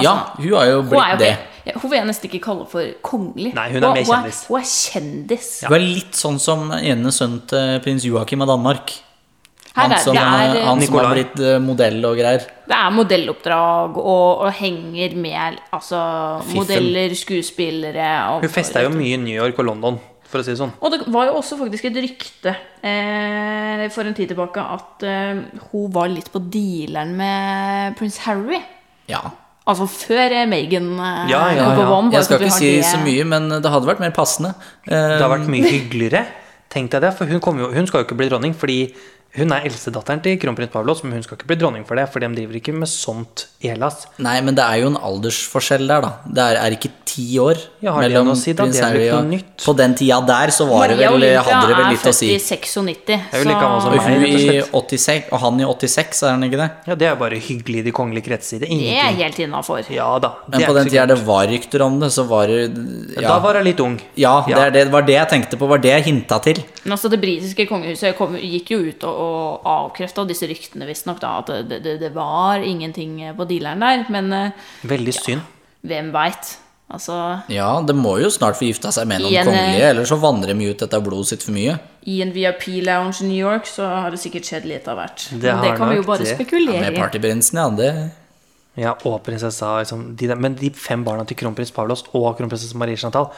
Ja, 0.00 0.14
hun 0.38 0.52
har 0.54 0.64
jo 0.64 0.82
Hun, 0.82 0.94
er 0.94 1.16
blitt 1.16 1.20
jo 1.20 1.24
det. 1.26 1.74
hun 1.82 1.90
vil 1.90 1.98
jeg 1.98 2.06
nesten 2.08 2.30
ikke 2.30 2.42
kalle 2.44 2.66
for 2.70 2.94
kongelig. 3.02 3.52
Nei, 3.54 3.68
hun 3.74 3.82
er 3.82 3.88
mer 3.88 3.96
Hun 3.98 4.06
kjendis. 4.06 4.40
Hun 4.48 4.60
er, 4.60 4.70
kjendis. 4.70 5.52
Hun 5.66 5.76
er 5.76 5.84
litt 5.84 6.16
sånn 6.16 6.38
som 6.40 6.72
ene 6.72 7.12
sønnen 7.12 7.42
til 7.50 7.80
prins 7.84 8.06
Joakim 8.06 8.46
av 8.46 8.54
Danmark. 8.54 8.94
Han 9.76 9.92
er, 9.94 10.00
som, 10.02 10.16
er, 10.18 10.56
han 10.66 10.80
som 10.82 10.96
har 10.98 11.12
blitt 11.14 11.36
eh, 11.46 11.58
modell 11.62 12.00
og 12.08 12.16
greier. 12.18 12.42
det 12.66 12.74
er 12.74 12.90
modelloppdrag 12.90 14.00
og, 14.02 14.42
og 14.42 14.50
henger 14.58 15.14
med 15.14 15.60
altså, 15.70 16.00
modeller, 16.56 17.14
skuespillere 17.14 18.08
og, 18.32 18.42
Hun 18.42 18.50
festa 18.50 18.82
jo 18.82 18.90
mye 18.90 19.14
i 19.14 19.20
New 19.22 19.36
York 19.36 19.60
og 19.62 19.68
London, 19.70 20.00
for 20.30 20.40
å 20.40 20.46
si 20.46 20.52
det 20.54 20.60
sånn. 20.62 20.72
Og 20.80 20.92
det 20.94 21.00
var 21.10 21.26
jo 21.28 21.36
også 21.40 21.58
faktisk 21.58 21.88
et 21.90 21.98
rykte 22.04 22.52
eh, 22.86 23.84
for 23.92 24.06
en 24.08 24.14
tid 24.16 24.30
tilbake 24.32 24.62
at 24.62 25.04
eh, 25.06 25.40
hun 25.70 25.88
var 25.94 26.10
litt 26.12 26.30
på 26.32 26.42
dealeren 26.52 27.14
med 27.18 27.96
prins 27.98 28.18
Harry. 28.26 28.60
Ja. 29.10 29.24
Altså 29.70 29.86
før 29.90 30.32
Megan 30.50 30.50
Meghan 30.50 30.90
eh, 30.98 31.30
Ja, 31.30 31.42
ja, 31.54 31.64
kom 31.68 31.76
på 31.78 31.84
ja. 31.84 31.90
vann. 31.92 32.12
Jeg 32.14 32.24
skal 32.28 32.40
ikke 32.44 32.56
si 32.58 32.70
det- 32.78 32.86
så 32.88 32.98
mye, 33.04 33.24
men 33.28 33.48
det 33.60 33.70
hadde 33.74 33.86
vært 33.90 34.00
mer 34.02 34.14
passende. 34.16 34.54
Eh, 34.86 34.94
Det 34.94 35.20
hadde 35.20 35.32
vært 35.36 35.50
mye 35.52 35.70
hyggeligere. 35.76 36.24
Tenk 36.70 36.90
deg 36.92 37.02
det, 37.02 37.14
for 37.18 37.26
hun, 37.26 37.40
kommer 37.42 37.66
jo, 37.66 37.72
hun 37.74 37.86
skal 37.90 38.00
jo 38.02 38.06
ikke 38.06 38.16
bli 38.16 38.28
dronning 38.30 38.54
fordi 38.54 38.92
hun 39.36 39.52
er 39.54 39.66
eldstedatteren 39.68 40.22
til 40.24 40.38
kronprins 40.42 40.72
Pavlos, 40.72 41.04
men 41.04 41.14
hun 41.14 41.22
skal 41.22 41.38
ikke 41.38 41.46
bli 41.52 41.58
dronning 41.60 41.84
for 41.86 41.94
det, 42.00 42.08
for 42.10 42.22
de 42.22 42.30
driver 42.34 42.56
ikke 42.58 42.74
med 42.74 42.90
sånt 42.90 43.44
i 43.62 43.70
Hellas. 43.70 44.02
Nei, 44.18 44.40
men 44.42 44.56
det 44.58 44.64
er 44.64 44.80
jo 44.82 44.90
en 44.90 44.98
aldersforskjell 44.98 45.86
der, 45.86 46.02
da. 46.02 46.10
Det 46.26 46.46
er, 46.50 46.58
er 46.64 46.74
ikke 46.74 46.90
ti 47.06 47.26
år 47.42 47.58
Ja, 47.82 47.94
har 47.94 48.06
mellom 48.06 48.32
si, 48.38 48.54
da? 48.54 48.64
prins 48.66 48.80
noe 48.82 49.06
og 49.18 49.28
nytt. 49.30 49.52
På 49.62 49.74
den 49.78 49.94
tida 49.98 50.18
der 50.26 50.52
så 50.54 50.66
var 50.66 50.90
det 50.90 50.98
vel, 50.98 51.14
Olympia 51.14 51.44
hadde 51.46 51.70
det 51.70 51.76
vel 51.78 51.88
litt 51.94 52.08
å 52.10 52.14
si. 52.16 52.30
i 52.34 52.40
96. 52.42 52.74
er 53.14 53.20
født 53.30 53.50
i 53.50 53.54
96, 53.54 53.78
så 53.84 53.94
hun 54.08 54.26
i 54.26 54.58
86, 54.66 55.30
og 55.30 55.42
han 55.44 55.62
i 55.62 55.68
86, 55.68 56.22
er 56.26 56.34
han 56.34 56.46
ikke 56.48 56.60
det? 56.60 56.68
Ja, 56.90 56.98
det 57.02 57.10
er 57.10 57.20
bare 57.20 57.40
hyggelig 57.42 57.82
i 57.82 57.86
de 57.86 57.94
kongelige 57.94 58.26
kretser. 58.30 58.62
Det 58.64 58.70
er 58.70 58.82
Det 58.82 58.98
er 58.98 59.16
helt 59.22 59.40
innafor. 59.46 59.86
Ja 59.94 60.10
da. 60.22 60.32
Men 60.50 60.66
på 60.66 60.74
den 60.78 60.90
tida 60.90 61.06
det 61.10 61.18
var 61.26 61.46
rykter 61.50 61.86
om 61.86 62.00
det, 62.02 62.10
så 62.14 62.26
var 62.30 62.50
det 62.50 62.66
Da 63.20 63.38
var 63.38 63.60
hun 63.60 63.68
litt 63.68 63.80
ung. 63.84 63.98
ja 64.18 64.40
det, 64.46 64.72
det 64.74 64.86
var 64.92 65.06
det 65.06 65.16
jeg 65.18 65.32
tenkte 65.36 65.60
på, 65.60 65.68
var 65.70 65.78
det 65.82 65.94
jeg 65.94 66.08
hinta 66.10 66.40
til. 66.42 66.62
Men 66.84 66.96
altså, 66.96 67.10
det 67.12 67.20
britiske 67.22 67.66
kongehuset 67.68 68.16
kom, 68.18 68.36
gikk 68.40 68.72
jo 68.74 68.80
ut 68.88 69.04
og, 69.08 69.19
og 69.20 69.68
avkrefta 69.68 70.24
disse 70.28 70.48
ryktene, 70.50 70.88
visstnok, 70.88 71.20
da. 71.22 71.34
At 71.42 71.52
det, 71.68 71.82
det, 71.84 71.98
det 72.00 72.10
var 72.16 72.64
ingenting 72.64 73.18
på 73.36 73.46
dealeren 73.50 73.84
der. 73.84 74.04
Men 74.12 74.32
eh, 74.32 74.66
Veldig 74.90 75.14
synd. 75.20 75.46
hvem 75.86 76.10
veit? 76.16 76.56
Altså, 76.90 77.14
Ja, 77.52 77.68
det 77.86 77.94
må 77.94 78.16
jo 78.18 78.26
snart 78.34 78.56
få 78.58 78.66
gifta 78.66 78.90
seg 78.90 79.06
med 79.06 79.22
noen 79.22 79.36
en, 79.38 79.46
kongelige, 79.46 79.90
eller 79.92 80.08
så 80.10 80.16
vandrer 80.18 80.56
de 80.58 80.70
ut 80.72 80.80
etter 80.82 81.02
blodet 81.06 81.28
sitt 81.30 81.44
for 81.46 81.54
mye. 81.54 81.76
i 82.02 82.16
en 82.24 82.32
VIP-lounge 82.34 83.20
i 83.22 83.28
New 83.28 83.38
York 83.38 83.68
så 83.70 83.86
har 83.86 84.10
det 84.10 84.18
sikkert 84.18 84.48
skjedd 84.48 84.66
litt 84.66 84.88
av 84.90 84.98
hvert. 84.98 85.28
Det 85.30 85.52
Men 85.54 85.62
det 85.62 85.76
kan 85.78 85.92
vi 85.92 86.00
jo 86.00 86.06
bare 86.08 86.24
det. 86.24 86.32
Ja, 86.32 86.40
spekulere 86.40 86.80
med 86.82 86.96
i. 86.96 86.98
partyprinsen, 86.98 87.60
ja. 87.62 87.68
Det 87.78 87.92
Ja, 88.80 88.96
og 89.04 89.20
prinsessa 89.26 89.76
liksom, 89.84 90.16
de 90.16 90.28
der, 90.30 90.36
Men 90.38 90.54
de 90.58 90.70
fem 90.74 91.04
barna 91.04 91.24
til 91.26 91.36
kronprins 91.36 91.70
Pavlos 91.74 92.02
og 92.14 92.36
kronprinsesse 92.38 92.74
Marie 92.78 92.96
Chantal 92.98 93.30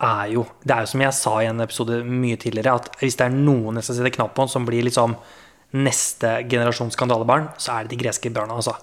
er 0.00 0.32
jo 0.34 0.46
Det 0.62 0.74
er 0.74 0.84
jo 0.84 0.90
som 0.92 1.02
jeg 1.02 1.16
sa 1.16 1.34
i 1.42 1.48
en 1.50 1.60
episode 1.64 2.02
mye 2.06 2.38
tidligere, 2.40 2.74
at 2.78 3.00
hvis 3.00 3.18
det 3.18 3.26
er 3.26 3.34
noen 3.34 3.80
jeg 3.80 3.88
skal 3.88 4.00
sette 4.00 4.14
knapp 4.14 4.34
på, 4.36 4.46
som 4.50 4.66
blir 4.68 4.86
liksom 4.86 5.16
neste 5.78 6.38
generasjons 6.48 6.96
skandalebarn, 6.96 7.50
så 7.60 7.74
er 7.74 7.84
det 7.84 7.96
de 7.96 8.02
greske 8.04 8.30
barna, 8.32 8.56
altså. 8.56 8.76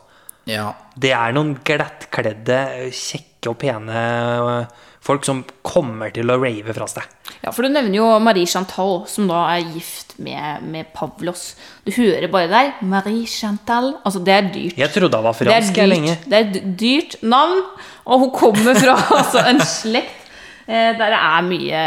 Ja. 0.45 0.73
Det 0.93 1.10
er 1.15 1.34
noen 1.34 1.56
glattkledde, 1.65 2.60
kjekke 2.93 3.49
og 3.49 3.58
pene 3.62 4.01
øh, 4.45 4.84
folk 5.06 5.25
som 5.25 5.41
kommer 5.65 6.13
til 6.13 6.30
å 6.30 6.38
rave 6.41 6.73
fra 6.78 6.88
seg. 6.89 7.10
Ja, 7.41 7.51
for 7.54 7.65
du 7.65 7.71
nevner 7.73 7.97
jo 7.97 8.08
Marie 8.21 8.49
Chantal, 8.49 9.04
som 9.10 9.30
da 9.30 9.43
er 9.54 9.65
gift 9.75 10.15
med, 10.21 10.65
med 10.65 10.91
Pavlos. 10.93 11.54
Du 11.86 11.91
hører 11.97 12.30
bare 12.34 12.49
der 12.51 12.86
Marie 12.86 13.25
Chantal. 13.30 13.95
Altså, 14.04 14.21
det 14.25 14.36
er 14.36 14.51
dyrt. 14.54 14.78
Jeg 14.82 14.93
trodde 14.93 15.21
hun 15.21 15.28
var 15.28 15.38
Det 15.39 15.49
er 15.49 15.65
fransk 15.65 15.82
lenge. 15.89 16.17
det 16.25 16.38
er 16.38 16.45
et 16.45 16.69
dyrt 16.82 17.17
navn, 17.25 17.65
og 18.06 18.25
hun 18.25 18.34
kommer 18.34 18.78
fra 18.78 18.97
altså, 19.19 19.45
en 19.49 19.62
slekt 19.65 20.25
der 20.67 21.12
det 21.12 21.19
er 21.19 21.41
mye 21.45 21.82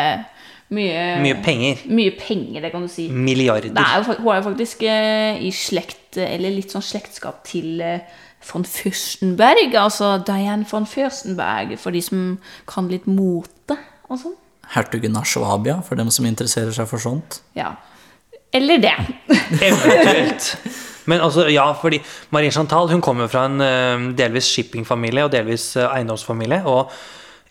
mye, 0.70 1.02
Mye 1.24 1.36
penger. 1.42 1.78
mye 1.88 2.12
penger, 2.20 2.60
det 2.60 2.70
kan 2.74 2.82
du 2.84 2.88
si. 2.92 3.06
Milliarder. 3.08 3.70
Det 3.72 3.80
er 3.84 4.02
jo, 4.04 4.14
hun 4.18 4.32
er 4.34 4.36
jo 4.42 4.42
faktisk 4.50 4.82
eh, 4.84 5.38
i 5.40 5.50
slekt, 5.56 6.18
eller 6.20 6.52
litt 6.52 6.74
sånn 6.74 6.84
slektskap 6.84 7.38
til 7.48 7.80
eh, 7.80 8.02
von 8.50 8.66
Fürstenberg. 8.68 9.72
Altså 9.80 10.18
Diane 10.28 10.66
von 10.68 10.84
Fürstenberg, 10.86 11.72
for 11.80 11.90
de 11.96 12.02
som 12.04 12.36
kan 12.68 12.90
litt 12.92 13.08
mote 13.08 13.78
og 14.10 14.20
sånn. 14.20 14.36
Hertugen 14.74 15.16
av 15.16 15.24
Svabia, 15.24 15.78
for 15.80 15.96
dem 15.96 16.10
som 16.12 16.28
interesserer 16.28 16.76
seg 16.76 16.84
for 16.90 17.00
sånt. 17.00 17.40
Ja. 17.56 17.72
Eller 18.52 18.76
det. 18.84 18.92
Eventuelt. 19.64 20.50
Men 21.08 21.22
altså, 21.24 21.46
ja, 21.48 21.64
fordi 21.80 22.02
Marie 22.36 22.52
Chantal 22.52 22.90
hun 22.92 23.00
kommer 23.00 23.32
fra 23.32 23.46
en 23.48 23.64
eh, 23.64 24.10
delvis 24.20 24.52
shippingfamilie 24.52 25.24
og 25.24 25.32
delvis 25.32 25.70
eh, 25.80 25.88
eiendomsfamilie. 25.96 26.60
Og 26.68 26.92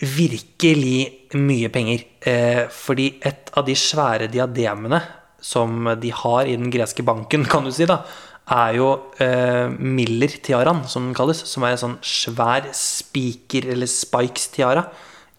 virkelig 0.05 1.16
mye 1.35 1.69
penger. 1.73 2.05
Eh, 2.21 2.63
fordi 2.71 3.19
et 3.25 3.51
av 3.57 3.65
de 3.67 3.75
svære 3.75 4.29
diademene 4.31 5.01
som 5.41 5.89
de 5.99 6.09
har 6.11 6.47
i 6.47 6.55
den 6.57 6.71
greske 6.73 7.03
banken, 7.05 7.45
kan 7.45 7.63
du 7.67 7.71
si, 7.71 7.85
da, 7.85 8.01
er 8.49 8.77
jo 8.79 8.87
eh, 9.19 9.67
Miller-tiaraen, 9.75 10.85
som 10.87 11.09
den 11.09 11.15
kalles. 11.17 11.43
Som 11.49 11.65
er 11.67 11.75
en 11.75 11.83
sånn 11.83 11.97
svær 12.01 12.69
spiker- 12.75 13.67
eller 13.73 13.89
spikes-tiara 13.91 14.85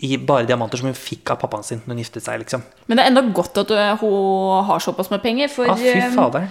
i 0.07 0.17
bare 0.23 0.47
diamanter 0.47 0.79
som 0.79 0.87
hun 0.87 0.95
fikk 0.95 1.33
av 1.33 1.41
pappaen 1.41 1.65
sin 1.67 1.81
når 1.83 1.97
hun 1.97 2.03
giftet 2.05 2.23
seg. 2.23 2.39
liksom. 2.45 2.63
Men 2.87 3.01
det 3.01 3.05
er 3.05 3.11
enda 3.11 3.23
godt 3.35 3.59
at 3.65 3.71
eh, 3.75 3.95
hun 4.03 4.65
har 4.69 4.79
såpass 4.85 5.11
med 5.11 5.23
penger, 5.25 5.49
for, 5.51 5.67
Ah, 5.73 5.75
fy 5.81 5.89
eh, 5.91 6.11
fader. 6.15 6.47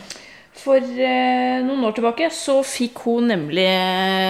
For 0.60 0.78
eh, 0.82 1.60
noen 1.66 1.84
år 1.88 1.94
tilbake 1.98 2.28
så 2.34 2.60
fikk 2.66 3.00
hun 3.06 3.28
nemlig 3.32 3.68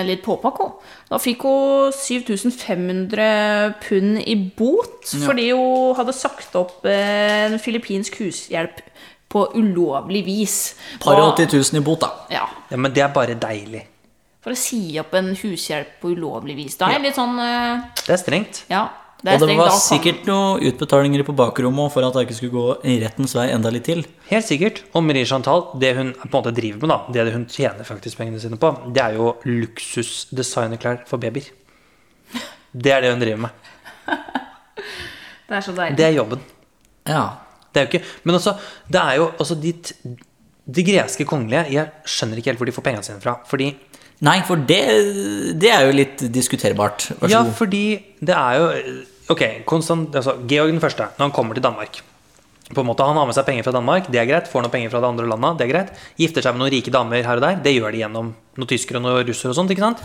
litt 0.08 0.24
påpakke. 0.26 0.68
Da 1.10 1.20
fikk 1.24 1.46
hun 1.48 1.92
7500 1.96 3.76
pund 3.84 4.22
i 4.28 4.36
bot 4.58 5.08
fordi 5.24 5.50
hun 5.56 5.96
hadde 5.98 6.16
sagt 6.16 6.56
opp 6.60 6.86
eh, 6.88 7.48
en 7.48 7.60
filippinsk 7.62 8.20
hushjelp 8.22 8.82
på 9.32 9.44
ulovlig 9.60 10.24
vis. 10.28 10.58
Par 11.04 11.20
og 11.20 11.34
Og- 11.34 11.40
80 11.44 11.74
000 11.74 11.82
i 11.82 11.86
bot, 11.86 12.00
da. 12.02 12.12
Ja, 12.32 12.46
Ja, 12.72 12.78
Men 12.78 12.92
det 12.94 13.04
er 13.04 13.14
bare 13.14 13.36
deilig. 13.36 13.86
For 14.44 14.52
å 14.52 14.56
si 14.60 14.98
opp 15.00 15.14
en 15.16 15.34
hushjelp 15.36 16.00
på 16.02 16.14
ulovlig 16.16 16.56
vis. 16.56 16.78
Da 16.80 16.88
er 16.88 16.94
jeg 17.00 17.02
litt 17.10 17.16
sånn 17.16 17.40
eh, 17.40 17.82
Det 18.06 18.14
er 18.16 18.18
strengt. 18.24 18.64
Ja. 18.72 18.88
Det 19.18 19.32
er 19.34 19.42
Og 19.42 19.50
det 19.50 19.56
var 19.58 19.72
da 19.72 19.78
sikkert 19.82 20.28
noen 20.30 20.62
utbetalinger 20.70 21.24
på 21.26 21.34
bakrommet 21.38 21.94
for 21.94 22.06
at 22.06 22.14
det 22.14 22.28
ikke 22.28 22.36
skulle 22.38 22.54
gå 22.54 22.76
i 22.86 22.98
rettens 23.02 23.34
vei 23.34 23.48
enda 23.50 23.72
litt 23.74 23.88
til. 23.90 24.04
Helt 24.30 24.46
sikkert. 24.46 24.84
Og 24.94 25.02
Marie 25.08 25.26
Chantal, 25.26 25.64
det 25.82 25.96
hun 25.98 26.12
på 26.20 26.28
en 26.28 26.36
måte 26.36 26.54
driver 26.54 26.84
med, 26.84 26.94
da, 26.94 27.24
det 27.26 27.34
hun 27.34 27.48
tjener 27.50 27.88
faktisk 27.88 28.20
pengene 28.20 28.42
sine 28.44 28.60
på, 28.62 28.70
det 28.94 29.02
er 29.02 29.18
jo 29.18 29.32
luksus-designerklær 29.48 31.02
for 31.10 31.18
babyer. 31.24 31.50
Det 32.78 32.94
er 32.94 33.02
det 33.02 33.16
hun 33.16 33.24
driver 33.24 33.48
med. 33.48 33.74
Det 35.48 35.56
er 35.56 35.64
så 35.64 35.72
deilig. 35.72 35.96
Det 35.96 36.04
er 36.04 36.12
jobben. 36.12 36.42
Ja. 37.08 37.22
Det 37.72 37.80
er 37.80 37.86
jo 37.86 37.92
ikke 37.94 38.26
Men 38.28 38.36
også, 38.36 38.54
det 38.92 39.00
er 39.00 39.14
jo 39.16 39.28
også 39.40 39.56
de, 39.56 39.72
de 40.76 40.84
greske 40.84 41.24
kongelige 41.30 41.62
Jeg 41.72 41.92
skjønner 42.04 42.42
ikke 42.42 42.52
helt 42.52 42.60
hvor 42.60 42.68
de 42.68 42.74
får 42.76 42.84
pengene 42.84 43.08
sine 43.08 43.24
fra. 43.24 43.38
Fordi 43.48 43.70
Nei, 44.26 44.40
for 44.48 44.58
det, 44.58 44.82
det 45.62 45.70
er 45.70 45.86
jo 45.86 45.94
litt 45.94 46.24
diskuterbart. 46.34 47.12
Vær 47.20 47.28
så 47.28 47.32
Ja, 47.36 47.44
god. 47.46 47.54
fordi 47.60 47.84
det 48.22 48.34
er 48.36 48.58
jo 48.58 48.68
Ok, 49.30 49.42
konstant, 49.68 50.14
altså, 50.16 50.38
Georg 50.48 50.72
den 50.72 50.80
første, 50.80 51.04
når 51.20 51.26
han 51.28 51.32
kommer 51.36 51.54
til 51.54 51.62
Danmark 51.66 51.98
på 52.74 52.80
en 52.80 52.88
måte, 52.88 53.04
Han 53.04 53.16
har 53.16 53.26
med 53.28 53.36
seg 53.36 53.46
penger 53.46 53.64
fra 53.64 53.72
Danmark, 53.76 54.08
det 54.12 54.20
er 54.20 54.26
greit. 54.28 54.48
Får 54.52 54.64
noen 54.64 54.72
penger 54.72 54.90
fra 54.92 55.00
det 55.04 55.08
andre 55.08 55.28
landet, 55.28 55.58
det 55.60 55.66
er 55.68 55.72
greit. 55.74 55.92
Gifter 56.18 56.42
seg 56.44 56.56
med 56.56 56.64
noen 56.64 56.72
rike 56.74 56.92
damer 56.92 57.24
her 57.24 57.36
og 57.36 57.44
der, 57.44 57.56
det 57.64 57.74
gjør 57.76 57.92
de 57.92 58.02
gjennom 58.02 58.32
noen 58.58 58.68
tyskere 58.68 58.98
og 59.00 59.04
noen 59.04 59.28
russere 59.28 59.52
og 59.52 59.56
sånt. 59.56 59.72
ikke 59.72 59.84
sant? 59.84 60.02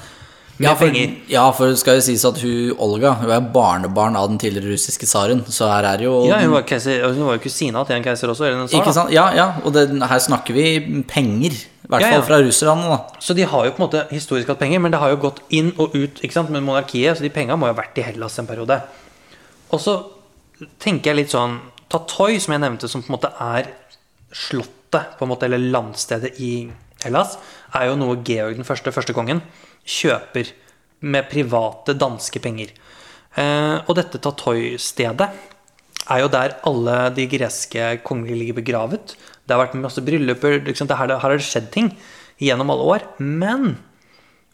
Med 0.58 0.66
Ja 0.68 0.74
for, 0.76 0.86
penger. 0.92 1.14
ja, 1.32 1.42
for 1.56 1.70
det 1.72 1.78
skal 1.80 1.96
jo 1.96 2.02
sies 2.04 2.22
at 2.28 2.38
hun 2.42 2.74
Olga 2.78 3.14
hun 3.22 3.30
er 3.32 3.40
barnebarn 3.54 4.16
av 4.20 4.28
den 4.28 4.38
tidligere 4.38 4.74
russiske 4.74 5.06
tsaren, 5.08 5.40
så 5.48 5.66
her 5.70 5.88
er 5.94 6.04
jo 6.04 6.26
Ja, 6.28 6.38
hun 6.44 6.52
var, 6.52 6.62
keiser, 6.68 7.02
hun 7.08 7.24
var 7.26 7.38
jo 7.38 7.42
kusina 7.46 7.82
til 7.88 7.96
en 7.96 8.04
keiser 8.04 8.28
også. 8.28 8.44
Eller 8.46 8.58
den 8.60 8.68
tsar, 8.68 8.82
Ikke 8.82 8.92
sant? 8.94 9.10
Ja, 9.14 9.30
ja, 9.34 9.46
og 9.64 9.72
det, 9.72 9.86
her 10.02 10.18
snakker 10.18 10.54
vi 10.54 10.66
penger. 11.08 11.56
I 11.56 11.88
hvert 11.88 12.04
Ja, 12.04 12.10
fall 12.12 12.20
ja. 12.20 12.26
fra 12.28 12.38
russerne, 12.44 12.84
da. 12.92 12.98
Så 13.18 13.34
de 13.34 13.42
har 13.48 13.64
jo 13.66 13.72
på 13.72 13.82
en 13.82 13.86
måte 13.88 14.04
historisk 14.12 14.48
hatt 14.52 14.60
penger, 14.60 14.78
men 14.80 14.92
det 14.92 15.00
har 15.00 15.10
jo 15.10 15.16
gått 15.24 15.40
inn 15.50 15.72
og 15.78 15.96
ut 15.96 16.20
ikke 16.22 16.32
sant, 16.36 16.50
med 16.52 16.62
monarkiet, 16.62 17.16
så 17.18 17.22
de 17.24 17.32
penga 17.32 17.56
må 17.56 17.66
jo 17.68 17.74
ha 17.74 17.80
vært 17.82 17.98
i 17.98 18.04
Hellas 18.06 18.38
en 18.38 18.46
periode. 18.46 18.78
Og 19.72 19.80
så 19.80 19.96
tenker 20.78 21.10
jeg 21.10 21.16
litt 21.24 21.32
sånn 21.34 21.58
Tatoy, 21.92 22.38
som 22.40 22.52
jeg 22.54 22.62
nevnte, 22.62 22.88
som 22.88 23.02
på 23.02 23.10
en 23.10 23.16
måte 23.18 23.32
er 23.40 23.72
slottet, 24.32 25.16
på 25.18 25.24
en 25.26 25.32
måte, 25.32 25.44
eller 25.48 25.58
landstedet 25.72 26.38
i 26.40 26.70
Hellas, 27.04 27.36
er 27.74 27.88
jo 27.90 27.96
noe 27.98 28.20
Georg 28.24 28.56
den 28.60 28.64
første, 28.68 28.92
første 28.94 29.12
kongen, 29.16 29.42
kjøper 29.84 30.52
med 31.02 31.28
private 31.30 31.96
danske 31.98 32.42
penger. 32.42 32.72
Eh, 33.34 33.78
og 33.86 33.96
dette 33.98 34.20
Tatoy-stedet 34.22 35.28
er 36.10 36.20
jo 36.22 36.30
der 36.32 36.56
alle 36.68 36.96
de 37.16 37.28
greske 37.30 37.92
kongelige 38.06 38.40
ligger 38.40 38.58
begravet. 38.60 39.14
Det 39.46 39.54
har 39.54 39.62
vært 39.64 39.78
masse 39.80 40.02
brylluper, 40.04 40.60
liksom, 40.66 40.90
her 40.90 41.16
har 41.18 41.32
det 41.32 41.46
skjedd 41.46 41.70
ting 41.74 41.92
gjennom 42.42 42.72
alle 42.74 42.88
år. 42.96 43.08
Men 43.18 43.76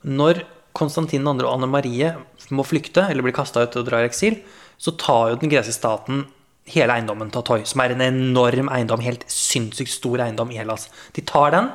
når 0.04 0.44
Konstantin 0.78 1.24
2. 1.26 1.34
og 1.42 1.52
Anne 1.56 1.70
Marie 1.70 2.12
må 2.54 2.64
flykte 2.66 3.08
eller 3.08 3.24
blir 3.24 3.36
kasta 3.36 3.64
ut 3.64 3.78
og 3.80 3.86
drar 3.88 4.04
i 4.04 4.10
eksil, 4.10 4.38
så 4.78 4.94
tar 4.94 5.32
jo 5.32 5.40
den 5.40 5.50
greske 5.50 5.74
staten 5.74 6.26
hele 6.68 6.94
eiendommen 6.94 7.32
Tatoy, 7.32 7.64
som 7.66 7.80
er 7.82 7.94
en 7.94 8.04
enorm 8.04 8.68
eiendom, 8.70 9.02
helt 9.02 9.24
sinnssykt 9.32 9.90
stor 9.90 10.20
eiendom 10.22 10.52
i 10.52 10.60
Hellas. 10.60 10.86
De 11.16 11.24
tar 11.26 11.54
den. 11.56 11.72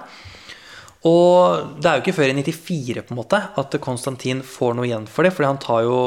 Og 1.03 1.79
det 1.83 1.89
er 1.89 1.97
jo 1.97 2.03
ikke 2.05 2.15
før 2.15 2.31
i 2.31 2.35
94 2.37 3.01
på 3.03 3.11
en 3.11 3.19
måte 3.19 3.39
at 3.59 3.75
Konstantin 3.83 4.39
får 4.47 4.77
noe 4.77 4.87
igjen 4.87 5.07
for 5.11 5.27
det, 5.27 5.33
fordi 5.35 5.49
han 5.49 5.59
tar 5.59 5.81
jo 5.83 5.97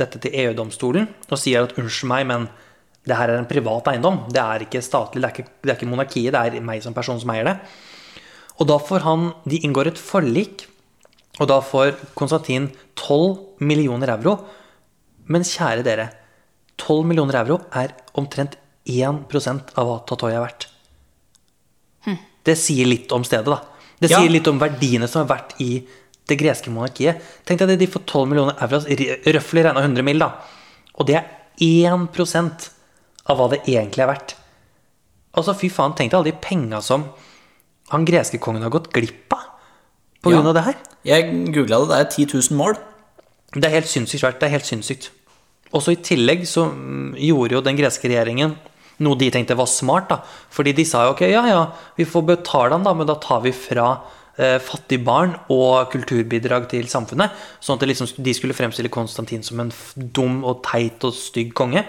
dette 0.00 0.20
til 0.22 0.32
EU-domstolen 0.44 1.10
og 1.28 1.40
sier 1.40 1.66
at 1.66 1.76
unnskyld 1.76 2.08
meg, 2.12 2.24
men 2.30 2.46
det 3.06 3.18
her 3.18 3.30
er 3.30 3.40
en 3.40 3.48
privat 3.50 3.90
eiendom. 3.92 4.22
Det 4.32 4.40
er 4.40 4.64
ikke 4.64 4.80
statlig, 4.82 5.20
det 5.20 5.28
er 5.28 5.34
ikke, 5.34 5.52
det 5.60 5.72
er 5.72 5.76
ikke 5.76 5.90
monarkiet, 5.90 6.32
det 6.32 6.40
er 6.56 6.64
meg 6.64 6.80
som 6.84 6.96
person 6.96 7.20
som 7.20 7.34
eier 7.34 7.50
det. 7.50 7.56
Og 8.56 8.70
da 8.70 8.78
får 8.80 9.04
han 9.04 9.28
De 9.44 9.60
inngår 9.60 9.92
et 9.92 10.00
forlik, 10.00 10.64
og 11.36 11.50
da 11.52 11.60
får 11.60 11.92
Konstantin 12.16 12.70
12 12.96 13.60
millioner 13.60 14.14
euro. 14.16 14.38
Men 15.28 15.44
kjære 15.44 15.84
dere, 15.84 16.08
12 16.80 17.04
millioner 17.04 17.42
euro 17.42 17.60
er 17.76 17.92
omtrent 18.16 18.56
1% 18.88 19.76
av 19.76 19.88
hva 19.88 20.00
Tatoya 20.08 20.40
er 20.40 20.46
verdt. 20.46 20.68
Det 22.46 22.54
sier 22.58 22.86
litt 22.86 23.12
om 23.12 23.24
stedet, 23.26 23.50
da. 23.50 23.75
Det 24.00 24.10
Ja. 24.10 24.18
sier 24.20 24.30
litt 24.30 24.46
om 24.48 24.58
verdiene 24.60 25.08
som 25.08 25.26
har 25.26 25.36
vært 25.38 25.54
i 25.60 25.86
det 26.28 26.38
greske 26.38 26.68
monarkiet. 26.70 27.20
Tenk 27.46 27.58
deg 27.60 27.68
det, 27.68 27.78
de 27.78 27.86
får 27.86 28.02
12 28.04 28.28
millioner 28.28 28.54
euro, 28.60 28.80
røftlig 29.38 29.64
regna 29.64 29.80
100 29.82 30.02
mill., 30.04 30.18
da. 30.18 30.32
Og 30.98 31.06
det 31.06 31.16
er 31.16 31.24
1% 31.60 32.70
av 33.26 33.38
hva 33.38 33.48
det 33.50 33.62
egentlig 33.64 34.02
er 34.04 34.10
verdt. 34.12 34.34
Altså, 35.36 35.54
fy 35.58 35.68
faen, 35.68 35.94
tenk 35.96 36.10
deg 36.10 36.18
alle 36.18 36.32
de 36.32 36.38
penga 36.40 36.82
som 36.82 37.04
han 37.90 38.04
greske 38.08 38.38
kongen 38.40 38.62
har 38.62 38.70
gått 38.70 38.92
glipp 38.92 39.32
av 39.32 39.44
på 40.22 40.30
Ja. 40.32 40.36
grunn 40.38 40.46
av 40.48 40.54
det 40.54 40.64
her. 40.64 40.74
Jeg 41.04 41.52
googla 41.54 41.78
det, 41.86 41.88
det 41.88 41.98
er 42.00 42.26
10 42.26 42.26
000 42.50 42.56
mål. 42.58 42.76
Det 43.52 43.64
er 43.64 43.70
helt 43.80 43.86
sinnssykt 43.86 44.20
svært. 44.22 44.40
Det 44.40 44.48
er 44.48 44.56
helt 44.58 44.64
sinnssykt. 44.66 45.10
Også 45.72 45.92
i 45.92 45.96
tillegg 46.02 46.42
så 46.46 46.66
mm, 46.72 47.14
gjorde 47.16 47.52
jo 47.52 47.60
den 47.60 47.76
greske 47.76 48.08
regjeringen 48.08 48.56
noe 49.04 49.18
de 49.20 49.30
tenkte 49.32 49.56
var 49.58 49.68
smart. 49.70 50.08
da. 50.08 50.20
Fordi 50.50 50.72
de 50.76 50.84
sa 50.88 51.06
jo 51.06 51.14
ok, 51.14 51.26
ja 51.30 51.44
ja, 51.48 51.62
vi 51.96 52.08
får 52.08 52.26
betale 52.34 52.72
han 52.76 52.86
da, 52.86 52.94
men 52.94 53.08
da 53.08 53.18
tar 53.20 53.42
vi 53.44 53.52
fra 53.52 53.88
eh, 54.38 54.58
fattige 54.62 55.04
barn 55.04 55.36
og 55.52 55.90
kulturbidrag 55.92 56.68
til 56.72 56.88
samfunnet. 56.88 57.34
Sånn 57.60 57.80
at 57.80 57.88
liksom, 57.88 58.10
de 58.16 58.36
skulle 58.36 58.56
fremstille 58.56 58.92
Konstantin 58.92 59.44
som 59.46 59.60
en 59.62 59.72
dum 59.96 60.42
og 60.44 60.62
teit 60.66 61.04
og 61.06 61.16
stygg 61.16 61.54
konge. 61.56 61.84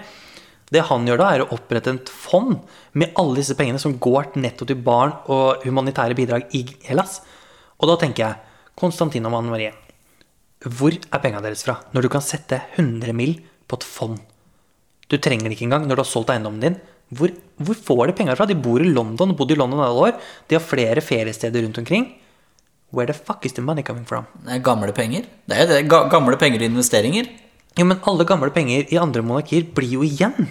Det 0.68 0.84
han 0.90 1.08
gjør 1.08 1.22
da, 1.22 1.32
er 1.32 1.46
å 1.46 1.52
opprette 1.56 1.94
et 1.96 2.10
fond 2.12 2.58
med 2.98 3.16
alle 3.20 3.40
disse 3.40 3.56
pengene 3.56 3.80
som 3.80 3.96
går 4.04 4.34
nettopp 4.36 4.68
til 4.74 4.82
barn 4.84 5.14
og 5.32 5.64
humanitære 5.64 6.18
bidrag 6.18 6.52
i 6.60 6.66
Hellas. 6.90 7.22
Og 7.80 7.88
da 7.88 7.96
tenker 8.02 8.26
jeg, 8.26 8.42
Konstantin 8.78 9.26
og 9.26 9.38
Anne 9.38 9.54
Marie, 9.54 9.72
hvor 10.66 10.92
er 10.92 11.22
pengene 11.22 11.44
deres 11.46 11.64
fra? 11.64 11.78
Når 11.94 12.06
du 12.06 12.10
kan 12.12 12.26
sette 12.26 12.60
100 12.76 13.16
mill. 13.16 13.40
på 13.68 13.76
et 13.76 13.84
fond. 13.84 14.20
Du 15.12 15.18
trenger 15.20 15.50
det 15.50 15.58
ikke 15.58 15.66
engang 15.66 15.90
når 15.90 15.98
du 15.98 16.02
har 16.06 16.08
solgt 16.08 16.30
eiendommen 16.32 16.62
din. 16.64 16.78
Hvor, 17.16 17.32
hvor 17.64 17.78
får 17.88 18.08
de 18.10 18.16
penger 18.18 18.36
fra? 18.36 18.48
De 18.50 18.56
bor 18.56 18.84
i 18.84 18.90
London, 18.92 19.36
bodde 19.38 19.56
i 19.56 19.60
London 19.60 19.84
alle 19.84 20.10
år. 20.10 20.18
De 20.48 20.58
har 20.58 20.64
flere 20.64 21.04
feriesteder 21.04 21.64
rundt 21.64 21.80
omkring. 21.80 22.10
Where 22.92 23.08
the 23.08 23.16
fuck 23.16 23.46
is 23.46 23.54
the 23.54 23.64
money 23.64 23.84
coming 23.84 24.06
from? 24.08 24.28
Det 24.44 24.58
er 24.58 24.64
gamle 24.64 24.94
penger. 24.96 25.28
Det 25.48 25.58
er 25.58 25.68
det. 25.68 25.82
Ga 25.92 26.06
gamle 26.12 26.40
penger 26.40 26.64
i 26.64 26.70
investeringer. 26.72 27.28
Jo, 27.78 27.86
men 27.86 28.00
alle 28.10 28.26
gamle 28.28 28.50
penger 28.52 28.88
i 28.92 29.00
andre 29.00 29.22
monarkier 29.22 29.68
blir 29.76 30.00
jo 30.00 30.06
igjen. 30.08 30.48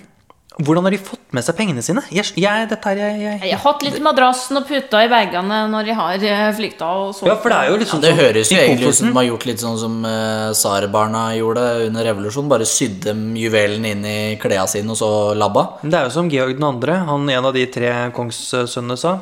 Hvordan 0.57 0.87
har 0.87 0.95
de 0.95 0.99
fått 1.05 1.35
med 1.37 1.45
seg 1.45 1.57
pengene 1.59 1.83
sine? 1.85 2.01
Jeg, 2.09 2.31
jeg, 2.41 2.69
dette 2.71 2.89
her, 2.89 2.97
jeg, 2.97 3.17
jeg, 3.21 3.41
Jeg 3.45 3.59
har 3.59 3.61
hatt 3.61 3.83
litt 3.85 3.99
madrassen 4.01 4.57
og 4.57 4.65
puta 4.65 5.03
i 5.05 5.11
veggene 5.13 5.59
når 5.69 5.91
de 5.91 5.97
har 5.99 6.25
eh, 6.25 6.45
flykta 6.57 6.89
Ja, 7.29 7.37
for 7.43 7.53
det 7.53 7.59
er 7.59 7.69
jo 7.69 7.77
liksom 7.83 8.01
Det 8.01 8.13
sånn 8.15 8.23
høres 8.23 8.53
jo 8.55 8.63
egentlig 8.63 8.89
ut 8.89 8.99
som 9.01 9.11
de 9.11 9.19
har 9.19 9.29
gjort 9.29 9.47
litt 9.51 9.65
sånn 9.67 9.77
som 9.83 10.01
uh, 10.09 10.49
tsarbarna 10.57 11.27
gjorde 11.37 11.67
under 11.91 12.09
revolusjonen. 12.09 12.49
Bare 12.55 12.69
sydd 12.69 13.03
dem 13.05 13.23
juvelene 13.37 13.93
inn 13.93 14.09
i 14.09 14.19
klærne 14.41 14.65
sine, 14.73 14.89
og 14.97 14.97
så 14.97 15.11
labba. 15.37 15.69
Det 15.85 15.93
er 15.93 16.09
jo 16.09 16.17
som 16.17 16.33
Georg 16.33 16.57
2., 16.57 16.99
han 17.13 17.33
en 17.37 17.53
av 17.53 17.53
de 17.53 17.69
tre 17.77 17.93
kongssønnene 18.17 18.97
sa. 19.01 19.19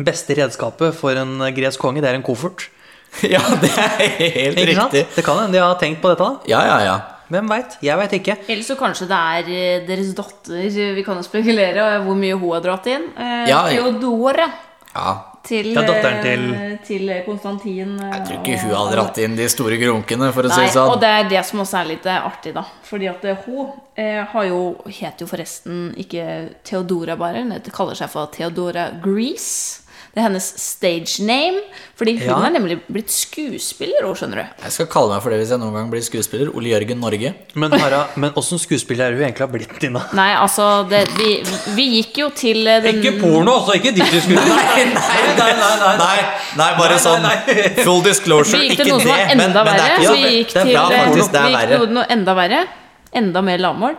Beste 0.00 0.40
redskapet 0.40 0.96
for 0.96 1.20
en 1.20 1.36
gresk 1.52 1.84
konge, 1.84 2.00
det 2.00 2.14
er 2.14 2.16
en 2.16 2.24
koffert. 2.24 2.70
ja, 3.34 3.44
det 3.60 3.76
er 3.76 4.06
helt 4.40 4.68
riktig. 4.72 5.08
Det 5.12 5.24
kan 5.26 5.36
hende 5.36 5.58
de 5.58 5.66
har 5.66 5.76
tenkt 5.76 6.00
på 6.00 6.08
dette, 6.08 6.24
da. 6.24 6.48
Ja, 6.48 6.64
ja, 6.64 6.84
ja. 6.88 7.00
Hvem 7.32 7.48
veit? 7.48 7.78
Jeg 7.82 7.96
veit 7.96 8.12
ikke. 8.18 8.34
Eller 8.52 8.62
så 8.66 8.76
kanskje 8.76 9.06
det 9.08 9.18
er 9.18 9.50
eh, 9.56 9.86
deres 9.88 10.12
datter. 10.18 10.66
Vi 10.98 11.04
kan 11.06 11.16
jo 11.16 11.24
spekulere 11.24 11.86
eh, 11.96 12.00
hvor 12.04 12.18
mye 12.18 12.36
hun 12.36 12.52
har 12.58 12.64
dratt 12.68 12.88
inn. 12.92 13.08
Eh, 13.16 13.44
Ja, 13.48 13.62
ja. 13.72 13.80
Theodora 13.80 14.48
ja. 14.94 15.12
til, 15.42 15.72
Ja, 15.72 15.82
datteren 15.88 16.20
til- 16.22 16.54
eh, 16.54 16.74
til 16.86 17.12
Konstantin. 17.26 17.94
eh, 17.98 18.10
Jeg 18.18 18.26
tror 18.26 18.42
ikke 18.42 18.58
hun 18.66 18.74
hadde 18.76 18.96
dratt 18.98 19.18
inn 19.24 19.36
de 19.36 19.48
store 19.48 19.78
grunkene, 19.80 20.28
for 20.32 20.42
å 20.44 20.50
si 20.52 20.60
Nei, 20.60 20.66
det 20.66 20.74
sånn. 20.76 20.90
og 20.92 21.00
det 21.00 21.08
er 21.08 21.28
det 21.32 21.44
som 21.48 21.60
også 21.64 21.80
er 21.80 21.88
litt 21.94 22.06
eh, 22.06 22.20
artig, 22.28 22.52
da. 22.54 22.64
Fordi 22.84 23.08
at 23.08 23.24
eh, 23.24 23.36
hun 23.46 23.72
eh, 23.96 24.26
jo, 24.48 24.60
heter 24.86 25.24
jo 25.24 25.26
forresten 25.26 25.94
ikke 25.96 26.54
Theodora 26.64 27.16
bare, 27.16 27.42
hun 27.42 27.58
kaller 27.72 27.94
seg 27.96 28.10
for 28.10 28.26
Theodora 28.26 28.90
Grease. 29.02 29.81
Det 30.12 30.20
er 30.20 30.26
hennes 30.26 30.44
stage 30.60 31.22
name. 31.24 31.62
Fordi 31.96 32.18
hun 32.18 32.28
Ja. 32.28 32.36
er 32.46 32.50
nemlig 32.52 32.74
blitt 32.92 33.08
skuespiller 33.08 34.04
òg, 34.04 34.16
skjønner 34.18 34.42
du. 34.42 34.62
Jeg 34.64 34.72
skal 34.72 34.86
kalle 34.92 35.08
meg 35.14 35.22
for 35.22 35.30
det 35.32 35.38
hvis 35.40 35.52
jeg 35.54 35.58
noen 35.62 35.72
gang 35.72 35.88
blir 35.90 36.02
skuespiller. 36.04 36.50
Ole 36.54 36.68
Jørgen 36.68 37.00
Norge. 37.00 37.34
Men, 37.54 37.72
Hara, 37.72 38.08
men 38.16 38.30
åssen 38.36 38.60
skuespiller 38.60 39.06
er 39.06 39.16
hun 39.16 39.22
egentlig 39.24 39.46
har 39.46 39.48
blitt, 39.48 39.72
Nina? 39.80 40.04
Nei, 40.12 40.34
altså, 40.36 40.86
det, 40.90 41.08
vi, 41.16 41.42
vi 41.78 41.88
gikk 42.02 42.18
jo 42.18 42.28
til 42.28 42.60
den 42.64 43.00
Ikke 43.00 43.14
porno, 43.22 43.56
altså! 43.62 43.78
Ikke 43.80 43.94
ditterskuespill! 43.96 44.36
Nei, 44.36 44.84
nei, 44.92 45.52
nei, 45.56 45.74
nei, 45.80 45.96
nei, 45.96 46.20
nei 46.60 46.70
bare 46.76 46.98
Nei, 46.98 47.02
sånn 47.08 47.22
nei, 47.24 47.36
full 47.80 48.04
disclosure. 48.04 48.58
Vi 48.58 48.68
gikk 48.68 48.76
Ikke 48.76 48.84
til 48.84 48.92
noe 48.92 49.00
som 49.00 49.14
var 49.14 49.24
det, 49.24 49.40
enda 49.40 49.64
det 49.64 49.72
er 49.72 49.82
verre. 49.82 49.98
vi 50.12 50.22
eh, 50.22 50.38
gikk 50.42 50.56
til 50.58 51.92
noe 51.96 52.06
enda 52.12 52.34
verre. 52.36 52.64
Enda 53.12 53.40
mer 53.44 53.58
lavmål. 53.64 53.96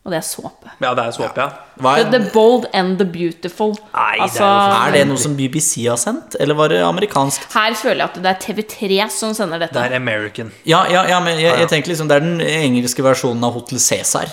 Og 0.00 0.12
det 0.14 0.16
er 0.16 0.24
såpe. 0.24 0.70
Ja, 0.80 0.94
det 0.96 1.02
er 1.04 1.10
såpe, 1.12 1.36
ja. 1.44 1.48
Hva 1.76 1.90
The, 1.98 2.04
er, 2.06 2.10
the 2.14 2.30
Bold 2.32 2.64
and 2.72 2.96
the 2.98 3.04
Beautiful. 3.04 3.74
Nei, 3.92 4.14
det 4.16 4.22
er 4.22 4.22
altså, 4.24 4.46
er 4.86 4.94
det 4.96 5.02
noe 5.10 5.20
som 5.20 5.34
BBC 5.36 5.82
har 5.84 5.98
sendt, 6.00 6.38
eller 6.40 6.56
var 6.56 6.72
det 6.72 6.78
amerikansk? 6.86 7.44
Her 7.52 7.74
føler 7.76 8.00
jeg 8.00 8.08
at 8.08 8.16
det 8.24 8.30
er 8.30 8.38
TV3 8.46 9.00
som 9.12 9.34
sender 9.36 9.60
dette. 9.60 9.76
Det 9.76 9.92
er 9.92 9.96
American, 10.00 10.52
Ja, 10.64 10.86
ja, 10.88 11.02
ja 11.10 11.18
men 11.20 11.36
jeg, 11.36 11.52
jeg 11.60 11.68
tenker 11.68 11.92
liksom 11.92 12.08
det 12.08 12.16
er 12.16 12.24
den 12.24 12.40
engelske 12.40 13.04
versjonen 13.04 13.44
av 13.44 13.52
Hotel 13.58 13.78
Cæsar. 13.78 14.32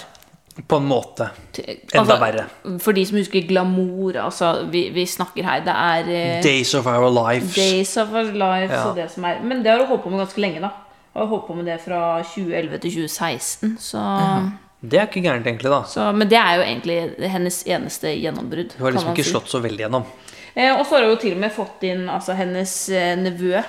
på 0.68 0.78
en 0.80 0.88
måte. 0.90 1.28
Altså, 1.54 2.00
Enda 2.00 2.16
verre. 2.18 2.46
For 2.82 2.96
de 2.96 3.04
som 3.06 3.18
husker 3.20 3.44
glamour, 3.48 4.16
altså 4.24 4.54
vi, 4.72 4.88
vi 4.96 5.04
snakker 5.06 5.44
her 5.46 5.60
Det 5.68 5.74
er 5.76 6.08
eh, 6.10 6.44
Days 6.44 6.72
of 6.80 6.88
Our 6.88 7.12
Lives. 7.14 7.54
Days 7.56 7.92
of 7.98 8.10
Our 8.16 8.32
Lives 8.32 8.72
Ja. 8.72 8.88
og 8.90 8.96
det 8.96 9.12
som 9.12 9.24
er 9.26 9.44
Men 9.44 9.62
det 9.66 9.72
har 9.72 9.84
du 9.84 9.86
holdt 9.92 10.04
på 10.04 10.10
med 10.10 10.24
ganske 10.24 10.42
lenge, 10.42 10.62
da. 10.64 10.72
Har 11.14 11.26
holdt 11.30 11.46
på 11.48 11.54
med 11.60 11.66
det 11.66 11.78
fra 11.86 12.24
2011 12.24 12.80
til 12.80 12.92
2016. 13.04 13.78
Så, 13.80 14.02
Det 14.80 15.00
er 15.00 15.08
ikke 15.08 15.24
gærent, 15.26 15.48
egentlig, 15.50 15.72
da. 15.74 15.82
så 15.90 16.12
Men 16.14 16.30
det 16.30 16.38
er 16.38 16.60
jo 16.60 16.66
egentlig 16.68 17.30
hennes 17.34 17.64
eneste 17.66 18.14
gjennombrudd. 18.14 18.76
Hun 18.78 18.86
har 18.86 18.94
liksom 18.94 19.16
ikke 19.16 19.26
si. 19.26 19.34
slått 19.34 19.50
så 19.50 19.62
veldig 19.64 19.88
gjennom. 19.88 20.06
Eh, 20.54 20.70
og 20.76 20.86
så 20.86 20.98
har 20.98 21.08
hun 21.08 21.16
jo 21.16 21.20
til 21.22 21.34
og 21.34 21.42
med 21.42 21.54
fått 21.56 21.86
inn 21.90 22.08
altså, 22.10 22.38
hennes 22.38 22.78
eh, 22.94 23.16
nevø 23.18 23.62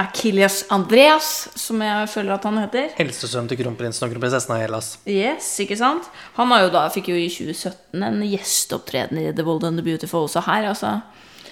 Akilias 0.00 0.64
Andreas, 0.72 1.48
som 1.58 1.80
jeg 1.82 2.08
føler 2.12 2.34
at 2.36 2.44
han 2.46 2.58
heter. 2.62 2.92
Helsesønnen 2.96 3.50
til 3.50 3.58
kronprinsen 3.60 4.06
og 4.06 4.14
kronprinsessen 4.14 4.54
av 4.54 4.62
Hellas. 4.62 4.92
Yes, 5.04 5.48
ikke 5.62 5.76
sant? 5.78 6.06
Han 6.38 6.52
har 6.54 6.64
jo 6.64 6.70
da, 6.74 6.84
fikk 6.94 7.10
jo 7.12 7.18
i 7.18 7.26
2017 7.28 8.06
en 8.06 8.20
gjesteopptreden 8.24 9.20
i 9.20 9.26
The 9.34 9.44
Bold 9.46 9.66
and 9.68 9.80
the 9.80 9.84
Beautiful 9.84 10.24
også 10.28 10.44
her. 10.46 10.70
altså. 10.70 11.00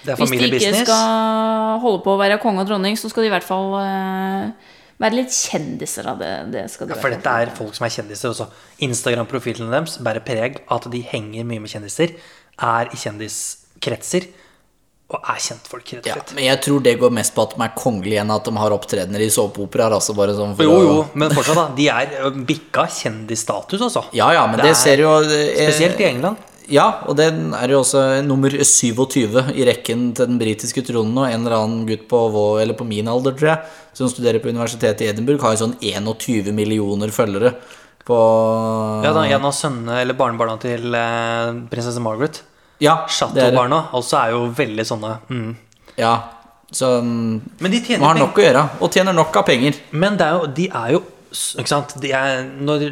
Det 0.04 0.14
er 0.14 0.20
Hvis 0.22 0.30
de 0.30 0.48
ikke 0.48 0.84
skal 0.86 1.80
holde 1.82 2.02
på 2.06 2.14
å 2.14 2.20
være 2.20 2.38
konge 2.40 2.62
og 2.62 2.70
dronning, 2.70 2.96
så 2.96 3.10
skal 3.10 3.26
de 3.26 3.32
i 3.32 3.34
hvert 3.34 3.46
fall 3.46 3.74
eh, 3.82 4.74
være 4.98 5.20
litt 5.20 5.34
kjendiser 5.34 6.08
av 6.10 6.18
det. 6.22 6.32
det 6.54 6.64
skal 6.72 6.88
du 6.88 6.94
ja, 6.96 6.98
For 7.02 7.14
dette 7.14 7.36
er 7.42 7.54
folk 7.54 7.76
som 7.76 7.86
er 7.86 7.94
kjendiser 7.94 8.32
også. 8.32 8.48
Instagram-profilene 8.88 9.70
deres 9.74 9.98
bærer 10.04 10.24
preg 10.26 10.60
av 10.66 10.80
at 10.80 10.90
de 10.92 11.04
henger 11.12 11.46
mye 11.48 11.62
med 11.62 11.72
kjendiser, 11.72 12.16
er 12.58 12.90
i 12.90 12.98
kjendiskretser 12.98 14.26
og 15.08 15.24
er 15.24 15.38
kjentfolk, 15.40 15.86
rett 15.96 16.04
og 16.04 16.18
slett. 16.18 16.32
Ja, 16.34 16.36
men 16.36 16.44
jeg 16.44 16.60
tror 16.66 16.82
det 16.84 16.92
går 17.00 17.12
mest 17.16 17.32
på 17.32 17.46
at 17.46 17.54
de 17.54 17.62
er 17.64 17.70
kongelige 17.78 18.20
enn 18.20 18.32
at 18.34 18.44
de 18.44 18.52
har 18.60 18.74
opptredener 18.76 19.22
i 19.24 19.30
såpeoperaer. 19.32 19.94
Altså 19.96 20.12
sånn 20.12 20.52
Jo, 20.60 20.74
jo, 20.84 20.98
men 21.16 21.32
fortsatt, 21.32 21.56
da. 21.56 21.64
De 21.78 21.86
er 21.88 22.42
bikka 22.50 22.84
kjendisstatus, 22.92 23.80
altså. 23.86 24.04
Ja, 24.12 24.28
ja, 24.36 24.44
men 24.50 24.60
det, 24.60 24.68
det 24.68 24.76
ser 24.76 25.00
jo 25.00 25.14
eh, 25.24 25.54
Spesielt 25.62 26.02
i 26.04 26.10
England. 26.10 26.44
Ja, 26.68 26.86
og 27.08 27.16
den 27.16 27.54
er 27.56 27.72
jo 27.72 27.80
også 27.80 28.02
nummer 28.26 28.52
27 28.52 29.40
i 29.56 29.64
rekken 29.68 30.10
til 30.16 30.28
den 30.28 30.38
britiske 30.40 30.82
tronen. 30.84 31.16
Og 31.16 31.26
en 31.30 31.46
eller 31.46 31.56
annen 31.56 31.86
gutt 31.88 32.06
på, 32.10 32.20
vår, 32.34 32.62
eller 32.64 32.76
på 32.76 32.86
min 32.88 33.08
alder, 33.08 33.32
tror 33.38 33.52
jeg, 33.54 33.74
som 33.96 34.10
studerer 34.12 34.42
på 34.44 34.50
universitetet 34.52 35.06
i 35.06 35.10
Edinburgh, 35.12 35.40
har 35.44 35.56
jo 35.56 35.62
sånn 35.64 35.76
21 35.80 36.52
millioner 36.56 37.12
følgere 37.14 37.54
på 38.08 38.18
Ja, 39.04 39.12
da, 39.12 39.24
En 39.28 39.44
av 39.44 39.52
sønnene 39.56 40.00
eller 40.02 40.16
barnebarna 40.16 40.56
til 40.62 40.94
eh, 40.96 41.52
prinsesse 41.72 42.00
Margaret, 42.04 42.42
Ja. 42.80 43.00
Chateau-barna, 43.10 43.88
altså 43.96 44.20
er 44.20 44.34
jo 44.36 44.44
veldig 44.54 44.84
sånne 44.86 45.14
mm. 45.28 45.48
Ja, 45.98 46.12
så 46.70 46.98
mm, 47.02 47.40
Men 47.58 47.72
de 47.74 47.80
man 47.80 47.86
tjener 47.88 48.06
har 48.06 48.14
penger. 48.14 48.26
nok 48.26 48.38
å 48.38 48.44
gjøre, 48.44 48.64
og 48.80 48.92
tjener 48.94 49.16
nok 49.16 49.36
av 49.40 49.46
penger. 49.48 49.80
Men 49.90 50.16
det 50.20 50.26
er 50.28 50.36
jo, 50.36 50.50
de 50.60 50.68
er 50.68 50.92
jo 50.94 51.00
ikke 51.60 51.68
sant? 51.68 51.96
De 52.00 52.12
er, 52.16 52.44
Når 52.64 52.86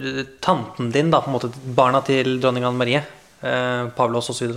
tanten 0.45 0.91
din, 0.93 1.09
da, 1.13 1.23
på 1.25 1.31
en 1.31 1.37
måte 1.39 1.53
barna 1.77 2.03
til 2.05 2.37
dronning 2.43 2.67
Anne 2.69 2.77
Marie, 2.81 3.05
eh, 3.47 3.87
Pavlos 3.97 4.31
osv., 4.33 4.57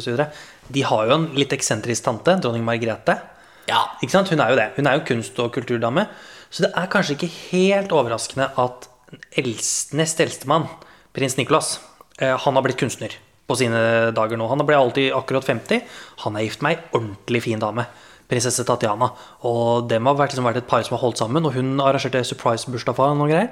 de 0.69 0.85
har 0.85 1.07
jo 1.09 1.15
en 1.15 1.29
litt 1.37 1.53
eksentrisk 1.55 2.05
tante, 2.05 2.35
dronning 2.43 2.65
Margrethe. 2.65 3.15
Ja, 3.69 3.85
Ikke 4.01 4.15
sant? 4.15 4.29
Hun 4.33 4.41
er 4.41 4.51
jo 4.51 4.57
det. 4.57 4.67
Hun 4.75 4.89
er 4.89 4.97
jo 4.97 5.05
kunst- 5.05 5.39
og 5.41 5.53
kulturdame. 5.53 6.07
Så 6.49 6.65
det 6.65 6.71
er 6.73 6.89
kanskje 6.89 7.15
ikke 7.15 7.31
helt 7.51 7.93
overraskende 7.93 8.49
at 8.57 8.89
eldst, 9.37 9.93
nest 9.97 10.21
eldstemann, 10.21 10.67
prins 11.13 11.37
Nicolas, 11.37 11.79
eh, 12.19 12.35
han 12.35 12.57
har 12.57 12.65
blitt 12.65 12.79
kunstner 12.81 13.15
på 13.49 13.57
sine 13.57 14.11
dager 14.13 14.37
nå. 14.37 14.47
Han 14.49 14.65
ble 14.65 14.77
alltid 14.77 15.13
akkurat 15.17 15.45
50. 15.45 15.83
Han 16.25 16.37
er 16.37 16.45
gift 16.45 16.61
med 16.65 16.77
ei 16.77 16.97
ordentlig 16.97 17.43
fin 17.45 17.61
dame. 17.61 17.85
Prinsesse 18.29 18.65
Tatjana. 18.65 19.09
Og 19.49 19.87
dem 19.89 20.05
har 20.05 20.17
vært, 20.17 20.33
liksom, 20.33 20.45
vært 20.45 20.61
et 20.61 20.69
par 20.69 20.83
som 20.85 20.97
har 20.97 21.01
holdt 21.01 21.17
sammen, 21.21 21.45
og 21.45 21.55
hun 21.57 21.79
arrangerte 21.81 22.21
surprise-bursdag 22.29 22.97
for 22.97 23.09
ham 23.09 23.21
og 23.25 23.31
greier. 23.31 23.49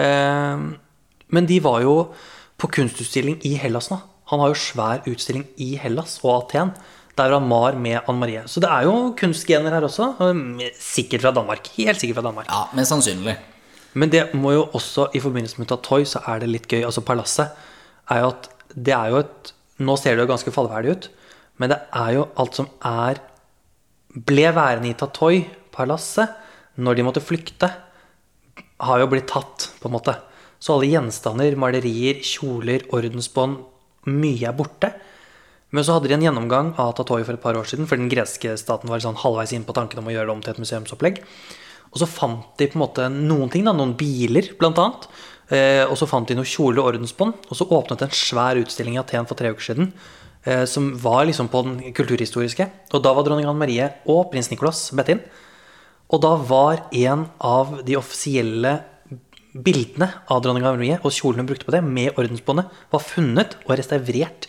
Eh, 0.00 0.62
men 1.28 1.48
de 1.48 1.60
var 1.60 1.82
jo 1.84 2.14
på 2.58 2.70
kunstutstilling 2.78 3.40
i 3.44 3.54
Hellas 3.60 3.90
nå. 3.92 4.00
Han 4.30 4.42
har 4.42 4.52
jo 4.52 4.60
svær 4.60 5.04
utstilling 5.08 5.46
i 5.56 5.74
Hellas 5.80 6.18
og 6.22 6.32
Aten. 6.34 6.72
Der 7.18 7.32
var 7.32 7.42
Mar 7.42 7.74
med 7.74 8.00
Anne 8.04 8.20
Marie. 8.20 8.42
Så 8.46 8.60
det 8.62 8.70
er 8.70 8.86
jo 8.86 9.12
kunstgener 9.18 9.74
her 9.74 9.86
også. 9.88 10.12
Sikkert 10.78 11.24
fra 11.24 11.32
Danmark. 11.34 11.66
Helt 11.76 12.00
sikkert 12.00 12.20
fra 12.20 12.28
Danmark. 12.28 12.50
ja 12.50 12.66
Men 12.76 12.86
sannsynlig. 12.86 13.36
Men 13.94 14.12
det 14.12 14.34
må 14.34 14.52
jo 14.52 14.66
også, 14.76 15.08
i 15.14 15.20
forbindelse 15.20 15.58
med 15.58 15.68
Tatoy, 15.68 16.04
så 16.04 16.20
er 16.28 16.42
det 16.42 16.50
litt 16.52 16.68
gøy. 16.68 16.84
Altså 16.84 17.02
Palasset 17.02 17.56
er 18.10 18.22
jo 18.22 18.28
at 18.34 18.50
det 18.74 18.94
er 18.94 19.14
jo 19.14 19.22
et 19.24 19.54
Nå 19.78 19.94
ser 19.94 20.16
det 20.16 20.24
jo 20.24 20.30
ganske 20.32 20.50
fallverdig 20.50 20.90
ut, 20.90 21.04
men 21.62 21.70
det 21.70 21.76
er 21.94 22.08
jo 22.16 22.24
alt 22.42 22.56
som 22.58 22.66
er 22.82 23.20
Ble 24.26 24.48
værende 24.50 24.88
i 24.90 24.96
Tatoy-palasset 24.98 26.32
når 26.82 26.98
de 26.98 27.04
måtte 27.06 27.22
flykte, 27.22 27.68
har 28.78 29.00
jo 29.02 29.08
blitt 29.10 29.28
tatt, 29.30 29.68
på 29.78 29.86
en 29.86 29.94
måte. 29.94 30.14
Så 30.58 30.74
alle 30.74 30.90
gjenstander, 30.90 31.54
malerier, 31.58 32.20
kjoler, 32.26 32.86
ordensbånd, 32.94 33.58
mye 34.06 34.46
er 34.48 34.56
borte. 34.56 34.92
Men 35.74 35.84
så 35.84 35.96
hadde 35.96 36.08
de 36.08 36.16
en 36.16 36.24
gjennomgang 36.24 36.72
av 36.80 36.94
Tatoi 36.96 37.20
for 37.26 37.36
et 37.36 37.42
par 37.42 37.58
år 37.58 37.66
siden, 37.68 37.88
for 37.88 38.00
den 38.00 38.08
greske 38.08 38.54
staten 38.56 38.88
var 38.88 39.02
sånn 39.04 39.18
halvveis 39.20 39.52
inn 39.52 39.66
på 39.68 39.74
tanken 39.76 40.00
om 40.00 40.08
å 40.08 40.14
gjøre 40.14 40.30
det 40.30 40.36
om 40.36 40.44
til 40.44 40.54
et 40.54 40.62
museumsopplegg. 40.62 41.20
Og 41.92 42.00
så 42.00 42.08
fant 42.08 42.46
de 42.60 42.68
på 42.68 42.78
en 42.78 42.84
måte 42.84 43.08
noen 43.12 43.50
ting, 43.52 43.66
da, 43.68 43.74
noen 43.76 43.96
biler 43.98 44.48
annet. 44.64 45.08
Eh, 45.48 45.84
og 45.88 45.96
så 45.96 46.08
fant 46.08 46.28
de 46.28 46.36
noen 46.36 46.48
kjoler 46.48 46.82
og 46.82 46.92
ordensbånd. 46.92 47.48
Og 47.48 47.56
så 47.56 47.68
åpnet 47.68 48.04
en 48.04 48.16
svær 48.16 48.60
utstilling 48.60 48.96
i 48.96 49.02
Aten 49.02 49.28
for 49.28 49.38
tre 49.38 49.52
uker 49.52 49.70
siden. 49.70 49.92
Eh, 50.44 50.64
som 50.64 50.90
var 51.00 51.26
liksom 51.28 51.48
på 51.52 51.62
den 51.64 51.92
kulturhistoriske. 51.96 52.68
Og 52.92 53.04
da 53.04 53.12
var 53.16 53.26
dronning 53.26 53.48
Anne 53.48 53.60
Marie 53.60 53.88
og 54.08 54.30
prins 54.32 54.50
Nicolas 54.52 54.86
bedt 54.96 55.14
inn. 55.16 55.24
Og 56.08 56.22
da 56.24 56.36
var 56.40 56.86
en 56.96 57.26
av 57.44 57.80
de 57.84 57.96
offisielle 57.98 58.78
bildene 59.54 60.10
av 60.30 60.42
dronning 60.44 60.64
Anne 60.66 60.78
Marie 60.80 60.98
og 61.02 61.12
kjolen 61.14 61.42
hun 61.42 61.48
brukte 61.48 61.66
på 61.68 61.74
det, 61.74 61.82
med 61.84 62.16
ordensbåndet, 62.18 62.68
var 62.92 63.04
funnet 63.04 63.56
og 63.66 63.74
restaurert. 63.78 64.48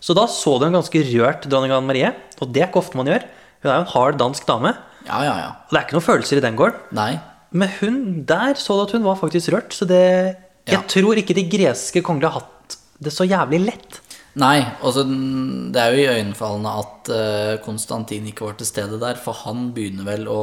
Så 0.00 0.14
da 0.14 0.26
så 0.30 0.56
du 0.60 0.66
en 0.68 0.76
ganske 0.78 1.02
rørt 1.12 1.48
dronning 1.50 1.74
Anne 1.74 1.88
Marie, 1.90 2.12
og 2.40 2.52
det 2.54 2.62
er 2.64 2.70
ikke 2.70 2.82
ofte 2.82 2.98
man 3.00 3.10
gjør. 3.10 3.24
Hun 3.62 3.70
er 3.70 3.74
jo 3.80 3.84
en 3.86 3.92
hard 3.94 4.18
dansk 4.20 4.46
dame, 4.48 4.74
Ja, 5.08 5.22
ja, 5.24 5.34
ja. 5.40 5.48
og 5.64 5.72
det 5.72 5.78
er 5.78 5.86
ikke 5.86 5.96
noen 5.96 6.04
følelser 6.08 6.38
i 6.40 6.44
den 6.44 6.56
gården. 6.58 6.80
Nei. 6.96 7.12
Men 7.56 7.70
hun 7.78 7.94
der 8.28 8.58
så 8.60 8.76
du 8.76 8.82
at 8.84 8.92
hun 8.92 9.06
var 9.06 9.16
faktisk 9.20 9.52
rørt, 9.54 9.72
så 9.72 9.86
det 9.88 10.36
Jeg 10.68 10.84
tror 10.92 11.16
ikke 11.16 11.34
de 11.34 11.46
greske 11.48 12.02
kongelige 12.04 12.28
har 12.30 12.42
hatt 12.42 12.76
det 13.00 13.12
så 13.14 13.24
jævlig 13.24 13.62
lett. 13.64 14.00
Nei, 14.38 14.60
altså 14.84 15.02
det 15.08 15.80
er 15.80 15.94
jo 15.96 16.02
iøynefallende 16.04 16.72
at 16.82 17.08
eh, 17.14 17.54
Konstantin 17.64 18.26
ikke 18.28 18.44
var 18.44 18.58
til 18.58 18.68
stede 18.68 18.98
der, 19.00 19.16
for 19.18 19.32
han 19.46 19.70
begynner 19.74 20.04
vel 20.06 20.28
å 20.30 20.42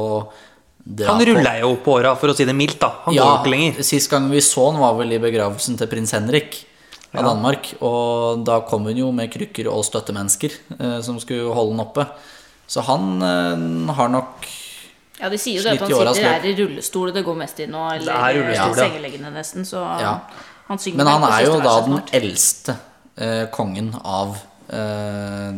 Han 1.06 1.20
ruller 1.26 1.60
jo 1.64 1.72
på 1.82 1.96
åra, 1.98 2.12
for 2.16 2.30
å 2.30 2.34
si 2.36 2.44
det 2.46 2.54
mildt. 2.54 2.78
da 2.80 2.92
Han 3.04 3.14
går 3.14 3.18
Ja, 3.18 3.42
ikke 3.42 3.50
lenger. 3.50 3.82
sist 3.82 4.10
gang 4.10 4.28
vi 4.30 4.38
så 4.40 4.70
han 4.70 4.80
var 4.80 4.94
vel 4.94 5.12
i 5.12 5.18
begravelsen 5.18 5.76
til 5.78 5.86
prins 5.90 6.12
Henrik. 6.12 6.64
av 7.16 7.24
Danmark. 7.24 7.74
Og 7.80 8.44
da 8.44 8.60
kom 8.60 8.84
hun 8.84 8.96
jo 8.96 9.10
med 9.12 9.30
krykker 9.32 9.66
og 9.72 9.82
støttemennesker 9.84 10.50
eh, 10.78 11.00
som 11.00 11.18
skulle 11.18 11.52
holde 11.54 11.72
han 11.76 11.80
oppe. 11.86 12.06
Så 12.68 12.82
han 12.84 13.22
eh, 13.22 13.94
har 13.94 14.08
nok 14.12 14.46
Ja, 15.20 15.30
de 15.32 15.38
sier 15.38 15.56
jo 15.56 15.62
det 15.64 15.80
at 15.80 15.88
han 15.88 16.14
sitter 16.14 16.28
her 16.28 16.44
i 16.44 16.54
rullestol 16.58 17.12
det 17.14 17.24
går 17.24 17.36
mest 17.40 17.58
i 17.60 17.66
nå, 17.66 17.86
eller 17.94 18.36
i 18.36 18.54
ja. 18.54 18.66
sengeliggende 18.74 19.30
nesten, 19.32 19.64
så 19.64 19.80
Ja. 20.00 20.18
han 20.68 20.78
synger 20.78 20.96
Men 20.98 21.06
han 21.06 21.22
er 21.32 21.46
jo 21.46 21.60
da 21.64 21.80
den 21.86 22.02
eldste 22.12 22.76
eh, 23.16 23.46
kongen 23.50 23.94
av, 24.04 24.36
eh, 24.68 25.52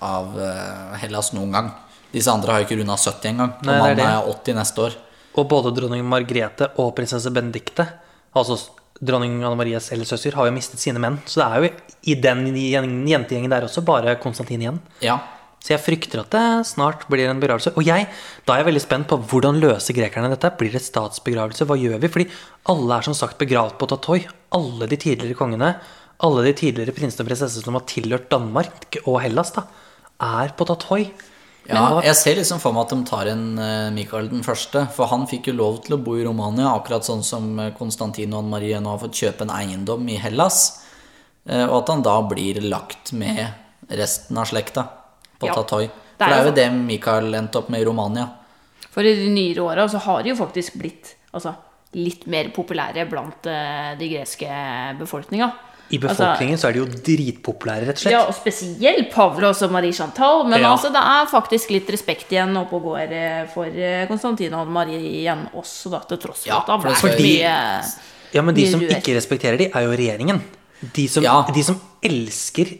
av 0.00 0.40
eh, 0.40 0.96
Hellas 1.02 1.32
noen 1.34 1.52
gang. 1.52 1.70
Disse 2.14 2.30
andre 2.30 2.54
har 2.54 2.62
jo 2.62 2.68
ikke 2.68 2.78
runda 2.80 2.96
70 3.00 3.30
engang. 3.32 3.52
Og 3.58 3.68
Nei, 3.68 3.74
det 3.82 3.90
er 3.90 3.98
mannen 3.98 4.14
er 4.22 4.30
80 4.30 4.58
neste 4.60 4.86
år. 4.86 4.96
Og 5.34 5.50
både 5.50 5.74
dronning 5.74 6.06
Margrethe 6.06 6.70
og 6.78 6.92
prinsesse 6.94 7.32
Benedicte, 7.34 7.88
altså 8.38 8.58
dronning 9.02 9.40
Anne 9.42 9.58
Maries 9.58 9.90
eldstesøster, 9.94 10.36
har 10.38 10.48
jo 10.48 10.54
mistet 10.54 10.82
sine 10.82 11.02
menn. 11.02 11.18
Så 11.26 11.42
det 11.42 11.46
er 11.46 11.64
jo 11.64 11.70
i 12.12 12.18
den 12.22 12.44
jentegjengen 13.10 13.50
der 13.50 13.66
også 13.66 13.82
bare 13.86 14.14
Konstantin 14.22 14.62
igjen. 14.62 14.78
Ja. 15.02 15.18
Så 15.64 15.72
jeg 15.72 15.80
frykter 15.80 16.20
at 16.20 16.32
det 16.34 16.68
snart 16.68 17.06
blir 17.08 17.24
en 17.26 17.40
begravelse. 17.40 17.72
Og 17.80 17.86
jeg, 17.88 18.06
da 18.44 18.52
er 18.52 18.60
jeg 18.60 18.68
veldig 18.68 18.84
spent 18.84 19.08
på 19.08 19.16
hvordan 19.30 19.58
løser 19.62 19.96
grekerne 19.96 20.28
dette. 20.28 20.52
Blir 20.60 20.74
det 20.76 20.84
statsbegravelse? 20.84 21.64
Hva 21.64 21.78
gjør 21.80 22.02
vi? 22.02 22.10
Fordi 22.12 22.26
alle 22.70 22.98
er 22.98 23.06
som 23.06 23.16
sagt 23.16 23.40
begravd 23.40 23.78
på 23.80 23.88
Tatoi. 23.88 24.18
Alle 24.54 24.88
de 24.90 24.98
tidligere 25.00 25.38
kongene, 25.38 25.72
alle 26.24 26.44
de 26.44 26.52
tidligere 26.60 26.92
prinsene 26.94 27.24
og 27.24 27.30
prinsesser 27.30 27.64
som 27.64 27.78
har 27.78 27.86
tilhørt 27.88 28.28
Danmark 28.32 29.00
og 29.06 29.22
Hellas, 29.24 29.54
da, 29.56 29.64
er 30.20 30.52
på 30.54 30.68
Tatoi. 30.68 31.08
Ja, 31.68 32.02
jeg 32.04 32.16
ser 32.18 32.36
liksom 32.36 32.60
for 32.60 32.74
meg 32.76 32.84
at 32.84 32.92
de 32.92 33.04
tar 33.08 33.28
en 33.32 33.44
eh, 33.58 33.90
Mikael 33.94 34.28
den 34.28 34.44
første. 34.44 34.84
For 34.92 35.08
han 35.08 35.24
fikk 35.30 35.48
jo 35.48 35.54
lov 35.56 35.78
til 35.86 35.96
å 35.96 36.00
bo 36.04 36.16
i 36.20 36.24
Romania, 36.26 36.74
akkurat 36.76 37.06
sånn 37.06 37.24
som 37.24 37.46
eh, 37.62 37.70
Konstantin 37.78 38.34
og 38.34 38.42
Anne 38.42 38.52
Marie 38.52 38.80
nå 38.84 38.92
har 38.92 39.00
fått 39.00 39.16
kjøpe 39.22 39.46
en 39.46 39.54
eiendom 39.54 40.04
i 40.12 40.18
Hellas. 40.20 40.82
Eh, 41.48 41.64
Og 41.64 41.78
at 41.82 41.92
han 41.94 42.04
da 42.04 42.18
blir 42.28 42.60
lagt 42.68 43.12
med 43.16 43.46
resten 43.88 44.36
av 44.40 44.48
slekta 44.50 44.86
på 45.40 45.48
Ja. 45.48 45.54
Tatoy. 45.56 45.88
For 46.18 46.30
det 46.30 46.36
er 46.38 46.46
jo 46.48 46.56
det 46.56 46.68
Mikael 46.72 47.34
endte 47.34 47.58
opp 47.58 47.68
med 47.72 47.80
i 47.82 47.84
Romania. 47.88 48.28
For 48.94 49.02
i 49.02 49.14
de 49.18 49.30
nyere 49.32 49.64
åra 49.64 49.88
så 49.90 49.98
har 50.04 50.22
de 50.22 50.30
jo 50.30 50.36
faktisk 50.38 50.76
blitt 50.78 51.14
altså, 51.34 51.54
litt 51.98 52.26
mer 52.30 52.52
populære 52.54 53.08
blant 53.10 53.46
eh, 53.50 53.94
de 53.98 54.08
greske 54.12 54.46
befolkninga. 55.00 55.50
I 55.94 55.98
befolkningen 56.02 56.58
så 56.60 56.68
er 56.68 56.76
de 56.76 56.80
jo 56.82 56.86
dritpopulære, 57.06 57.86
rett 57.88 57.98
og 58.00 58.02
slett. 58.02 58.14
Ja, 58.16 58.22
og 58.28 58.34
spesielt 58.36 59.10
Pavlos 59.14 59.62
og 59.66 59.70
Marie 59.74 59.92
Chantal. 59.96 60.42
Men 60.48 60.60
Ja. 60.60 60.72
altså, 60.74 60.90
det 60.94 61.02
er 61.02 61.28
faktisk 61.30 61.70
litt 61.74 61.90
respekt 61.94 62.32
igjen 62.34 62.56
oppe 62.60 62.76
og 62.80 62.82
går 62.90 63.12
eh, 63.14 63.46
for 63.54 63.66
eh, 63.66 64.06
Konstantin 64.10 64.54
og 64.58 64.68
Marie 64.74 64.98
igjen 65.22 65.46
også, 65.54 65.90
da, 65.94 66.00
til 66.10 66.18
tross 66.18 66.42
for 66.44 66.50
Ja, 66.52 66.58
at 66.62 66.66
det 66.66 66.76
har 66.76 67.08
vært 67.10 67.22
mye 67.22 67.54
Ja, 68.34 68.42
men 68.42 68.54
de 68.56 68.66
som 68.70 68.80
ruer. 68.82 68.96
ikke 68.98 69.14
respekterer 69.14 69.56
de, 69.60 69.70
er 69.70 69.86
jo 69.86 69.94
regjeringen. 69.94 70.42
De 70.94 71.06
som, 71.08 71.22
Ja. 71.22 71.44
de 71.54 71.62
som 71.62 71.80
elsker 72.02 72.74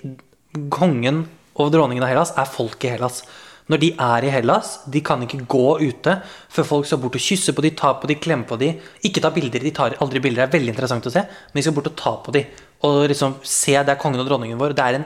kongen 0.70 1.24
og 1.56 1.70
dronningen 1.74 2.02
av 2.04 2.10
Hellas, 2.10 2.32
er 2.36 2.48
folk 2.50 2.82
i 2.84 2.90
Hellas. 2.96 3.22
Når 3.70 3.80
de 3.80 3.88
er 3.96 4.24
i 4.26 4.30
Hellas, 4.34 4.74
de 4.92 5.00
kan 5.00 5.22
ikke 5.24 5.46
gå 5.48 5.78
ute 5.80 6.18
før 6.52 6.66
folk 6.68 6.84
skal 6.88 6.98
bort 7.00 7.14
og 7.16 7.22
kysse 7.24 7.54
på 7.56 7.62
de, 7.64 7.70
ta 7.78 7.94
på 7.96 8.10
de, 8.10 8.16
klemme 8.20 8.44
på 8.44 8.58
de. 8.60 8.74
Ikke 9.08 9.22
ta 9.24 9.30
bilder, 9.32 9.62
de 9.64 9.70
tar 9.72 9.94
aldri 10.04 10.20
bilder. 10.20 10.44
Det 10.44 10.50
er 10.52 10.58
veldig 10.58 10.74
interessant 10.74 11.06
å 11.08 11.12
se, 11.14 11.22
men 11.24 11.56
de 11.56 11.62
skal 11.64 11.76
bort 11.78 11.88
og 11.88 11.96
ta 11.96 12.12
på 12.26 12.34
de. 12.36 12.42
Og 12.82 13.08
liksom 13.08 13.36
se, 13.42 13.72
det 13.84 13.88
er 13.94 14.00
kongen 14.00 14.20
og 14.20 14.26
dronningen 14.28 14.58
vår. 14.58 14.74
Det 14.76 14.84
er, 14.84 14.94
en, 14.98 15.04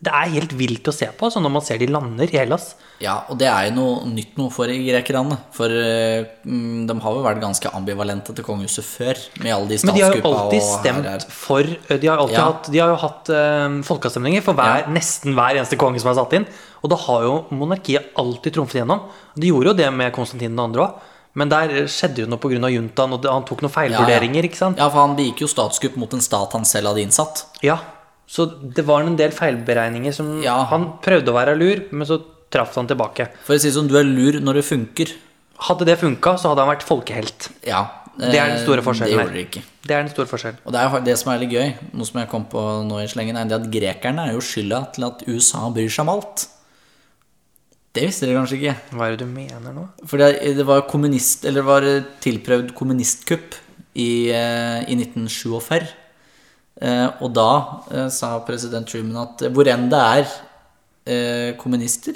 det 0.00 0.12
er 0.14 0.30
helt 0.32 0.52
vilt 0.56 0.88
å 0.88 0.92
se 0.94 1.06
på, 1.12 1.26
altså 1.26 1.40
når 1.44 1.52
man 1.52 1.62
ser 1.66 1.76
de 1.82 1.86
lander 1.90 2.30
i 2.32 2.38
Hellas. 2.38 2.74
Ja, 3.00 3.18
og 3.32 3.36
det 3.40 3.48
er 3.48 3.66
jo 3.68 3.74
noe 3.76 4.06
nytt 4.08 4.36
noe 4.40 4.50
for 4.52 4.68
grekerne. 4.72 5.36
For 5.56 5.68
eh, 5.72 6.24
mm, 6.44 6.86
de 6.88 6.96
har 7.00 7.18
jo 7.18 7.24
vært 7.26 7.40
ganske 7.42 7.72
ambivalente 7.76 8.32
til 8.36 8.44
kongehuset 8.44 8.84
før, 8.84 9.20
med 9.42 9.52
alle 9.56 9.68
de 9.68 9.78
Men 9.84 9.94
de 9.98 10.04
har 10.06 10.16
jo 10.16 10.32
alltid 10.32 10.64
stemt 10.64 11.04
her, 11.04 11.10
her. 11.18 11.28
for 11.28 11.62
De 11.64 12.06
har, 12.08 12.18
alltid 12.20 12.36
Ja. 12.38 12.46
hatt, 12.48 12.72
de 12.72 12.78
har 12.84 12.88
jo 12.94 12.98
hatt 13.04 13.30
eh, 13.36 13.78
folkeavstemninger 13.90 14.42
for 14.44 14.54
hver, 14.56 14.86
Ja. 14.86 14.90
nesten 14.96 15.34
hver 15.36 15.56
eneste 15.60 15.76
konge 15.80 16.00
som 16.00 16.12
er 16.12 16.20
satt 16.22 16.32
inn. 16.40 16.46
Og 16.80 16.88
da 16.88 16.96
har 16.96 17.22
jo 17.28 17.34
monarkiet 17.52 18.12
alltid 18.16 18.54
trumfet 18.56 18.80
gjennom. 18.80 19.08
De 19.36 19.48
gjorde 19.52 19.66
jo 19.74 19.78
det 19.84 19.92
med 19.92 20.12
Konstantin 20.16 20.56
2. 20.56 20.80
òg. 20.80 20.94
Men 21.38 21.48
der 21.52 21.86
skjedde 21.86 22.24
jo 22.24 22.26
noe 22.30 22.40
pga. 22.42 22.58
juntaen, 22.72 23.12
og 23.14 23.24
han 23.24 23.44
tok 23.46 23.62
noen 23.62 23.72
feilvurderinger. 23.72 24.48
ikke 24.48 24.58
sant? 24.58 24.78
Ja, 24.78 24.88
for 24.90 25.06
han 25.06 25.16
begikk 25.16 25.44
jo 25.44 25.46
statskupp 25.50 25.96
mot 25.96 26.12
en 26.12 26.20
stat 26.24 26.52
han 26.52 26.64
selv 26.64 26.90
hadde 26.90 27.04
innsatt. 27.06 27.44
Ja, 27.62 27.78
Så 28.30 28.46
det 28.46 28.84
var 28.86 29.02
en 29.02 29.16
del 29.16 29.32
feilberegninger 29.34 30.12
som 30.14 30.40
Ja. 30.42 30.64
Han 30.70 30.98
prøvde 31.02 31.32
å 31.32 31.34
være 31.34 31.56
lur, 31.58 31.82
men 31.90 32.06
så 32.06 32.22
traff 32.50 32.76
han 32.76 32.86
tilbake. 32.86 33.28
For 33.44 33.54
å 33.54 33.58
si 33.58 33.68
det 33.70 33.74
sånn, 33.74 33.88
du 33.88 33.96
er 33.98 34.04
lur 34.04 34.38
når 34.40 34.54
det 34.54 34.64
funker. 34.64 35.14
Hadde 35.58 35.84
det 35.84 35.98
funka, 35.98 36.36
så 36.38 36.50
hadde 36.50 36.62
han 36.64 36.70
vært 36.70 36.86
folkehelt. 36.86 37.50
Ja. 37.66 37.88
Det 38.20 38.36
er 38.36 38.52
den 38.52 38.62
store 38.64 38.78
eh, 38.82 38.84
forskjellen 38.84 39.10
Det 39.10 39.18
gjorde 39.24 39.34
det 39.34 39.44
ikke. 39.48 39.62
Det 39.86 39.94
er 39.96 40.02
den 40.02 40.12
store 40.12 40.26
forskjellen. 40.30 40.58
Og 40.66 40.72
det 40.74 40.80
er 40.80 41.04
det 41.06 41.18
som 41.18 41.32
er 41.32 41.38
litt 41.42 41.52
gøy, 41.54 41.68
noe 41.96 42.06
som 42.06 42.20
jeg 42.20 42.28
kom 42.32 42.44
på 42.52 42.62
nå 42.86 43.02
i 43.02 43.08
slengen, 43.10 43.36
er 43.36 43.54
at 43.56 43.68
grekerne 43.72 44.26
er 44.28 44.32
jo 44.36 44.42
skylda 44.44 44.80
til 44.94 45.06
at 45.08 45.22
USA 45.26 45.70
bryr 45.70 45.88
seg 45.92 46.04
om 46.06 46.12
alt. 46.16 46.46
Det 47.90 48.04
visste 48.06 48.28
dere 48.28 48.38
kanskje 48.38 48.58
ikke. 48.60 48.74
Hva 48.94 49.06
er 49.08 49.16
det 49.16 49.26
du 49.26 49.32
mener 49.32 49.74
nå? 49.74 49.88
For 50.06 50.20
det, 50.22 50.36
det 50.54 50.66
var 50.66 50.84
kommunist, 50.90 51.42
eller 51.48 51.64
det 51.64 51.70
var 51.70 51.86
tilprøvd 52.22 52.70
kommunistkupp 52.78 53.56
i, 53.98 54.30
eh, 54.30 54.84
i 54.86 54.94
1947. 54.94 55.88
Eh, 56.80 57.08
og 57.18 57.32
da 57.34 57.48
eh, 57.90 58.06
sa 58.14 58.36
president 58.46 58.86
Truman 58.88 59.24
at 59.24 59.42
hvor 59.50 59.68
enn 59.68 59.88
det 59.90 60.00
er 60.00 60.22
eh, 61.10 61.48
kommunister, 61.58 62.14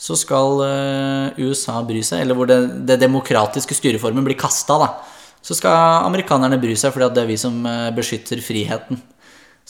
så 0.00 0.16
skal 0.18 0.64
eh, 0.64 1.38
USA 1.44 1.78
bry 1.86 2.02
seg. 2.02 2.24
Eller 2.24 2.34
hvor 2.34 2.50
det, 2.50 2.58
det 2.88 2.98
demokratiske 3.04 3.76
styreformen 3.78 4.26
blir 4.26 4.38
kasta, 4.40 4.80
da. 4.80 4.90
Så 5.40 5.54
skal 5.56 6.02
amerikanerne 6.08 6.58
bry 6.60 6.74
seg, 6.76 6.92
fordi 6.92 7.06
at 7.06 7.14
det 7.16 7.22
er 7.22 7.30
vi 7.30 7.38
som 7.40 7.62
eh, 7.68 7.92
beskytter 7.94 8.42
friheten. 8.42 8.98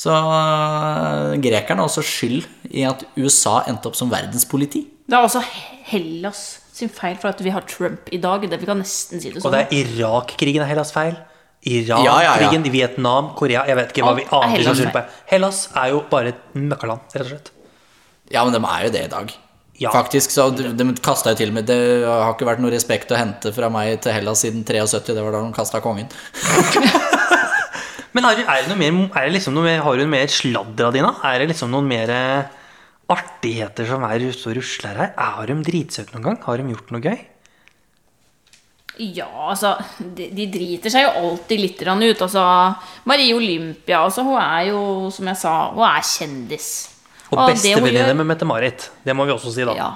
Så 0.01 0.15
eh, 0.15 1.37
grekerne 1.45 1.85
har 1.85 1.91
også 1.91 2.07
skyld 2.07 2.49
i 2.73 2.87
at 2.89 3.05
USA 3.19 3.61
endte 3.69 3.91
opp 3.91 3.99
som 3.99 4.09
verdenspoliti. 4.09 4.87
Det 5.11 5.19
er 5.19 5.27
også 5.27 5.43
Hellas 5.91 6.41
sin 6.71 6.91
feil 6.93 7.19
for 7.19 7.33
at 7.33 7.41
vi 7.43 7.51
har 7.51 7.67
Trump 7.69 8.09
i 8.15 8.21
dag. 8.23 8.45
Det 8.47 8.61
Vi 8.61 8.69
kan 8.69 8.79
nesten 8.79 9.21
si 9.21 9.33
det 9.33 9.43
sånn. 9.43 9.51
Og 9.51 9.57
det 9.57 9.65
er 9.67 9.75
Irak-krigen 9.81 10.63
er 10.63 10.71
Hellas 10.71 10.95
feil. 10.95 11.19
Ja, 11.67 11.99
ja, 12.01 12.21
ja. 12.41 12.49
Vietnam, 12.73 13.35
Korea 13.37 13.67
Jeg 13.69 13.77
vet 13.77 13.91
ikke 13.93 14.05
hva 14.07 14.15
vi 14.17 14.23
Alt 14.25 14.47
vi 14.47 14.63
aner 14.63 14.63
som 14.65 14.77
skylder 14.79 14.95
på. 14.95 15.03
Hellas 15.29 15.59
er 15.77 15.91
jo 15.93 15.99
bare 16.09 16.33
et 16.33 16.55
møkkaland, 16.57 17.03
rett 17.13 17.27
og 17.27 17.33
slett. 17.35 17.51
Ja, 18.33 18.45
men 18.47 18.55
de 18.55 18.61
er 18.65 18.87
jo 18.87 18.93
det 18.95 19.03
i 19.05 19.11
dag. 19.13 19.35
Ja. 19.81 19.91
Faktisk, 19.93 20.33
så 20.33 20.47
de, 20.53 20.71
de 20.77 20.87
jo 20.87 21.35
til 21.37 21.49
og 21.49 21.55
med 21.57 21.67
Det 21.69 21.77
har 22.05 22.33
ikke 22.35 22.49
vært 22.49 22.61
noe 22.61 22.73
respekt 22.73 23.13
å 23.13 23.19
hente 23.19 23.53
fra 23.57 23.69
meg 23.73 23.99
til 24.05 24.13
Hellas 24.17 24.45
siden 24.45 24.65
73. 24.65 25.11
Det 25.11 25.21
var 25.21 25.37
da 25.37 25.43
de 25.45 25.53
kasta 25.57 25.83
kongen. 25.85 26.09
Men 28.15 28.27
er 28.27 28.41
det, 28.41 28.47
er 28.49 28.65
det 28.65 28.73
noe 28.73 28.81
mer, 28.81 28.97
er 29.17 29.29
det 29.29 29.37
liksom 29.37 29.55
noe 29.55 29.67
mer, 29.69 29.83
har 29.85 29.97
du 29.97 30.03
noe 30.03 30.15
mer 30.15 30.33
sladder 30.33 30.89
av 30.89 30.97
dine? 30.97 31.13
Er 31.29 31.43
det 31.43 31.53
liksom 31.53 31.71
noen 31.73 31.87
mer 31.91 32.11
artigheter 33.11 33.89
som 33.89 34.05
er 34.07 34.23
ute 34.23 34.51
og 34.51 34.57
rusler 34.59 35.03
her? 35.03 35.13
Har 35.19 35.51
de 35.51 35.59
dritsøte 35.67 36.15
noen 36.15 36.31
gang? 36.31 36.41
Har 36.47 36.61
de 36.61 36.73
gjort 36.75 36.95
noe 36.95 37.05
gøy? 37.05 37.19
Ja, 39.01 39.29
altså 39.49 39.75
de, 39.99 40.27
de 40.37 40.45
driter 40.53 40.93
seg 40.93 41.07
jo 41.07 41.13
alltid 41.23 41.63
litt 41.63 41.83
ut. 41.83 42.25
Altså, 42.27 42.43
Marie 43.09 43.35
Olympia 43.37 44.03
altså, 44.05 44.25
hun 44.27 44.37
er 44.41 44.71
jo, 44.71 44.81
som 45.15 45.31
jeg 45.31 45.41
sa, 45.41 45.55
hun 45.73 45.87
er 45.89 46.05
kjendis. 46.05 46.73
Og 47.31 47.39
det 47.47 47.55
bestevenninne 47.55 48.17
med 48.19 48.27
Mette-Marit. 48.33 48.91
Det 49.07 49.15
må 49.15 49.25
vi 49.25 49.33
også 49.33 49.55
si, 49.55 49.65
da. 49.65 49.77
Ja. 49.79 49.93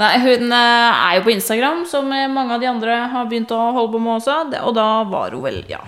Nei, 0.00 0.12
hun 0.22 0.52
eh, 0.54 0.90
er 1.08 1.16
jo 1.18 1.24
på 1.26 1.32
Instagram, 1.32 1.82
som 1.88 2.06
mange 2.08 2.54
av 2.54 2.60
de 2.62 2.68
andre 2.70 3.00
har 3.10 3.26
begynt 3.28 3.50
å 3.52 3.58
holde 3.74 3.96
på 3.96 4.02
med 4.04 4.18
også. 4.20 4.36
Og 4.62 4.76
da 4.76 4.86
var 5.08 5.34
hun 5.34 5.42
vel, 5.48 5.64
ja 5.68 5.80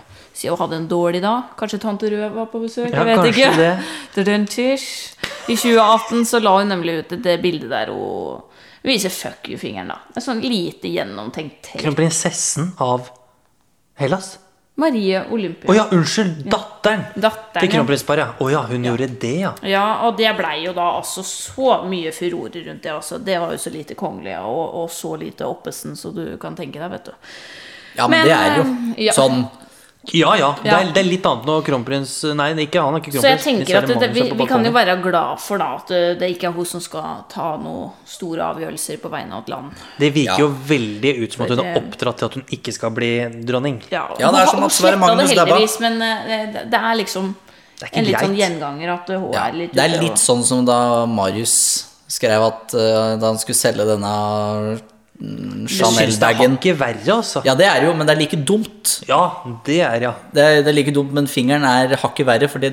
Si 0.43 0.49
hun 0.51 0.59
hadde 0.59 0.76
en 0.80 0.88
dårlig 0.90 1.20
dag. 1.22 1.53
Kanskje 1.59 1.78
tante 1.78 2.09
Rød 2.11 2.32
var 2.34 2.49
på 2.51 2.59
besøk. 2.64 2.88
Ja, 2.90 3.05
jeg 3.07 3.18
vet 3.20 3.28
ikke. 3.30 3.51
det. 3.62 4.78
I 5.53 5.55
2018 5.57 6.24
så 6.26 6.40
la 6.43 6.57
hun 6.59 6.72
nemlig 6.72 6.97
ut 6.99 7.14
det 7.22 7.36
bildet 7.43 7.70
der 7.70 7.93
hun 7.95 8.43
viser 8.82 9.14
fuck 9.14 9.47
you-fingeren. 9.47 9.93
da 9.93 10.01
En 10.18 10.24
sånn 10.24 10.43
lite 10.43 10.90
gjennomtenkt 10.90 11.61
trekk. 11.68 11.84
Kronprinsessen 11.84 12.72
av 12.82 13.07
Hellas? 14.03 14.34
Marie 14.82 15.20
Olympia. 15.30 15.70
Å 15.70 15.76
ja, 15.76 15.86
unnskyld! 15.95 16.43
Datteren 16.51 17.05
Datteren, 17.14 17.86
til 17.86 18.18
ja. 18.18 18.28
Å 18.32 18.43
oh, 18.43 18.51
ja, 18.51 18.64
hun 18.66 18.86
gjorde 18.88 19.11
det, 19.20 19.34
ja. 19.45 19.53
Ja, 19.68 19.86
og 20.09 20.16
det 20.18 20.32
blei 20.38 20.62
jo 20.64 20.72
da 20.74 20.88
altså 20.97 21.22
så 21.22 21.82
mye 21.86 22.11
furore 22.16 22.64
rundt 22.66 22.82
det. 22.82 22.95
Altså. 22.97 23.22
Det 23.22 23.38
var 23.38 23.55
jo 23.55 23.62
så 23.62 23.70
lite 23.70 23.95
kongelig 23.95 24.40
og, 24.40 24.62
og 24.82 24.90
så 24.90 25.14
lite 25.20 25.47
oppesen 25.47 25.95
så 25.95 26.11
du 26.16 26.24
kan 26.43 26.59
tenke 26.59 26.82
deg, 26.82 26.90
vet 26.97 27.12
du. 27.12 27.36
Ja, 27.95 28.09
men, 28.09 28.24
Men, 28.24 28.26
det 28.26 28.38
er 28.38 28.57
jo 28.57 28.64
eh, 28.64 29.05
ja. 29.07 29.14
sånn 29.14 29.45
Ja 30.11 30.32
ja, 30.34 30.48
det 30.59 30.70
er, 30.72 30.88
det 30.90 30.98
er 30.98 31.07
litt 31.07 31.26
annet 31.30 31.44
når 31.46 31.61
kronprins 31.62 32.11
Nei, 32.34 32.48
ikke 32.64 32.80
han 32.82 32.96
er 32.96 33.03
ikke 33.05 33.12
Så 33.14 33.20
kronprins. 33.20 33.44
jeg 33.46 33.59
tenker 33.61 33.76
at 33.78 33.86
det, 33.86 33.98
det, 34.03 34.09
vi, 34.16 34.24
vi 34.40 34.46
kan 34.50 34.64
jo 34.66 34.72
være 34.74 34.96
glad 35.05 35.38
for 35.38 35.62
da 35.62 35.68
at 35.76 35.92
det, 35.94 36.00
det 36.18 36.30
ikke 36.34 36.48
er 36.48 36.57
hun 36.57 36.66
som 36.66 36.82
skal 36.82 37.20
ta 37.30 37.53
noen 37.62 37.92
store 38.11 38.48
avgjørelser 38.48 38.98
på 38.98 39.12
vegne 39.12 39.36
av 39.38 39.44
et 39.44 39.53
land. 39.55 39.84
Det 40.03 40.11
virker 40.16 40.32
Ja. 40.32 40.40
jo 40.42 40.48
veldig 40.72 41.12
ut 41.22 41.36
som 41.36 41.44
at 41.46 41.55
hun 41.55 41.62
er 41.62 41.78
oppdratt 41.78 42.18
til 42.18 42.26
at 42.26 42.34
hun 42.40 42.44
ikke 42.59 42.74
skal 42.74 42.90
bli 42.98 43.12
dronning. 43.46 43.78
Ja, 43.94 44.09
Ja, 44.18 44.32
det 44.34 44.42
er 44.42 44.50
som 44.50 44.66
at 44.66 44.74
Sverre 44.74 44.98
Magnus 44.98 45.30
det 45.30 45.38
dabba. 45.38 45.61
men 45.86 46.03
eh, 46.03 46.46
det, 46.53 46.66
det 46.74 46.82
er 46.82 46.98
liksom 46.98 47.34
Det 47.78 47.88
er 47.92 47.98
en 47.98 48.05
litt 48.11 48.18
sånn 48.26 48.36
gjenganger 48.42 48.94
at 48.98 49.09
hun 49.14 49.30
ja, 49.32 49.46
er 49.46 49.53
litt 49.61 49.72
Det 49.78 49.86
er 49.86 50.00
litt 50.03 50.18
sånn 50.18 50.42
som 50.42 50.66
da 50.66 51.07
Marius 51.07 51.55
skrev 52.12 52.42
at 52.44 52.74
uh, 52.74 53.14
da 53.22 53.30
han 53.30 53.38
skulle 53.40 53.57
selge 53.57 53.86
denne 53.88 54.11
mm, 55.20 55.66
Jeg 55.66 55.68
det 55.68 55.72
er 55.72 55.76
Chanel-bagen 55.76 56.56
verre, 56.78 57.16
altså. 57.16 57.42
Ja, 57.44 57.54
det 57.54 57.66
er 57.66 57.84
jo, 57.86 57.92
men 57.94 58.06
det 58.06 58.16
er 58.16 58.20
like 58.20 58.36
dumt. 58.44 59.00
Ja, 59.08 59.20
det 59.66 59.80
er 59.80 60.00
ja. 60.08 60.12
Det 60.34 60.42
er, 60.42 60.62
det 60.62 60.68
er 60.68 60.78
like 60.78 60.94
dumt, 60.94 61.12
men 61.12 61.26
fingeren 61.26 61.64
er 61.64 61.96
hakket 61.96 62.26
verre, 62.26 62.48
fordi 62.48 62.72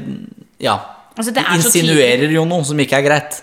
Ja. 0.59 0.77
Altså, 1.17 1.31
det 1.35 1.43
er 1.43 1.55
Insinuerer 1.55 2.31
jo 2.31 2.45
noe 2.45 2.63
som 2.63 2.79
ikke 2.79 2.95
er 2.95 3.03
greit. 3.03 3.41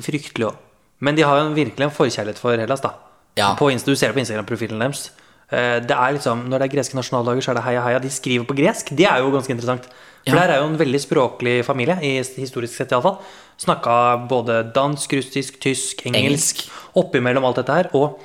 Fryktelig 0.00 0.46
òg. 0.46 0.56
Men 1.00 1.16
de 1.16 1.22
har 1.24 1.38
jo 1.40 1.54
virkelig 1.56 1.86
en 1.86 1.90
forkjærlighet 1.90 2.38
for 2.38 2.56
Hellas, 2.56 2.80
da. 2.84 2.92
Ja. 3.38 3.54
På, 3.56 3.70
du 3.70 3.94
ser 3.96 4.10
det 4.10 4.14
på 4.14 4.20
Instagram-profilen 4.20 4.78
deres. 4.82 5.10
Eh, 5.50 5.80
Det 5.80 5.90
er 5.96 6.12
liksom, 6.12 6.46
Når 6.48 6.58
det 6.58 6.66
er 6.68 6.76
greske 6.76 6.94
nasjonaldager, 6.94 7.40
så 7.42 7.50
er 7.50 7.54
det 7.54 7.64
heia 7.64 7.82
heia. 7.82 7.98
De 7.98 8.10
skriver 8.10 8.44
på 8.44 8.54
gresk. 8.54 8.90
Det 8.96 9.06
er 9.06 9.18
jo 9.18 9.30
ganske 9.30 9.50
interessant. 9.50 9.84
For 10.28 10.36
Ja. 10.36 10.46
der 10.46 10.52
er 10.54 10.58
jo 10.60 10.66
en 10.68 10.78
veldig 10.78 11.00
språklig 11.00 11.64
familie, 11.64 11.96
i 12.02 12.22
historisk 12.40 12.74
sett 12.76 12.90
iallfall. 12.92 13.18
Snakka 13.60 13.94
både 14.30 14.62
dansk, 14.74 15.12
russisk, 15.18 15.60
tysk, 15.60 16.06
engelsk. 16.08 16.20
Engelsk. 16.20 16.62
Oppimellom 16.96 17.44
alt 17.44 17.60
dette 17.60 17.76
her. 17.76 17.90
Og 17.98 18.20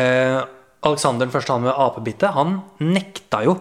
eh, 0.00 0.40
Alexander 0.88 1.26
den 1.26 1.34
første, 1.34 1.54
han 1.54 1.66
med 1.66 1.78
apebittet, 1.78 2.32
han 2.34 2.58
nekta 2.82 3.44
jo 3.46 3.58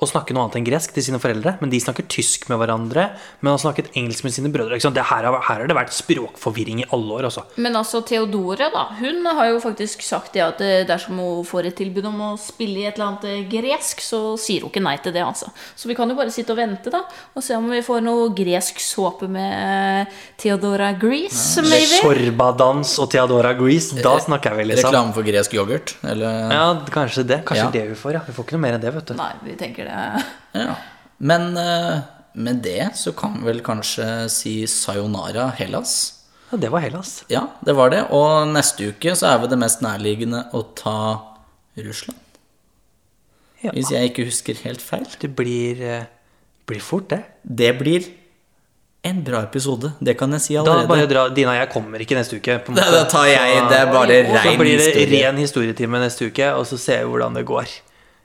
å 0.00 0.08
snakke 0.08 0.32
noe 0.32 0.46
annet 0.46 0.56
enn 0.60 0.64
gresk 0.66 0.94
til 0.96 1.02
sine 1.04 1.18
foreldre. 1.20 1.58
Men 1.60 1.70
de 1.70 1.80
snakker 1.80 2.06
tysk 2.08 2.48
med 2.48 2.58
hverandre. 2.62 3.10
Men 3.40 3.52
har 3.52 3.58
snakket 3.60 3.90
engelsk 3.94 4.24
med 4.24 4.32
sine 4.32 4.48
brødre. 4.52 4.78
Ikke 4.78 4.88
sant? 4.88 4.94
Det 4.96 5.04
her, 5.10 5.24
har- 5.28 5.42
her 5.48 5.60
har 5.60 5.66
det 5.68 5.76
vært 5.76 5.92
språkforvirring 5.92 6.80
i 6.80 6.86
alle 6.92 7.12
år. 7.18 7.28
Også. 7.30 7.44
Men 7.56 7.76
altså, 7.76 8.00
Theodore, 8.06 8.70
da, 8.72 8.86
hun 9.00 9.24
har 9.26 9.50
jo 9.52 9.60
faktisk 9.60 10.02
sagt 10.02 10.32
det 10.32 10.42
at 10.46 10.60
eh, 10.64 10.84
dersom 10.88 11.18
hun 11.20 11.44
får 11.44 11.66
et 11.70 11.76
tilbud 11.76 12.04
om 12.08 12.20
å 12.20 12.38
spille 12.40 12.80
i 12.80 12.86
et 12.88 12.96
eller 12.98 13.10
annet 13.12 13.24
eh, 13.28 13.44
gresk, 13.50 14.00
så 14.00 14.22
sier 14.40 14.62
hun 14.64 14.70
ikke 14.72 14.82
nei 14.82 14.96
til 15.04 15.12
det, 15.12 15.22
altså. 15.22 15.50
Så 15.76 15.88
vi 15.90 15.94
kan 15.98 16.08
jo 16.08 16.16
bare 16.18 16.32
sitte 16.32 16.52
og 16.54 16.58
vente, 16.60 16.90
da, 16.90 17.02
og 17.36 17.42
se 17.44 17.54
om 17.58 17.68
vi 17.70 17.82
får 17.84 18.00
noe 18.04 18.30
gresk 18.36 18.80
såpe 18.80 19.28
med 19.28 20.06
eh, 20.06 20.20
Theodora 20.40 20.92
Grease, 20.98 21.60
maybe. 21.66 22.00
Sorbadans 22.00 22.96
og 23.02 23.10
Theodora 23.12 23.52
Grease, 23.58 24.00
da 24.02 24.16
snakker 24.22 24.54
jeg 24.54 24.60
vel 24.62 24.70
liksom. 24.72 24.90
Reklame 24.90 25.14
for 25.16 25.26
gresk 25.26 25.54
yoghurt, 25.56 25.94
eller 26.06 26.52
Ja, 26.54 26.66
kanskje 26.94 27.26
det. 27.26 27.40
Kanskje 27.44 27.64
Ja. 27.66 27.70
det 27.74 27.84
vi 27.90 27.94
får, 27.98 28.12
ja. 28.16 28.20
Vi 28.26 28.32
får 28.32 28.44
ikke 28.46 28.56
noe 28.56 28.64
mer 28.64 28.74
enn 28.78 28.80
det, 28.84 28.92
vet 28.94 29.06
du. 29.12 29.14
Nei, 29.18 29.32
vi 29.44 29.56
tenker 29.60 29.84
det. 29.84 29.89
Ja. 29.90 30.74
Men 31.18 31.56
eh, 31.60 32.00
med 32.40 32.62
det 32.64 32.92
så 32.98 33.12
kan 33.16 33.36
vi 33.40 33.48
vel 33.50 33.60
kanskje 33.66 34.06
si 34.32 34.54
sayonara 34.70 35.50
Hellas. 35.58 35.98
Ja, 36.50 36.58
det 36.62 36.70
var 36.72 36.82
Hellas. 36.82 37.24
Ja, 37.30 37.44
det 37.66 37.74
var 37.78 37.92
det. 37.92 38.04
Og 38.16 38.48
neste 38.50 38.90
uke 38.90 39.14
så 39.18 39.28
er 39.30 39.42
vel 39.42 39.52
det 39.52 39.58
mest 39.60 39.82
nærliggende 39.84 40.46
å 40.56 40.64
ta 40.78 40.96
Russland. 41.78 42.18
Ja. 43.60 43.74
Hvis 43.76 43.90
jeg 43.92 44.10
ikke 44.10 44.24
husker 44.30 44.56
helt 44.64 44.80
feil. 44.82 45.04
Det 45.20 45.28
blir, 45.36 45.82
eh, 45.84 46.08
blir 46.66 46.80
fort, 46.80 47.10
det. 47.12 47.20
Det 47.44 47.74
blir 47.78 48.06
en 49.04 49.22
bra 49.24 49.42
episode. 49.44 49.92
Det 50.00 50.16
kan 50.18 50.32
jeg 50.32 50.40
si 50.44 50.56
allerede. 50.56 50.88
Da 50.88 50.94
bare 50.94 51.06
dra, 51.08 51.28
Dina 51.34 51.54
jeg 51.58 51.70
kommer 51.72 52.00
ikke 52.00 52.16
neste 52.18 52.36
uke. 52.40 52.58
Da, 52.76 52.88
da 52.92 53.04
tar 53.08 53.28
jeg 53.30 53.68
Det 53.68 53.78
er 53.78 53.92
bare 53.92 54.18
Så 54.42 54.56
blir 54.58 54.76
det 54.78 54.88
historie. 54.88 55.22
ren 55.26 55.36
historietime 55.40 56.00
neste 56.02 56.26
uke, 56.32 56.50
og 56.56 56.66
så 56.68 56.78
ser 56.80 57.04
vi 57.04 57.12
hvordan 57.12 57.34
det 57.38 57.44
går. 57.48 57.68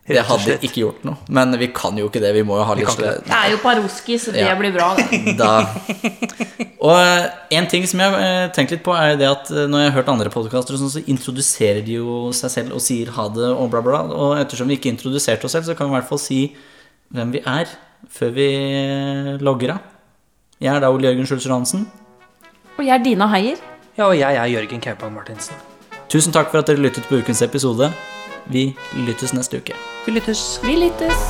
Det 0.06 0.22
hadde 0.22 0.60
ikke 0.62 0.84
gjort 0.84 1.06
noe. 1.08 1.18
Men 1.34 1.56
vi 1.58 1.72
kan 1.74 1.96
jo 1.98 2.06
ikke 2.12 2.22
det. 2.22 2.30
Vi 2.36 2.44
må 2.46 2.60
jo 2.60 2.66
ha 2.68 2.74
litt 2.78 2.92
Det 3.00 3.34
er 3.34 3.48
jo 3.56 3.58
Paroski, 3.64 4.20
så 4.22 4.32
det 4.36 4.44
Ja. 4.46 4.54
blir 4.60 4.72
bra. 4.76 4.92
Og 6.86 7.00
eh, 7.00 7.26
en 7.58 7.66
ting 7.72 7.88
som 7.90 8.00
jeg 8.04 8.12
har 8.14 8.52
tenkt 8.54 8.76
litt 8.76 8.84
på, 8.86 8.94
er 8.94 9.16
det 9.18 9.26
at 9.26 9.50
eh, 9.50 9.66
når 9.66 9.82
jeg 9.82 9.90
har 9.92 9.96
hørt 9.98 10.12
andre 10.14 10.30
podkaster, 10.30 10.78
så 10.78 11.02
introduserer 11.10 11.82
de 11.86 11.98
jo 11.98 12.30
seg 12.38 12.54
selv 12.54 12.76
og 12.78 12.84
sier 12.86 13.10
ha 13.16 13.26
det 13.34 13.50
og 13.50 13.72
bla, 13.74 13.82
bla. 13.82 14.04
Og 14.14 14.38
ettersom 14.38 14.70
vi 14.70 14.78
ikke 14.78 14.94
introduserte 14.94 15.50
oss 15.50 15.58
selv, 15.58 15.66
så 15.66 15.74
kan 15.74 15.90
vi 15.90 15.96
i 15.96 16.00
hvert 16.00 16.10
fall 16.14 16.22
si 16.22 16.40
hvem 17.16 17.34
vi 17.34 17.42
er 17.42 17.66
før 18.14 18.30
vi 18.38 18.48
logger 19.42 19.74
av. 19.80 19.92
Jeg 20.62 20.76
er 20.76 20.84
da 20.86 20.92
Ole 20.94 21.10
Jørgen 21.10 21.26
Schulzer 21.26 21.52
Hansen. 21.56 21.88
Og 22.78 22.86
jeg 22.86 22.94
er 23.00 23.04
Dina 23.04 23.26
Heier. 23.34 23.58
Ja, 23.98 24.06
og 24.12 24.20
jeg 24.20 24.38
er 24.38 24.46
Jørgen 24.54 24.82
Kaupang 24.84 25.16
Martinsen. 25.16 25.58
Tusen 26.12 26.36
takk 26.36 26.52
for 26.54 26.62
at 26.62 26.70
dere 26.70 26.84
lyttet 26.86 27.08
på 27.10 27.18
ukens 27.18 27.42
episode. 27.42 27.90
Vi 28.46 28.76
lyttes 28.94 29.34
neste 29.34 29.58
uke. 29.58 29.74
Vi 30.06 30.14
lyttes. 30.14 30.60
Vi 30.64 30.76
lyttes. 30.78 31.26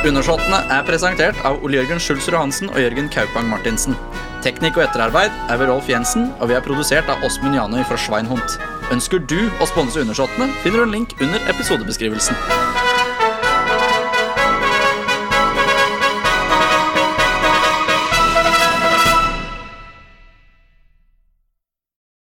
Undersåttene 0.00 0.62
er 0.72 0.86
presentert 0.88 1.36
av 1.44 1.60
Ole 1.60 1.76
Jørgen 1.82 2.00
Schulzer 2.00 2.38
Hansen 2.38 2.70
og 2.72 2.80
Jørgen 2.80 3.10
Kaupang 3.12 3.50
Martinsen. 3.50 3.98
Teknikk 4.40 4.78
og 4.78 4.86
etterarbeid 4.86 5.34
er 5.52 5.60
ved 5.60 5.68
Rolf 5.68 5.90
Jensen, 5.92 6.30
og 6.40 6.48
vi 6.48 6.56
er 6.56 6.64
produsert 6.64 7.10
av 7.12 7.20
Åsmund 7.26 7.58
Janøy 7.58 7.84
fra 7.84 8.00
Schweinhund. 8.00 8.56
Ønsker 8.90 9.20
du 9.20 9.42
å 9.60 9.68
sponse 9.68 10.00
Undersåttene, 10.00 10.48
finner 10.64 10.80
du 10.80 10.88
en 10.88 10.96
link 10.96 11.12
under 11.20 11.52
episodebeskrivelsen. 11.52 12.89